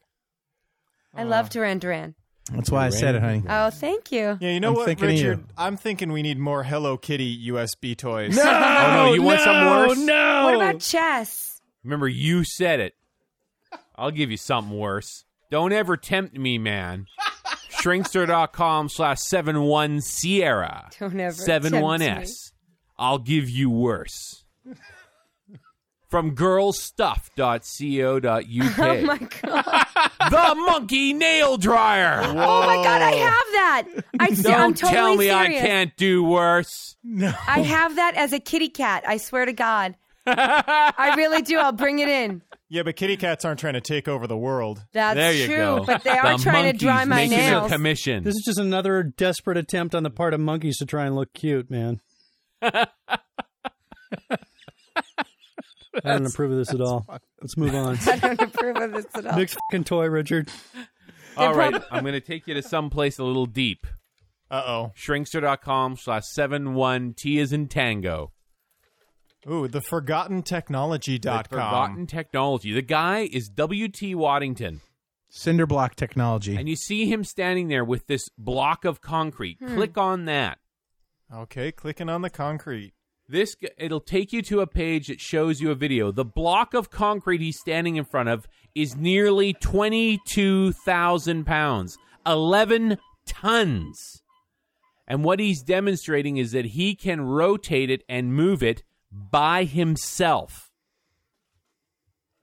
I 1.14 1.24
love 1.24 1.48
uh, 1.48 1.50
Duran 1.50 1.80
Duran. 1.80 2.16
That's 2.54 2.72
why 2.72 2.86
I 2.86 2.90
said 2.90 3.16
it, 3.16 3.22
honey. 3.22 3.44
Oh, 3.48 3.70
thank 3.70 4.12
you. 4.12 4.38
Yeah, 4.40 4.52
you 4.52 4.60
know 4.60 4.70
I'm 4.70 4.76
what, 4.76 4.86
thinking 4.86 5.06
of 5.06 5.12
Richard? 5.12 5.40
you. 5.40 5.46
I'm 5.58 5.76
thinking 5.76 6.12
we 6.14 6.22
need 6.22 6.38
more 6.38 6.64
Hello 6.64 6.98
Kitty 6.98 7.50
USB 7.50 7.98
toys. 7.98 8.38
Oh, 8.40 8.94
no, 8.94 9.14
you 9.14 9.22
want 9.22 9.42
some 9.42 9.66
worse? 9.66 9.98
No. 9.98 10.46
What 10.46 10.56
about 10.56 10.80
chess? 10.80 11.60
Remember, 11.84 12.08
you 12.08 12.44
said 12.44 12.80
it. 12.80 12.94
I'll 13.98 14.12
give 14.12 14.30
you 14.32 14.38
something 14.38 14.78
worse. 14.78 15.26
Don't 15.50 15.72
ever 15.72 15.98
tempt 15.98 16.38
me, 16.38 16.58
man. 16.58 17.08
Shrinkster.com 17.82 18.90
slash 18.90 19.20
71 19.22 20.02
Sierra. 20.02 20.90
Don't 21.00 21.20
ever 21.20 21.36
71S. 21.36 22.52
I'll 22.98 23.20
give 23.20 23.50
you 23.50 23.70
worse. 23.70 24.44
From 26.10 26.36
girlstuff.co.uk. 26.36 27.38
Oh 28.80 29.02
my 29.06 29.18
god! 29.18 29.88
the 30.30 30.56
monkey 30.56 31.14
nail 31.14 31.58
dryer. 31.58 32.22
Oh 32.24 32.34
my 32.34 32.76
god! 32.76 33.02
I 33.02 33.12
have 33.12 33.46
that. 33.54 33.88
I 34.20 34.30
see, 34.34 34.50
I'm 34.50 34.74
Don't 34.74 34.78
totally 34.78 34.94
tell 34.96 35.16
me 35.18 35.26
serious. 35.26 35.64
I 35.64 35.66
can't 35.68 35.98
do 35.98 36.24
worse. 36.24 36.96
No. 37.04 37.34
I 37.48 37.60
have 37.62 37.96
that 37.98 38.16
as 38.16 38.32
a 38.34 38.40
kitty 38.40 38.70
cat. 38.70 39.04
I 39.06 39.18
swear 39.18 39.46
to 39.46 39.54
God. 39.54 39.96
I 40.26 41.14
really 41.18 41.42
do. 41.42 41.58
I'll 41.60 41.72
bring 41.74 42.00
it 42.00 42.08
in. 42.10 42.42
Yeah, 42.70 42.84
but 42.84 42.96
kitty 42.98 43.16
cats 43.16 43.46
aren't 43.46 43.60
trying 43.62 43.76
to 43.76 43.82
take 43.82 44.08
over 44.10 44.28
the 44.28 44.36
world. 44.38 44.84
That's 44.92 45.16
There 45.16 45.32
you 45.34 45.46
true. 45.46 45.56
go. 45.56 45.84
But 45.86 46.04
they 46.04 46.10
are 46.12 46.38
The 46.38 46.44
trying 46.44 46.64
to 46.64 46.68
monkeys 46.74 46.82
dry 46.82 47.06
my 47.06 47.16
making 47.16 47.38
nails. 47.38 47.72
a 47.72 47.76
commission. 47.76 48.24
This 48.24 48.36
is 48.36 48.44
just 48.46 48.60
another 48.60 49.04
desperate 49.04 49.58
attempt 49.58 49.96
on 49.96 50.04
the 50.04 50.10
part 50.10 50.34
of 50.34 50.40
monkeys 50.42 50.78
to 50.80 50.86
try 50.86 51.06
and 51.06 51.16
look 51.16 51.34
cute, 51.34 51.72
man. 51.72 52.02
I 52.62 52.88
don't 56.04 56.26
approve 56.28 56.52
of 56.52 56.58
this 56.58 56.74
at 56.74 56.82
all. 56.82 57.06
Let's 57.42 57.58
move 57.58 57.74
on. 57.74 57.98
I 58.08 58.18
don't 58.18 58.42
approve 58.42 58.78
of 58.78 58.92
this 58.92 59.06
at 59.16 59.26
all. 59.26 59.38
Next 59.38 59.58
fucking 59.72 59.86
toy, 59.86 60.08
Richard. 60.08 60.50
All 61.36 61.54
right, 61.56 61.72
prob- 61.72 61.86
I'm 61.92 62.02
going 62.04 62.14
to 62.14 62.22
take 62.22 62.48
you 62.48 62.54
to 62.54 62.62
someplace 62.62 63.18
a 63.20 63.24
little 63.24 63.46
deep. 63.46 63.88
Uh 64.50 64.64
oh. 64.66 64.92
Shrinkster.com 64.98 65.98
slash 65.98 66.24
71 66.28 67.14
T 67.16 67.38
is 67.40 67.52
in 67.52 67.68
tango. 67.68 68.32
Ooh, 69.50 69.68
the 69.68 69.80
forgottentechnology.com. 69.80 71.44
Forgotten 71.44 72.08
technology. 72.08 72.74
The 72.74 72.82
guy 72.82 73.30
is 73.32 73.50
W.T. 73.50 74.16
Waddington. 74.16 74.82
Cinderblock 75.32 75.96
technology. 75.96 76.56
And 76.56 76.70
you 76.70 76.76
see 76.76 77.12
him 77.12 77.24
standing 77.24 77.68
there 77.68 77.84
with 77.86 78.08
this 78.08 78.30
block 78.38 78.86
of 78.86 79.02
concrete. 79.02 79.58
Hmm. 79.60 79.76
Click 79.76 79.98
on 79.98 80.26
that. 80.26 80.60
Okay, 81.34 81.72
clicking 81.72 82.10
on 82.10 82.22
the 82.22 82.30
concrete. 82.30 82.94
This 83.30 83.58
it'll 83.78 84.00
take 84.00 84.32
you 84.32 84.42
to 84.44 84.62
a 84.62 84.68
page 84.68 85.08
that 85.08 85.20
shows 85.20 85.60
you 85.60 85.70
a 85.70 85.76
video. 85.76 86.14
The 86.14 86.24
block 86.24 86.74
of 86.74 86.90
concrete 86.90 87.42
he's 87.42 87.60
standing 87.60 87.98
in 87.98 88.06
front 88.06 88.30
of 88.30 88.48
is 88.74 88.96
nearly 88.96 89.52
22,000 89.52 91.46
pounds. 91.46 91.98
11 92.26 92.98
tons. 93.26 94.24
And 95.08 95.26
what 95.26 95.42
he's 95.42 95.62
demonstrating 95.62 96.38
is 96.38 96.52
that 96.54 96.68
he 96.68 96.96
can 96.96 97.22
rotate 97.22 97.90
it 97.90 98.04
and 98.08 98.34
move 98.34 98.64
it 98.64 98.84
by 99.12 99.64
himself. 99.64 100.72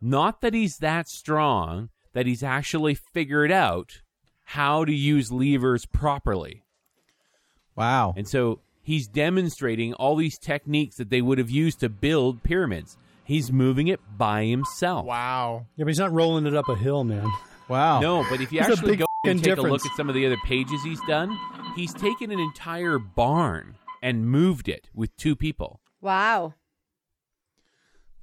Not 0.00 0.40
that 0.40 0.54
he's 0.54 0.76
that 0.78 1.08
strong, 1.08 1.90
that 2.12 2.26
he's 2.26 2.42
actually 2.42 2.94
figured 2.94 3.50
out 3.50 3.90
how 4.44 4.84
to 4.84 4.94
use 4.94 5.32
levers 5.32 5.86
properly. 5.86 6.62
wow. 7.74 8.12
And 8.16 8.28
so 8.28 8.60
he's 8.82 9.08
demonstrating 9.08 9.94
all 9.94 10.16
these 10.16 10.38
techniques 10.38 10.96
that 10.96 11.08
they 11.10 11.22
would 11.22 11.38
have 11.38 11.50
used 11.50 11.80
to 11.80 11.88
build 11.88 12.42
pyramids. 12.42 12.98
He's 13.24 13.50
moving 13.50 13.88
it 13.88 14.00
by 14.18 14.44
himself. 14.44 15.06
Wow. 15.06 15.66
Yeah, 15.76 15.84
but 15.84 15.88
he's 15.88 15.98
not 15.98 16.12
rolling 16.12 16.46
it 16.46 16.54
up 16.54 16.68
a 16.68 16.76
hill, 16.76 17.04
man. 17.04 17.26
Wow. 17.68 18.00
No, 18.00 18.26
but 18.28 18.42
if 18.42 18.52
you 18.52 18.60
There's 18.60 18.78
actually 18.78 18.96
go 18.96 19.06
and 19.24 19.40
f***ing 19.40 19.56
take 19.56 19.64
a 19.64 19.66
look 19.66 19.86
at 19.86 19.96
some 19.96 20.10
of 20.10 20.14
the 20.14 20.26
other 20.26 20.36
pages 20.44 20.82
he's 20.84 21.00
done, 21.08 21.34
he's 21.74 21.94
taken 21.94 22.30
an 22.30 22.38
entire 22.38 22.98
barn 22.98 23.76
and 24.02 24.26
moved 24.28 24.68
it 24.68 24.90
with 24.92 25.16
two 25.16 25.34
people. 25.34 25.80
Wow. 26.04 26.52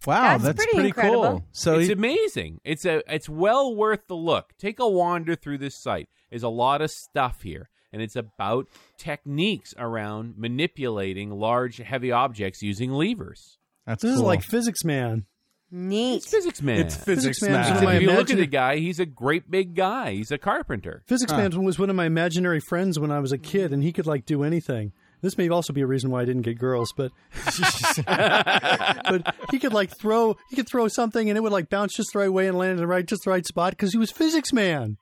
Wow, 0.05 0.37
That's 0.37 0.43
that's, 0.43 0.65
pretty 0.65 0.91
pretty, 0.93 1.09
cool. 1.13 1.45
So 1.51 1.75
it's 1.79 1.87
he- 1.87 1.93
amazing. 1.93 2.61
It's 2.63 2.85
a 2.85 3.01
it's 3.13 3.27
well 3.29 3.75
worth 3.75 4.07
the 4.07 4.15
look. 4.15 4.53
Take 4.57 4.79
a 4.79 4.87
wander 4.87 5.35
through 5.35 5.57
this 5.59 5.75
site. 5.75 6.09
There's 6.29 6.43
a 6.43 6.49
lot 6.49 6.81
of 6.81 6.89
stuff 6.91 7.41
here, 7.41 7.69
and 7.91 8.01
it's 8.01 8.15
about 8.15 8.67
techniques 8.97 9.73
around 9.77 10.35
manipulating 10.37 11.31
large, 11.31 11.77
heavy 11.77 12.11
objects 12.11 12.61
using 12.63 12.91
levers. 12.91 13.57
that's 13.85 14.01
This 14.03 14.15
is 14.15 14.21
like 14.21 14.43
Physics 14.43 14.83
Man. 14.83 15.25
Neat. 15.73 16.17
It's 16.17 16.27
physics 16.29 16.61
man. 16.61 16.79
It's 16.81 16.95
physics, 16.97 17.39
Physics 17.39 17.41
Man's 17.43 17.67
man. 17.69 17.75
one 17.75 17.77
of 17.77 17.83
my 17.83 17.95
if 17.95 18.01
you 18.01 18.11
look 18.11 18.29
at 18.29 18.35
the 18.37 18.45
guy, 18.45 18.75
he's 18.77 18.99
a 18.99 19.05
great 19.05 19.49
big 19.49 19.73
guy. 19.73 20.11
He's 20.15 20.29
a 20.29 20.37
carpenter. 20.37 21.01
Physics 21.07 21.31
Man 21.31 21.63
was 21.63 21.79
one 21.79 21.89
of 21.89 21.95
my 21.95 22.05
imaginary 22.05 22.59
friends 22.59 22.99
when 22.99 23.09
I 23.09 23.19
was 23.19 23.31
a 23.31 23.37
kid, 23.37 23.71
and 23.71 23.81
he 23.81 23.93
could 23.93 24.05
like 24.05 24.25
do 24.25 24.43
anything. 24.43 24.91
This 25.21 25.37
may 25.37 25.49
also 25.49 25.71
be 25.73 25.81
a 25.81 25.87
reason 25.87 26.09
why 26.09 26.21
I 26.21 26.25
didn't 26.25 26.41
get 26.43 26.57
girls, 26.57 26.93
but 26.95 27.11
but 28.05 29.35
he 29.51 29.59
could 29.59 29.73
like 29.73 29.95
throw 29.95 30.35
he 30.49 30.55
could 30.55 30.67
throw 30.67 30.87
something 30.87 31.29
and 31.29 31.37
it 31.37 31.41
would 31.41 31.51
like 31.51 31.69
bounce 31.69 31.95
just 31.95 32.13
the 32.13 32.19
right 32.19 32.31
way 32.33 32.47
and 32.47 32.57
land 32.57 32.71
in 32.71 32.77
the 32.77 32.87
right 32.87 33.05
just 33.05 33.23
the 33.25 33.29
right 33.29 33.45
spot 33.45 33.71
because 33.71 33.91
he 33.91 33.97
was 33.97 34.11
Physics 34.11 34.51
Man. 34.51 34.97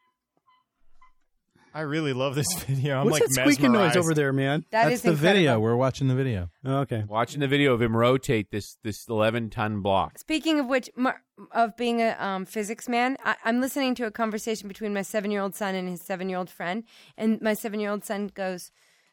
I 1.72 1.82
really 1.82 2.14
love 2.14 2.34
this 2.34 2.52
video. 2.68 3.00
I'm 3.00 3.06
What's 3.06 3.22
like 3.22 3.30
that 3.30 3.42
squeaking 3.44 3.72
noise 3.72 3.96
over 3.96 4.16
there, 4.16 4.34
man? 4.34 4.66
That 4.72 4.86
that's 4.86 4.96
is 4.96 5.02
the 5.04 5.12
incredible. 5.12 5.36
video. 5.38 5.60
We're 5.60 5.76
watching 5.76 6.08
the 6.08 6.16
video. 6.16 6.50
Okay. 6.66 7.04
Watching 7.08 7.42
the 7.42 7.48
video 7.48 7.74
of 7.74 7.82
him 7.82 7.96
rotate 7.96 8.50
this 8.52 8.78
this 8.84 9.08
11 9.08 9.52
ton 9.52 9.82
block. 9.82 10.18
Speaking 10.18 10.60
of 10.60 10.66
which, 10.66 10.90
Mar- 10.96 11.22
of 11.52 11.78
being 11.78 12.02
a 12.02 12.16
um, 12.20 12.46
physics 12.46 12.90
man, 12.90 13.18
I- 13.24 13.36
I'm 13.46 13.62
listening 13.62 13.94
to 13.96 14.06
a 14.08 14.12
conversation 14.12 14.68
between 14.68 14.94
my 14.96 15.04
seven 15.04 15.30
year 15.30 15.42
old 15.42 15.56
son 15.56 15.76
and 15.76 15.88
his 15.88 16.02
seven 16.02 16.28
year 16.28 16.40
old 16.40 16.50
friend. 16.50 16.84
And 17.18 17.40
my 17.40 17.54
seven 17.54 17.80
year 17.80 17.92
old 17.92 18.04
son 18.04 18.32
goes, 18.34 18.72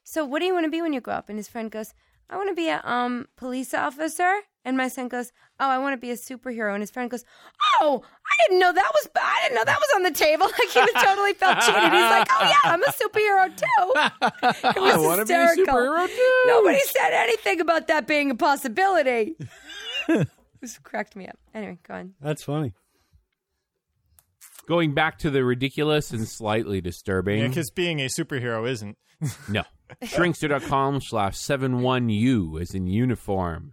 So, 0.09 0.25
what 0.25 0.39
do 0.39 0.47
you 0.47 0.55
want 0.55 0.65
to 0.65 0.71
be 0.71 0.81
when 0.81 0.93
you 0.93 1.01
grow 1.01 1.15
up? 1.15 1.29
And 1.29 1.37
his 1.37 1.49
friend 1.49 1.69
goes, 1.69 1.93
I 2.31 2.37
want 2.37 2.49
to 2.49 2.55
be 2.55 2.69
a 2.69 2.81
um, 2.85 3.27
police 3.37 3.75
officer. 3.75 4.41
And 4.65 4.77
my 4.77 4.89
son 4.89 5.07
goes, 5.09 5.33
"Oh, 5.61 5.69
I 5.69 5.79
want 5.79 5.93
to 5.93 5.97
be 5.97 6.11
a 6.11 6.17
superhero." 6.17 6.73
And 6.75 6.83
his 6.83 6.91
friend 6.91 7.09
goes, 7.09 7.25
"Oh, 7.81 8.03
I 8.27 8.35
didn't 8.49 8.59
know 8.59 8.73
that 8.73 8.91
was. 8.95 9.09
I 9.15 9.39
didn't 9.43 9.57
know 9.57 9.65
that 9.65 9.79
was 9.79 9.89
on 9.95 10.03
the 10.03 10.11
table." 10.11 10.47
Like 10.59 10.71
he 10.71 10.81
was 10.81 10.91
totally 11.05 11.35
felt 11.35 11.61
cheated. 11.61 11.83
He's 11.83 11.93
like, 11.93 12.29
"Oh 12.33 12.43
yeah, 12.43 12.73
I'm 12.73 12.83
a 12.83 12.87
superhero 12.89 13.57
too." 13.57 14.71
It 14.77 14.81
was 14.81 14.95
I 14.95 14.99
wanna 14.99 15.25
be 15.25 15.35
a 15.35 15.47
hysterical. 15.47 15.75
superhero, 15.75 16.07
too. 16.09 16.43
Nobody 16.47 16.81
said 16.81 17.13
anything 17.13 17.61
about 17.61 17.87
that 17.87 18.09
being 18.09 18.33
a 18.33 18.35
possibility. 18.35 19.37
this 20.61 20.79
cracked 20.83 21.15
me 21.15 21.29
up. 21.29 21.39
Anyway, 21.55 21.79
go 21.87 21.95
on. 21.95 22.15
That's 22.21 22.43
funny. 22.43 22.73
Going 24.67 24.95
back 24.95 25.19
to 25.19 25.31
the 25.31 25.45
ridiculous 25.45 26.11
and 26.11 26.27
slightly 26.27 26.81
disturbing. 26.81 27.47
because 27.49 27.71
being 27.71 28.01
a 28.01 28.07
superhero 28.07 28.69
isn't. 28.69 28.99
No. 29.49 29.63
Shrinkster.com 30.03 31.01
slash 31.01 31.35
71U 31.37 32.61
as 32.61 32.75
in 32.75 32.87
uniform. 32.87 33.73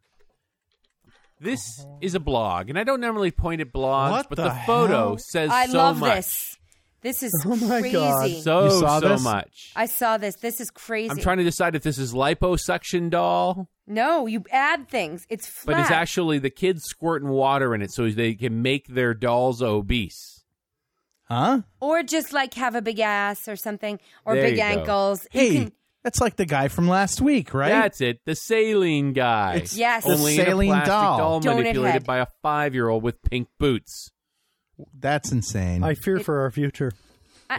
This 1.40 1.80
uh-huh. 1.82 1.98
is 2.02 2.16
a 2.16 2.20
blog, 2.20 2.70
and 2.70 2.80
I 2.80 2.84
don't 2.84 3.02
normally 3.02 3.32
point 3.32 3.60
at 3.62 3.74
blogs, 3.74 4.12
What 4.12 4.30
but 4.30 4.36
the 4.38 4.44
the, 4.46 4.56
photo 4.66 4.94
hell? 5.10 5.18
says 5.18 5.50
I 5.52 5.66
so 5.66 5.78
love 5.78 6.00
much. 6.00 6.16
this. 6.16 6.58
This 7.02 7.22
is 7.24 7.34
Oh 7.46 7.56
my 7.58 7.82
crazy. 7.82 7.92
God. 7.94 8.32
So, 8.44 8.64
You 8.66 8.72
saw 8.80 9.00
so 9.02 9.10
this? 9.10 9.24
much. 9.24 9.72
I 9.76 9.88
saw 9.88 10.18
this. 10.18 10.36
This 10.38 10.62
is 10.62 10.72
crazy. 10.72 11.10
I'm 11.12 11.18
trying 11.18 11.40
to 11.40 11.44
decide 11.44 11.76
if 11.76 11.84
this 11.84 11.98
is 11.98 12.14
liposuction 12.14 13.10
doll, 13.10 13.68
No, 13.86 14.26
you 14.26 14.46
add 14.52 14.88
things. 14.88 15.26
It's 15.30 15.46
flat. 15.48 15.76
but 15.76 15.82
it's 15.82 15.92
actually 15.92 16.40
the 16.40 16.50
kids 16.50 16.84
squirting 16.86 17.28
water 17.28 17.76
in 17.76 17.82
it 17.82 17.92
so 17.92 18.10
they 18.10 18.36
can 18.36 18.62
make 18.62 18.88
their 18.88 19.14
dolls 19.14 19.62
obese. 19.62 20.30
Huh? 21.26 21.62
or 21.82 22.04
just 22.04 22.32
like 22.32 22.54
have 22.54 22.76
a 22.76 22.82
big 22.82 23.00
ass 23.00 23.48
or 23.48 23.56
something, 23.56 24.00
or 24.24 24.36
There 24.36 24.44
big 24.44 24.52
you 24.54 24.58
go. 24.60 24.64
ankles. 24.64 25.28
You 25.34 25.40
Hey, 25.40 25.54
can- 25.56 25.72
that's 26.04 26.20
like 26.22 26.36
the 26.36 26.46
guy 26.46 26.68
from 26.68 26.88
last 26.88 27.22
week, 27.22 27.54
right? 27.54 27.70
That's 27.70 28.02
it. 28.02 28.20
The 28.26 28.36
saline 28.36 29.14
guy. 29.14 29.56
It's 29.56 29.76
Yes. 29.76 30.04
the 30.04 30.12
Only 30.14 30.36
saline 30.36 30.70
in 30.72 30.76
a 30.78 30.82
plastic 30.82 30.92
doll. 30.92 31.18
doll, 31.18 31.42
Donut 31.42 31.58
manipulated 31.58 31.92
head. 31.94 32.06
by 32.06 32.18
a 32.20 32.28
five-year-old 32.42 33.04
with 33.04 33.22
pink 33.24 33.48
boots. 33.60 34.12
That's 34.98 35.32
insane. 35.32 35.84
I 35.84 35.94
fear 35.94 36.20
for 36.20 36.40
our 36.42 36.52
future. 36.52 36.94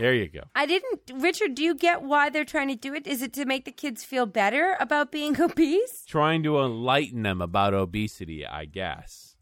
There 0.01 0.13
you 0.15 0.29
go. 0.29 0.41
I 0.57 0.67
didn't, 0.67 1.01
Richard. 1.15 1.55
Do 1.55 1.63
you 1.63 1.75
get 1.77 2.03
why 2.03 2.29
they're 2.29 2.45
trying 2.45 2.67
to 2.69 2.75
do 2.75 2.95
it? 2.95 3.07
Is 3.07 3.23
it 3.23 3.33
to 3.35 3.45
make 3.45 3.65
the 3.65 3.71
kids 3.71 4.03
feel 4.03 4.27
better 4.27 4.77
about 4.81 5.13
being 5.13 5.41
obese? 5.41 6.05
Trying 6.09 6.43
to 6.43 6.59
enlighten 6.59 7.23
them 7.23 7.41
about 7.41 7.75
obesity, 7.75 8.45
I 8.45 8.65
guess. 8.65 9.37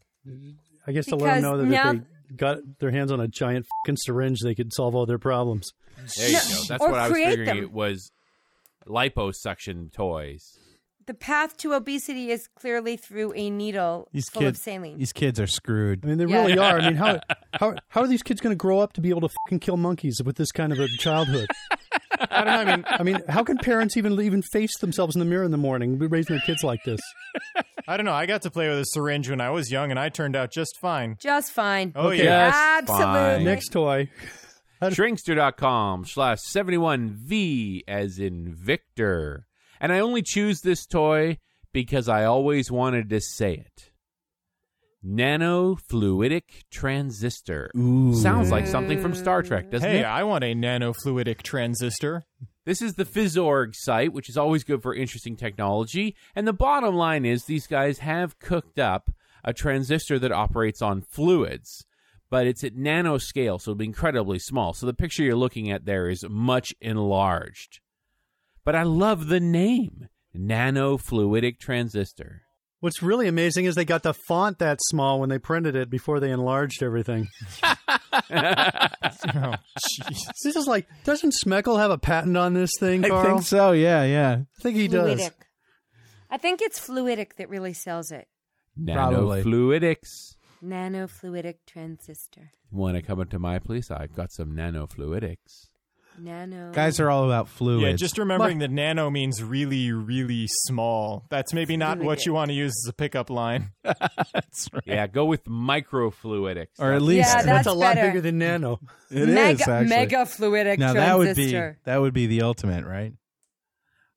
I 0.85 0.91
guess 0.91 1.05
to 1.07 1.15
let 1.15 1.41
them 1.41 1.41
Because 1.41 1.41
know 1.43 1.57
that 1.57 1.65
now- 1.65 1.91
if 1.91 1.97
they 2.29 2.35
got 2.35 2.57
their 2.79 2.91
hands 2.91 3.11
on 3.11 3.19
a 3.19 3.27
giant 3.27 3.65
fucking 3.83 3.97
syringe, 3.97 4.41
they 4.41 4.53
could 4.53 4.71
solve 4.73 4.93
all 4.93 5.07
their 5.07 5.17
problems. 5.17 5.71
There 6.17 6.27
you 6.29 6.33
go. 6.33 6.39
That's 6.67 6.83
or 6.83 6.91
what 6.91 6.99
I 6.99 7.07
was 7.07 7.13
create 7.13 7.29
figuring 7.29 7.47
them. 7.47 7.57
it 7.57 7.71
was 7.71 8.11
liposuction 8.87 9.91
toys. 9.91 10.59
The 11.05 11.13
path 11.13 11.57
to 11.57 11.73
obesity 11.73 12.31
is 12.31 12.47
clearly 12.55 12.95
through 12.95 13.33
a 13.35 13.49
needle 13.49 14.07
these 14.13 14.29
full 14.29 14.41
kids, 14.43 14.57
of 14.59 14.63
saline. 14.63 14.97
these 14.97 15.11
kids 15.11 15.37
are 15.37 15.47
screwed. 15.47 16.05
I 16.05 16.07
mean, 16.07 16.17
they 16.17 16.25
Yeah. 16.25 16.41
really 16.45 16.57
are. 16.57 16.79
I 16.79 16.85
mean, 16.85 16.95
how 16.95 17.19
how 17.53 17.75
how 17.89 18.01
are 18.01 18.07
these 18.07 18.23
kids 18.23 18.39
going 18.39 18.53
to 18.53 18.57
grow 18.57 18.79
up 18.79 18.93
to 18.93 19.01
be 19.01 19.09
able 19.09 19.19
to 19.21 19.29
fucking 19.45 19.59
kill 19.59 19.75
monkeys 19.75 20.21
with 20.23 20.37
this 20.37 20.51
kind 20.53 20.71
of 20.71 20.79
a 20.79 20.87
childhood? 20.99 21.47
I 22.31 22.43
don't 22.45 22.45
know. 22.45 22.53
I 22.53 22.63
mean, 22.75 22.85
I 22.87 23.03
mean, 23.03 23.19
how 23.27 23.43
can 23.43 23.57
parents 23.57 23.97
even 23.97 24.19
even 24.21 24.41
face 24.53 24.77
themselves 24.79 25.13
in 25.13 25.19
the 25.19 25.25
mirror 25.25 25.43
in 25.43 25.51
the 25.51 25.57
morning 25.57 25.99
raising 25.99 26.37
their 26.37 26.45
kids 26.45 26.63
like 26.63 26.79
this? 26.85 27.01
I 27.85 27.97
don't 27.97 28.05
know. 28.05 28.13
I 28.13 28.25
got 28.25 28.43
to 28.43 28.49
play 28.51 28.69
with 28.69 28.79
a 28.79 28.85
syringe 28.85 29.29
when 29.29 29.41
I 29.41 29.49
was 29.49 29.69
young, 29.69 29.91
and 29.91 29.99
I 29.99 30.07
turned 30.07 30.37
out 30.37 30.51
just 30.51 30.77
fine. 30.79 31.17
Just 31.19 31.51
fine. 31.51 31.91
Oh 31.97 32.07
Okay. 32.11 32.23
yeah. 32.23 32.77
Absolutely. 32.81 33.03
fine. 33.05 33.43
Next 33.43 33.69
toy. 33.73 34.09
Shrinkster.com 34.93 36.05
slash 36.05 36.39
71V 36.39 37.81
as 37.87 38.19
in 38.19 38.53
Victor. 38.53 39.47
And 39.79 39.91
I 39.91 39.99
only 39.99 40.21
choose 40.21 40.61
this 40.61 40.85
toy 40.85 41.39
because 41.71 42.07
I 42.07 42.25
always 42.25 42.71
wanted 42.71 43.09
to 43.09 43.19
say 43.21 43.53
it. 43.53 43.91
Nanofluidic 45.05 46.63
transistor. 46.71 47.69
Sounds 47.75 48.51
like 48.51 48.65
something 48.67 49.01
from 49.01 49.13
Star 49.13 49.43
Trek, 49.43 49.69
doesn't 49.69 49.89
Hey, 49.89 49.99
it? 49.99 50.05
I 50.05 50.23
want 50.23 50.45
a 50.45 50.55
nanofluidic 50.55 51.41
transistor. 51.41 52.23
This 52.65 52.81
is 52.81 52.93
the 52.93 53.03
PhysOrg 53.03 53.75
site, 53.75 54.13
which 54.13 54.29
is 54.29 54.37
always 54.37 54.63
good 54.63 54.81
for 54.81 54.95
interesting 54.95 55.35
technology. 55.35 56.15
And 56.33 56.47
the 56.47 56.53
bottom 56.53 56.95
line 56.95 57.25
is 57.25 57.43
these 57.43 57.67
guys 57.67 57.99
have 57.99 58.39
cooked 58.39 58.79
up 58.79 59.11
a 59.43 59.51
transistor 59.53 60.17
that 60.19 60.31
operates 60.31 60.81
on 60.81 61.01
fluids, 61.01 61.85
but 62.29 62.47
it's 62.47 62.63
at 62.63 62.75
nanoscale, 62.75 63.59
so 63.61 63.71
it'll 63.71 63.75
be 63.75 63.85
incredibly 63.85 64.39
small. 64.39 64.73
So 64.73 64.85
the 64.85 64.93
picture 64.93 65.23
you're 65.23 65.35
looking 65.35 65.69
at 65.69 65.85
there 65.85 66.09
is 66.09 66.25
much 66.29 66.73
enlarged. 66.81 67.79
But 68.65 68.75
I 68.75 68.83
love 68.83 69.27
the 69.27 69.39
name 69.39 70.07
nanofluidic 70.35 71.59
transistor. 71.59 72.41
What's 72.79 73.01
really 73.01 73.27
amazing 73.27 73.65
is 73.65 73.75
they 73.75 73.85
got 73.85 74.03
the 74.03 74.13
font 74.13 74.59
that 74.59 74.79
small 74.81 75.19
when 75.19 75.29
they 75.29 75.39
printed 75.39 75.75
it 75.75 75.89
before 75.89 76.19
they 76.19 76.31
enlarged 76.31 76.83
everything. 76.83 77.29
Oh, 78.15 79.55
jeez. 79.99 80.19
This 80.43 80.55
is 80.55 80.67
like, 80.67 80.87
doesn't 81.03 81.33
Smeckle 81.43 81.79
have 81.79 81.89
a 81.91 81.97
patent 81.97 82.37
on 82.37 82.53
this 82.53 82.69
thing, 82.79 83.03
I 83.05 83.23
think 83.23 83.41
so. 83.43 83.71
Yeah, 83.71 84.03
yeah. 84.03 84.41
I 84.59 84.61
think 84.61 84.75
he 84.75 84.87
does. 84.87 85.31
I 86.29 86.37
think 86.37 86.61
it's 86.61 86.79
fluidic 86.79 87.35
that 87.37 87.49
really 87.49 87.73
sells 87.73 88.11
it. 88.11 88.27
Probably. 88.85 89.43
Nanofluidics. 89.43 90.35
Nanofluidic 90.63 91.55
transistor. 91.67 92.51
Want 92.71 92.95
to 92.95 93.01
come 93.01 93.19
into 93.21 93.39
my 93.39 93.59
place? 93.59 93.91
I've 93.91 94.15
got 94.15 94.31
some 94.31 94.55
nanofluidics. 94.55 95.67
Nano. 96.19 96.71
Guys 96.71 96.99
are 96.99 97.09
all 97.09 97.25
about 97.25 97.49
fluids. 97.49 97.81
Yeah, 97.83 97.95
just 97.95 98.19
remembering 98.19 98.59
that 98.59 98.69
nano 98.69 99.09
means 99.09 99.41
really, 99.41 99.91
really 99.91 100.45
small. 100.47 101.25
That's 101.29 101.53
maybe 101.55 101.75
not 101.75 101.97
what 101.97 102.23
you 102.27 102.33
want 102.33 102.49
to 102.49 102.53
use 102.53 102.71
as 102.85 102.87
a 102.89 102.93
pickup 102.93 103.31
line. 103.31 103.71
That's 103.83 104.69
right. 104.71 104.83
Yeah, 104.85 105.07
go 105.07 105.25
with 105.25 105.43
microfluidics. 105.45 106.67
Or 106.79 106.93
at 106.93 107.01
least 107.01 107.29
Yeah, 107.29 107.33
That's, 107.41 107.45
That's 107.47 107.67
a 107.67 107.73
lot 107.73 107.95
better. 107.95 108.09
bigger 108.09 108.21
than 108.21 108.37
Nano. 108.37 108.79
it 109.09 109.27
is 109.27 109.33
mega, 109.33 109.63
actually. 109.71 109.89
mega 109.89 110.15
fluidic 110.17 110.77
now 110.77 110.93
that 110.93 111.17
would 111.17 111.35
be 111.35 111.51
that 111.83 111.97
would 111.99 112.13
be 112.13 112.27
the 112.27 112.43
ultimate, 112.43 112.85
right? 112.85 113.13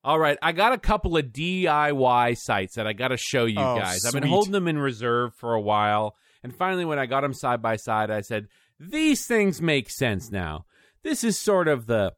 All 0.03 0.19
right, 0.19 0.37
I 0.41 0.51
got 0.51 0.73
a 0.73 0.77
couple 0.77 1.17
of 1.17 1.25
DIY 1.25 2.37
sites 2.37 2.75
that 2.75 2.85
I 2.87 2.93
got 2.93 3.07
to 3.09 3.17
show 3.17 3.45
you 3.45 3.59
Oh, 3.59 3.75
guys. 3.77 4.05
I've 4.05 4.13
been 4.13 4.21
sweet. 4.21 4.29
holding 4.29 4.51
them 4.53 4.67
in 4.67 4.77
reserve 4.77 5.33
for 5.35 5.53
a 5.55 5.59
while, 5.59 6.15
and 6.47 6.55
finally, 6.55 6.85
when 6.85 6.97
I 6.97 7.05
got 7.05 7.21
them 7.21 7.33
side 7.33 7.61
by 7.61 7.75
side, 7.75 8.09
I 8.09 8.21
said, 8.21 8.47
"These 8.79 9.27
things 9.27 9.61
make 9.61 9.89
sense 9.89 10.31
now." 10.31 10.65
This 11.03 11.25
is 11.25 11.37
sort 11.37 11.67
of 11.67 11.87
the 11.87 12.13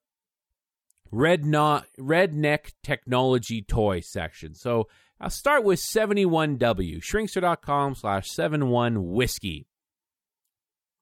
red 1.11 1.45
not 1.45 1.87
redneck 1.99 2.73
technology 2.83 3.63
toy 3.63 4.01
section. 4.01 4.53
So 4.53 4.87
I'll 5.19 5.31
start 5.31 5.63
with 5.63 5.79
71W, 5.79 7.01
shrinkster.com 7.01 7.95
slash 7.95 8.29
71 8.29 9.11
whiskey. 9.11 9.67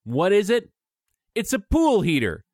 What 0.04 0.32
is 0.32 0.48
it? 0.48 0.70
It's 1.34 1.52
a 1.52 1.58
pool 1.58 2.00
heater 2.00 2.46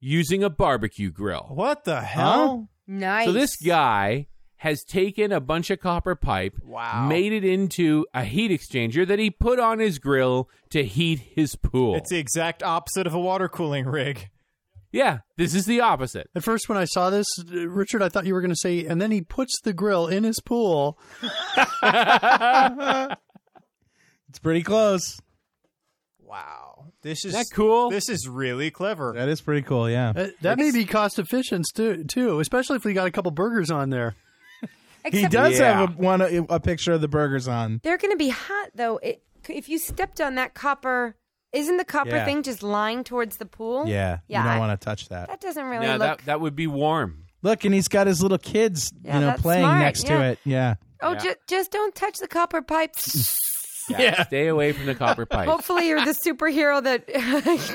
using 0.00 0.42
a 0.42 0.50
barbecue 0.50 1.12
grill. 1.12 1.46
What 1.50 1.84
the 1.84 2.00
hell? 2.00 2.40
Oh, 2.40 2.68
nice. 2.88 3.26
So 3.26 3.32
this 3.32 3.54
guy 3.56 4.26
has 4.58 4.82
taken 4.84 5.32
a 5.32 5.40
bunch 5.40 5.70
of 5.70 5.80
copper 5.80 6.14
pipe, 6.14 6.54
Wow. 6.64 7.06
made 7.08 7.32
it 7.32 7.44
into 7.44 8.06
a 8.12 8.24
heat 8.24 8.50
exchanger 8.50 9.06
that 9.06 9.18
he 9.18 9.30
put 9.30 9.58
on 9.60 9.78
his 9.78 9.98
grill 9.98 10.48
to 10.70 10.84
heat 10.84 11.20
his 11.34 11.54
pool. 11.56 11.94
It's 11.94 12.10
the 12.10 12.18
exact 12.18 12.62
opposite 12.62 13.06
of 13.06 13.14
a 13.14 13.20
water 13.20 13.48
cooling 13.48 13.86
rig. 13.86 14.30
yeah, 14.90 15.18
this 15.36 15.54
is 15.54 15.64
the 15.66 15.80
opposite. 15.80 16.28
At 16.34 16.42
first, 16.42 16.68
when 16.68 16.76
I 16.78 16.86
saw 16.86 17.08
this, 17.10 17.26
uh, 17.52 17.68
Richard, 17.68 18.02
I 18.02 18.08
thought 18.08 18.26
you 18.26 18.34
were 18.34 18.40
going 18.40 18.50
to 18.50 18.56
say, 18.56 18.84
and 18.86 19.00
then 19.00 19.10
he 19.10 19.20
puts 19.20 19.60
the 19.60 19.72
grill 19.72 20.06
in 20.08 20.24
his 20.24 20.40
pool. 20.40 20.98
It's 24.30 24.38
pretty 24.40 24.62
close. 24.62 25.18
Wow. 26.22 26.92
This 27.02 27.20
is 27.24 27.32
Isn't 27.32 27.40
that 27.40 27.54
cool? 27.54 27.88
This 27.90 28.08
is 28.10 28.28
really 28.28 28.70
clever. 28.70 29.14
That 29.16 29.28
is 29.28 29.40
pretty 29.40 29.62
cool. 29.62 29.88
Yeah. 29.88 30.12
Uh, 30.14 30.26
that 30.42 30.58
may 30.58 30.70
be 30.70 30.84
cost 30.84 31.18
efficient 31.18 31.64
too, 31.74 32.04
too, 32.04 32.38
especially 32.40 32.76
if 32.76 32.84
we 32.84 32.92
got 32.92 33.06
a 33.06 33.10
couple 33.10 33.30
burgers 33.30 33.70
on 33.70 33.88
there. 33.90 34.14
He 35.10 35.26
does 35.26 35.58
Yeah. 35.58 35.80
have 35.80 35.90
a, 35.90 35.92
one 36.00 36.20
a, 36.20 36.44
a 36.48 36.60
picture 36.60 36.92
of 36.92 37.00
the 37.00 37.08
burgers 37.08 37.48
on. 37.48 37.80
They're 37.82 37.98
going 37.98 38.12
to 38.12 38.16
be 38.18 38.28
hot 38.30 38.70
though. 38.74 38.98
It, 38.98 39.22
if 39.48 39.68
you 39.68 39.78
stepped 39.78 40.20
on 40.20 40.34
that 40.34 40.54
copper, 40.54 41.16
isn't 41.52 41.76
the 41.78 41.84
copper 41.84 42.10
Yeah. 42.16 42.24
thing 42.24 42.42
just 42.42 42.62
lying 42.62 43.04
towards 43.04 43.36
the 43.38 43.46
pool? 43.46 43.86
Yeah, 43.86 44.18
Yeah, 44.28 44.42
you 44.42 44.48
I- 44.48 44.52
don't 44.52 44.60
want 44.68 44.80
to 44.80 44.84
touch 44.84 45.08
that. 45.08 45.28
That 45.28 45.40
doesn't 45.40 45.64
really 45.64 45.86
yeah, 45.86 45.92
look. 45.96 46.18
that 46.18 46.26
that 46.26 46.40
would 46.40 46.54
be 46.56 46.66
warm. 46.66 47.24
Look, 47.42 47.64
and 47.64 47.72
he's 47.72 47.88
got 47.88 48.06
his 48.08 48.20
little 48.22 48.36
kids, 48.38 48.92
Yeah, 49.02 49.20
you 49.20 49.26
know, 49.26 49.32
playing 49.38 49.62
smart, 49.62 49.78
next 49.80 50.04
yeah. 50.08 50.16
to 50.18 50.24
it. 50.24 50.38
Yeah. 50.44 50.74
oh, 51.02 51.12
Yeah. 51.12 51.18
ju- 51.18 51.34
just 51.46 51.70
don't 51.70 51.94
touch 51.94 52.18
the 52.18 52.26
copper 52.28 52.62
pipes. 52.62 53.54
Yeah, 53.88 54.24
stay 54.24 54.48
away 54.48 54.72
from 54.72 54.86
the 54.86 54.94
copper 54.94 55.22
uh, 55.22 55.26
pipe. 55.26 55.48
Hopefully, 55.48 55.88
you're 55.88 56.04
the 56.04 56.12
superhero 56.12 56.82
that 56.82 57.06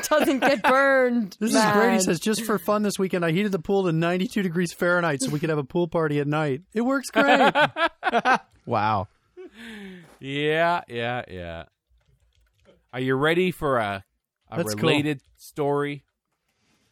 doesn't 0.10 0.40
get 0.40 0.62
burned. 0.70 1.38
This 1.40 1.54
is 1.56 1.66
great. 1.72 1.94
He 1.94 2.00
says, 2.00 2.20
just 2.20 2.44
for 2.44 2.60
fun 2.60 2.84
this 2.84 3.00
weekend, 3.00 3.26
I 3.26 3.32
heated 3.32 3.52
the 3.52 3.60
pool 3.60 3.84
to 3.86 3.92
92 3.92 4.42
degrees 4.44 4.74
Fahrenheit 4.74 5.22
so 5.22 5.30
we 5.32 5.40
could 5.40 5.50
have 5.50 5.58
a 5.58 5.64
pool 5.64 5.88
party 5.88 6.20
at 6.20 6.28
night. 6.28 6.62
It 6.74 6.82
works 6.82 7.10
great. 7.10 7.54
Wow. 8.66 9.08
Yeah, 10.20 10.82
yeah, 10.88 11.24
yeah. 11.30 11.64
Are 12.94 13.00
you 13.00 13.16
ready 13.16 13.52
for 13.52 13.78
a 13.78 14.06
a 14.50 14.58
That's 14.58 14.76
cool. 14.76 14.90
related 14.90 15.22
story? 15.36 16.06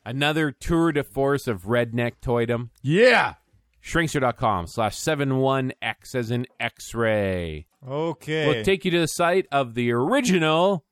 Another 0.04 0.52
tour 0.52 0.92
de 0.92 1.04
force 1.04 1.48
of 1.48 1.64
redneck 1.64 2.14
toydom. 2.22 2.70
Yeah. 2.82 3.36
Shrinkster.com 3.84 4.68
slash 4.68 4.96
71X 4.96 6.16
as 6.16 6.32
in 6.32 6.46
X-ray. 6.60 7.66
Okay. 7.88 8.48
We'll 8.48 8.64
take 8.64 8.86
you 8.86 8.92
to 8.92 9.00
the 9.00 9.08
site 9.08 9.48
of 9.52 9.74
the 9.74 9.92
original 9.92 10.86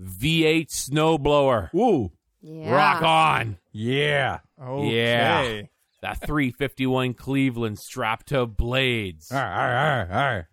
V8 0.00 0.68
snowblower. 0.68 1.70
Woo. 1.72 2.12
Yeah. 2.42 2.74
Rock 2.74 3.02
on. 3.02 3.58
Yeah. 3.72 4.40
Okay. 4.60 4.94
Yeah. 4.94 5.62
That 6.02 6.20
351 6.20 7.14
Cleveland 7.14 7.78
strapped 7.78 8.28
to 8.28 8.46
blades. 8.46 9.30
Arr, 9.32 9.40
arr, 9.40 9.76
arr, 9.76 10.08
arr. 10.12 10.48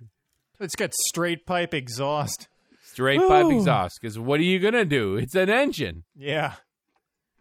It's 0.60 0.76
got 0.76 0.94
straight 0.94 1.46
pipe 1.46 1.74
exhaust. 1.74 2.48
Straight 2.86 3.20
pipe 3.20 3.52
exhaust. 3.52 4.00
Because 4.02 4.18
what 4.18 4.40
are 4.40 4.44
you 4.44 4.60
going 4.60 4.74
to 4.76 4.86
do? 4.86 5.18
It's 5.18 5.36
an 5.36 5.50
engine. 5.50 6.04
Yeah. 6.16 6.54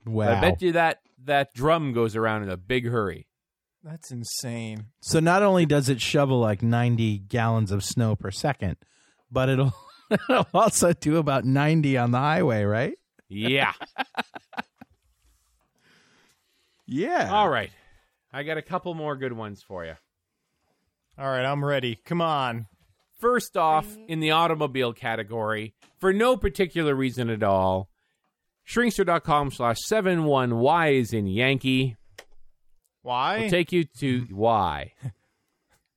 Wow. 0.04 0.36
I 0.36 0.40
bet 0.40 0.62
you 0.62 0.72
that, 0.72 0.98
that 1.24 1.54
drum 1.54 1.92
goes 1.92 2.16
around 2.16 2.42
in 2.42 2.50
a 2.50 2.56
big 2.56 2.86
hurry. 2.88 3.28
That's 3.84 4.10
insane. 4.12 4.86
So 5.00 5.18
not 5.18 5.42
only 5.42 5.66
does 5.66 5.88
it 5.88 6.00
shovel 6.00 6.38
like 6.38 6.62
90 6.62 7.18
gallons 7.18 7.72
of 7.72 7.82
snow 7.82 8.14
per 8.14 8.30
second, 8.30 8.76
but 9.30 9.48
it'll, 9.48 9.74
it'll 10.10 10.46
also 10.54 10.92
do 10.92 11.16
about 11.16 11.44
90 11.44 11.96
on 11.98 12.12
the 12.12 12.18
highway, 12.18 12.62
right? 12.62 12.94
Yeah. 13.28 13.72
Yeah. 16.86 17.32
All 17.32 17.48
right. 17.48 17.70
I 18.32 18.42
got 18.42 18.59
a 18.59 18.62
couple 18.62 18.94
more 18.94 19.16
good 19.16 19.32
ones 19.32 19.62
for 19.62 19.84
you. 19.84 19.94
All 21.18 21.26
right, 21.26 21.44
I'm 21.44 21.64
ready. 21.64 21.96
Come 22.04 22.20
on. 22.20 22.66
First 23.20 23.56
off, 23.56 23.86
in 24.09 24.20
the 24.20 24.32
automobile 24.32 24.92
category, 24.92 25.74
for 26.00 26.12
no 26.12 26.36
particular 26.36 26.94
reason 26.94 27.30
at 27.30 27.42
all, 27.42 27.88
shrinkster.com 28.68 29.50
slash 29.52 29.76
71Y 29.90 31.00
is 31.00 31.12
in 31.12 31.26
Yankee. 31.26 31.96
Why? 33.02 33.40
We'll 33.40 33.50
take 33.50 33.72
you 33.72 33.84
to 33.98 34.20
why. 34.30 34.92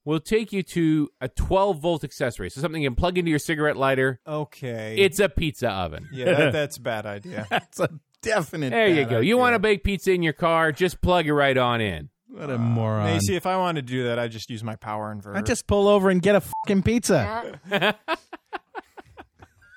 We'll 0.03 0.19
take 0.19 0.53
you 0.53 0.61
to 0.63 1.09
a 1.19 1.27
12 1.29 1.79
volt 1.79 2.03
accessory. 2.03 2.49
So 2.51 2.61
something 2.61 2.81
you 2.81 2.89
can 2.89 2.95
plug 2.95 3.17
into 3.17 3.29
your 3.29 3.39
cigarette 3.39 3.75
lighter. 3.77 4.19
okay. 4.27 4.95
It's 4.99 5.19
a 5.19 5.29
pizza 5.29 5.69
oven. 5.69 6.07
yeah, 6.13 6.33
that, 6.33 6.53
that's 6.53 6.77
a 6.77 6.81
bad 6.81 7.05
idea. 7.07 7.47
That's 7.49 7.79
a 7.79 7.89
definite. 8.21 8.69
There 8.71 8.87
you 8.87 9.03
bad 9.03 9.09
go. 9.09 9.19
You 9.19 9.37
want 9.37 9.55
to 9.55 9.59
bake 9.59 9.83
pizza 9.83 10.11
in 10.11 10.21
your 10.21 10.33
car? 10.33 10.71
Just 10.71 11.01
plug 11.01 11.25
it 11.25 11.33
right 11.33 11.57
on 11.57 11.81
in. 11.81 12.09
What 12.27 12.49
a 12.49 12.57
moron. 12.57 13.05
Macy, 13.05 13.35
if 13.35 13.45
I 13.45 13.55
wanted 13.57 13.87
to 13.87 13.93
do 13.93 14.03
that, 14.05 14.19
I'd 14.19 14.31
just 14.31 14.49
use 14.49 14.63
my 14.63 14.75
power 14.75 15.15
inverter. 15.15 15.37
I 15.37 15.41
just 15.41 15.67
pull 15.67 15.87
over 15.87 16.09
and 16.09 16.21
get 16.21 16.35
a 16.35 16.41
fucking 16.41 16.83
pizza. 16.83 17.57
Yeah. 17.71 17.93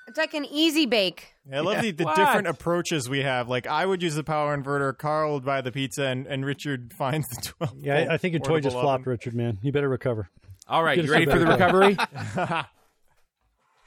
it's 0.07 0.17
like 0.17 0.33
an 0.33 0.45
easy 0.45 0.85
bake. 0.85 1.35
I 1.51 1.59
love 1.61 1.81
the, 1.81 1.91
the 1.91 2.03
What? 2.03 2.15
different 2.15 2.47
approaches 2.47 3.09
we 3.09 3.19
have. 3.21 3.49
Like 3.49 3.65
I 3.67 3.85
would 3.85 4.01
use 4.03 4.15
the 4.15 4.23
power 4.23 4.55
inverter, 4.57 4.97
Carl 4.97 5.33
would 5.35 5.45
buy 5.45 5.61
the 5.61 5.71
pizza, 5.71 6.05
and, 6.05 6.27
and 6.27 6.45
Richard 6.45 6.93
finds 6.93 7.27
the 7.29 7.41
twelve. 7.57 7.73
Yeah, 7.79 7.95
I, 8.09 8.13
I 8.13 8.17
think 8.17 8.33
your 8.33 8.39
toy 8.41 8.47
portable 8.61 8.69
just 8.71 8.81
flopped, 8.81 9.01
oven. 9.01 9.11
Richard. 9.11 9.33
Man, 9.35 9.57
you 9.61 9.71
better 9.71 9.89
recover. 9.89 10.29
All 10.67 10.83
right, 10.83 10.95
Get 10.95 11.05
you 11.05 11.11
ready 11.11 11.25
for 11.25 11.39
the 11.39 11.45
better 11.45 11.77
recovery? 11.79 11.89
He's 11.89 12.35
got 12.35 12.67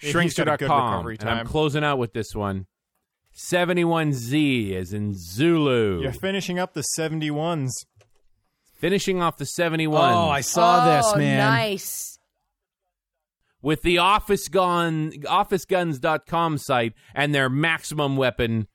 Shrinkster.com. 0.02 1.06
And 1.06 1.28
I'm 1.30 1.46
closing 1.46 1.84
out 1.84 1.98
with 1.98 2.12
this 2.12 2.34
one. 2.34 2.66
71Z 3.36 4.72
is 4.72 4.92
in 4.92 5.14
Zulu. 5.14 6.00
You're 6.02 6.12
finishing 6.12 6.58
up 6.58 6.74
the 6.74 6.82
seventy 6.82 7.30
ones. 7.30 7.86
Finishing 8.74 9.22
off 9.22 9.36
the 9.36 9.46
71 9.46 10.12
Oh, 10.12 10.28
I 10.28 10.40
saw 10.40 10.96
this, 10.96 11.06
Oh, 11.14 11.16
man. 11.16 11.38
Nice. 11.38 12.11
With 13.62 13.82
the 13.82 13.98
Office 13.98 14.48
Gun 14.48 15.12
OfficeGuns.com 15.12 16.58
site 16.58 16.94
and 17.14 17.34
their 17.34 17.48
maximum 17.48 18.16
weapon, 18.16 18.66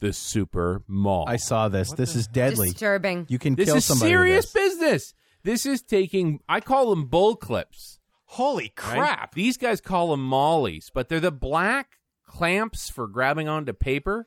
the 0.00 0.12
Super 0.12 0.82
Maul. 0.86 1.24
I 1.26 1.36
saw 1.36 1.68
this. 1.68 1.92
this 1.92 2.14
is 2.14 2.26
deadly. 2.26 2.68
Disturbing. 2.68 3.26
You 3.28 3.38
can 3.38 3.54
this 3.54 3.66
kill 3.66 3.76
is 3.76 3.84
somebody. 3.84 4.10
serious 4.10 4.44
with 4.44 4.52
this. 4.52 4.74
business. 4.74 5.14
This 5.42 5.66
is 5.66 5.82
taking 5.82 6.40
I 6.48 6.60
call 6.60 6.90
them 6.90 7.06
bull 7.06 7.36
clips. 7.36 7.98
Holy 8.26 8.64
right? 8.64 8.74
crap! 8.76 9.34
These 9.34 9.56
guys 9.56 9.80
call 9.80 10.10
them 10.10 10.24
mollies, 10.24 10.90
but 10.92 11.08
they're 11.08 11.20
the 11.20 11.30
black 11.30 11.98
clamps 12.26 12.90
for 12.90 13.06
grabbing 13.06 13.48
onto 13.48 13.72
paper. 13.72 14.26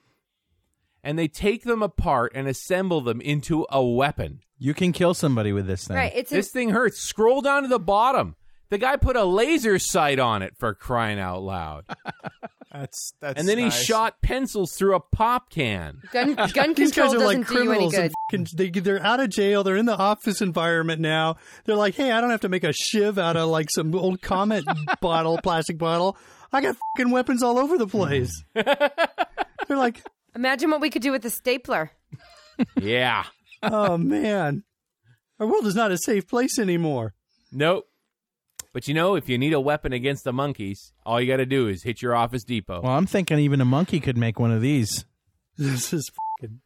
And 1.03 1.18
they 1.18 1.27
take 1.27 1.64
them 1.64 1.81
apart 1.81 2.34
and 2.35 2.48
assemble 2.48 3.02
them 3.02 3.22
into 3.22 3.65
a 3.69 3.84
weapon. 3.84 4.41
You 4.57 4.73
can 4.73 4.91
kill 4.91 5.14
somebody 5.14 5.53
with 5.53 5.65
this 5.68 5.88
thing. 5.88 5.95
Right. 5.95 6.11
It's 6.14 6.31
This 6.31 6.48
an, 6.48 6.53
thing 6.53 6.69
hurts. 6.72 6.99
Scroll 6.99 7.41
down 7.41 7.61
to 7.64 7.69
the 7.69 7.80
bottom. 7.80 8.35
The 8.69 8.77
guy 8.77 8.98
put 8.98 9.15
a 9.15 9.23
laser 9.23 9.80
sight 9.80 10.19
on 10.19 10.41
it 10.41 10.53
for 10.57 10.73
crying 10.73 11.19
out 11.19 11.41
loud. 11.41 11.85
That's 12.69 13.14
that's. 13.22 13.39
and 13.39 13.48
then 13.48 13.57
he 13.57 13.69
shot 13.72 14.22
pencils 14.22 14.73
through 14.73 14.94
a 14.95 14.99
pop 14.99 15.49
can. 15.49 16.02
gun 16.11 16.35
gun 16.53 16.73
These 16.73 16.91
control 16.91 17.07
guys 17.07 17.15
are 17.15 17.19
doesn't 17.19 17.39
like 17.39 17.48
do 17.48 17.53
you 17.53 17.60
any 17.61 17.68
criminals. 17.69 17.94
good. 17.95 18.11
And 18.34 18.48
fucking- 18.49 18.57
they, 18.73 18.80
they're 18.81 19.02
out 19.02 19.19
of 19.22 19.30
jail. 19.30 19.64
They're 19.64 19.77
in 19.77 19.85
the 19.85 19.95
office 19.98 20.41
environment 20.41 20.99
now. 21.02 21.38
They're 21.64 21.77
like, 21.77 21.95
hey, 21.95 22.11
I 22.11 22.19
don't 22.19 22.30
have 22.30 22.41
to 22.41 22.49
make 22.49 22.65
a 22.65 22.73
shiv 22.73 23.18
out 23.18 23.38
of 23.38 23.48
like 23.49 23.69
some 23.72 23.95
old 23.95 24.22
Comet 24.22 24.65
bottle, 25.02 25.39
plastic 25.41 25.77
bottle. 25.77 26.18
I 26.52 26.60
got 26.61 26.76
fucking 26.98 27.11
weapons 27.11 27.41
all 27.41 27.57
over 27.57 27.77
the 27.77 27.88
place. 27.88 28.31
they're 28.53 29.77
like, 29.77 30.03
Imagine 30.35 30.69
what 30.69 30.81
we 30.81 30.89
could 30.89 31.02
do 31.02 31.11
with 31.14 31.26
a 31.26 31.30
stapler. 31.30 31.91
Yeah. 32.80 33.23
oh 33.64 33.98
man, 33.98 34.64
our 35.39 35.48
world 35.48 35.65
is 35.65 35.76
not 35.76 35.91
a 35.91 35.98
safe 35.98 36.27
place 36.27 36.60
anymore. 36.60 37.14
Nope. 37.52 37.87
But 38.73 38.88
you 38.88 38.94
know, 38.94 39.15
if 39.15 39.30
you 39.30 39.38
need 39.38 39.53
a 39.53 39.60
weapon 39.60 39.94
against 39.94 40.23
the 40.23 40.34
monkeys, 40.34 40.94
all 41.06 41.19
you 41.19 41.27
got 41.27 41.38
to 41.38 41.45
do 41.45 41.68
is 41.68 41.84
hit 41.84 42.02
your 42.02 42.15
Office 42.15 42.44
Depot. 42.44 42.81
Well, 42.81 42.94
I'm 42.94 43.07
thinking 43.07 43.39
even 43.39 43.61
a 43.61 43.65
monkey 43.65 43.99
could 43.99 44.18
make 44.18 44.39
one 44.39 44.52
of 44.52 44.61
these. 44.61 45.06
This 45.57 45.94
is 45.94 46.10
fucking. 46.39 46.60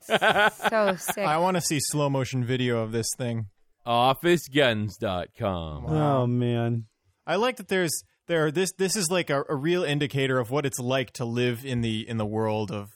So 0.00 0.96
sick. 0.98 1.24
I 1.24 1.38
want 1.38 1.56
to 1.56 1.60
see 1.60 1.78
slow 1.80 2.10
motion 2.10 2.44
video 2.44 2.82
of 2.82 2.92
this 2.92 3.08
thing. 3.16 3.46
OfficeGuns.com. 3.86 5.86
Oh 5.86 6.26
man. 6.26 6.84
I 7.26 7.36
like 7.36 7.56
that 7.56 7.68
there's 7.68 8.02
there 8.26 8.50
this 8.50 8.70
this 8.78 8.96
is 8.96 9.10
like 9.10 9.30
a, 9.30 9.44
a 9.48 9.56
real 9.56 9.84
indicator 9.84 10.38
of 10.38 10.50
what 10.50 10.66
it's 10.66 10.78
like 10.78 11.12
to 11.14 11.24
live 11.24 11.64
in 11.64 11.80
the 11.80 12.06
in 12.08 12.16
the 12.18 12.26
world 12.26 12.70
of 12.70 12.90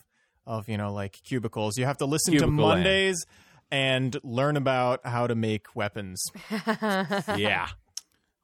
of 0.47 0.69
you 0.69 0.77
know 0.77 0.93
like 0.93 1.19
cubicles. 1.25 1.79
You 1.79 1.87
have 1.87 1.99
to 1.99 2.07
listen 2.07 2.33
Cubicle 2.33 2.57
to 2.57 2.63
land. 2.63 2.81
Mondays 2.81 3.25
and 3.71 4.15
learn 4.23 4.59
about 4.59 5.07
how 5.07 5.27
to 5.27 5.35
make 5.35 5.75
weapons. 5.75 6.23
Yeah. 7.37 7.69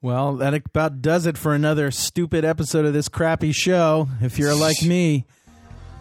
Well, 0.00 0.36
that 0.36 0.54
about 0.54 1.02
does 1.02 1.26
it 1.26 1.36
for 1.36 1.54
another 1.54 1.90
stupid 1.90 2.44
episode 2.44 2.84
of 2.84 2.92
this 2.92 3.08
crappy 3.08 3.50
show. 3.50 4.08
If 4.20 4.38
you're 4.38 4.54
like 4.54 4.80
me, 4.80 5.26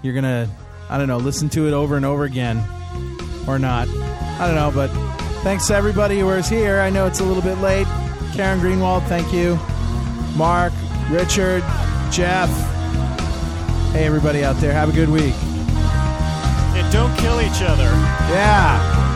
you're 0.04 0.14
gonna, 0.14 0.48
I 0.88 1.00
don't 1.00 1.08
know, 1.08 1.18
listen 1.18 1.50
to 1.50 1.68
it 1.68 1.74
over 1.74 1.96
and 1.96 2.06
over 2.06 2.24
again, 2.24 2.58
or 3.48 3.58
not. 3.58 3.88
I 3.90 4.46
don't 4.46 4.54
know, 4.54 4.72
but 4.72 4.90
thanks 5.42 5.66
to 5.68 5.76
everybody 5.76 6.20
who 6.20 6.28
was 6.28 6.48
here. 6.48 6.80
I 6.80 6.92
know 6.92 7.08
it's 7.08 7.22
a 7.22 7.24
little 7.24 7.42
bit 7.42 7.58
late. 7.58 7.88
Karen 8.34 8.60
Greenwald, 8.60 9.04
thank 9.08 9.34
you. 9.34 9.58
Mark, 10.38 10.74
Richard, 11.10 11.64
Jeff. 12.12 12.50
Hey, 13.94 14.06
everybody 14.06 14.44
out 14.44 14.58
there, 14.58 14.74
have 14.74 14.90
a 14.90 14.94
good 14.94 15.10
week. 15.10 15.34
And 16.78 16.94
don't 16.94 17.18
kill 17.18 17.42
each 17.42 17.64
other. 17.64 17.90
Yeah. 18.30 19.07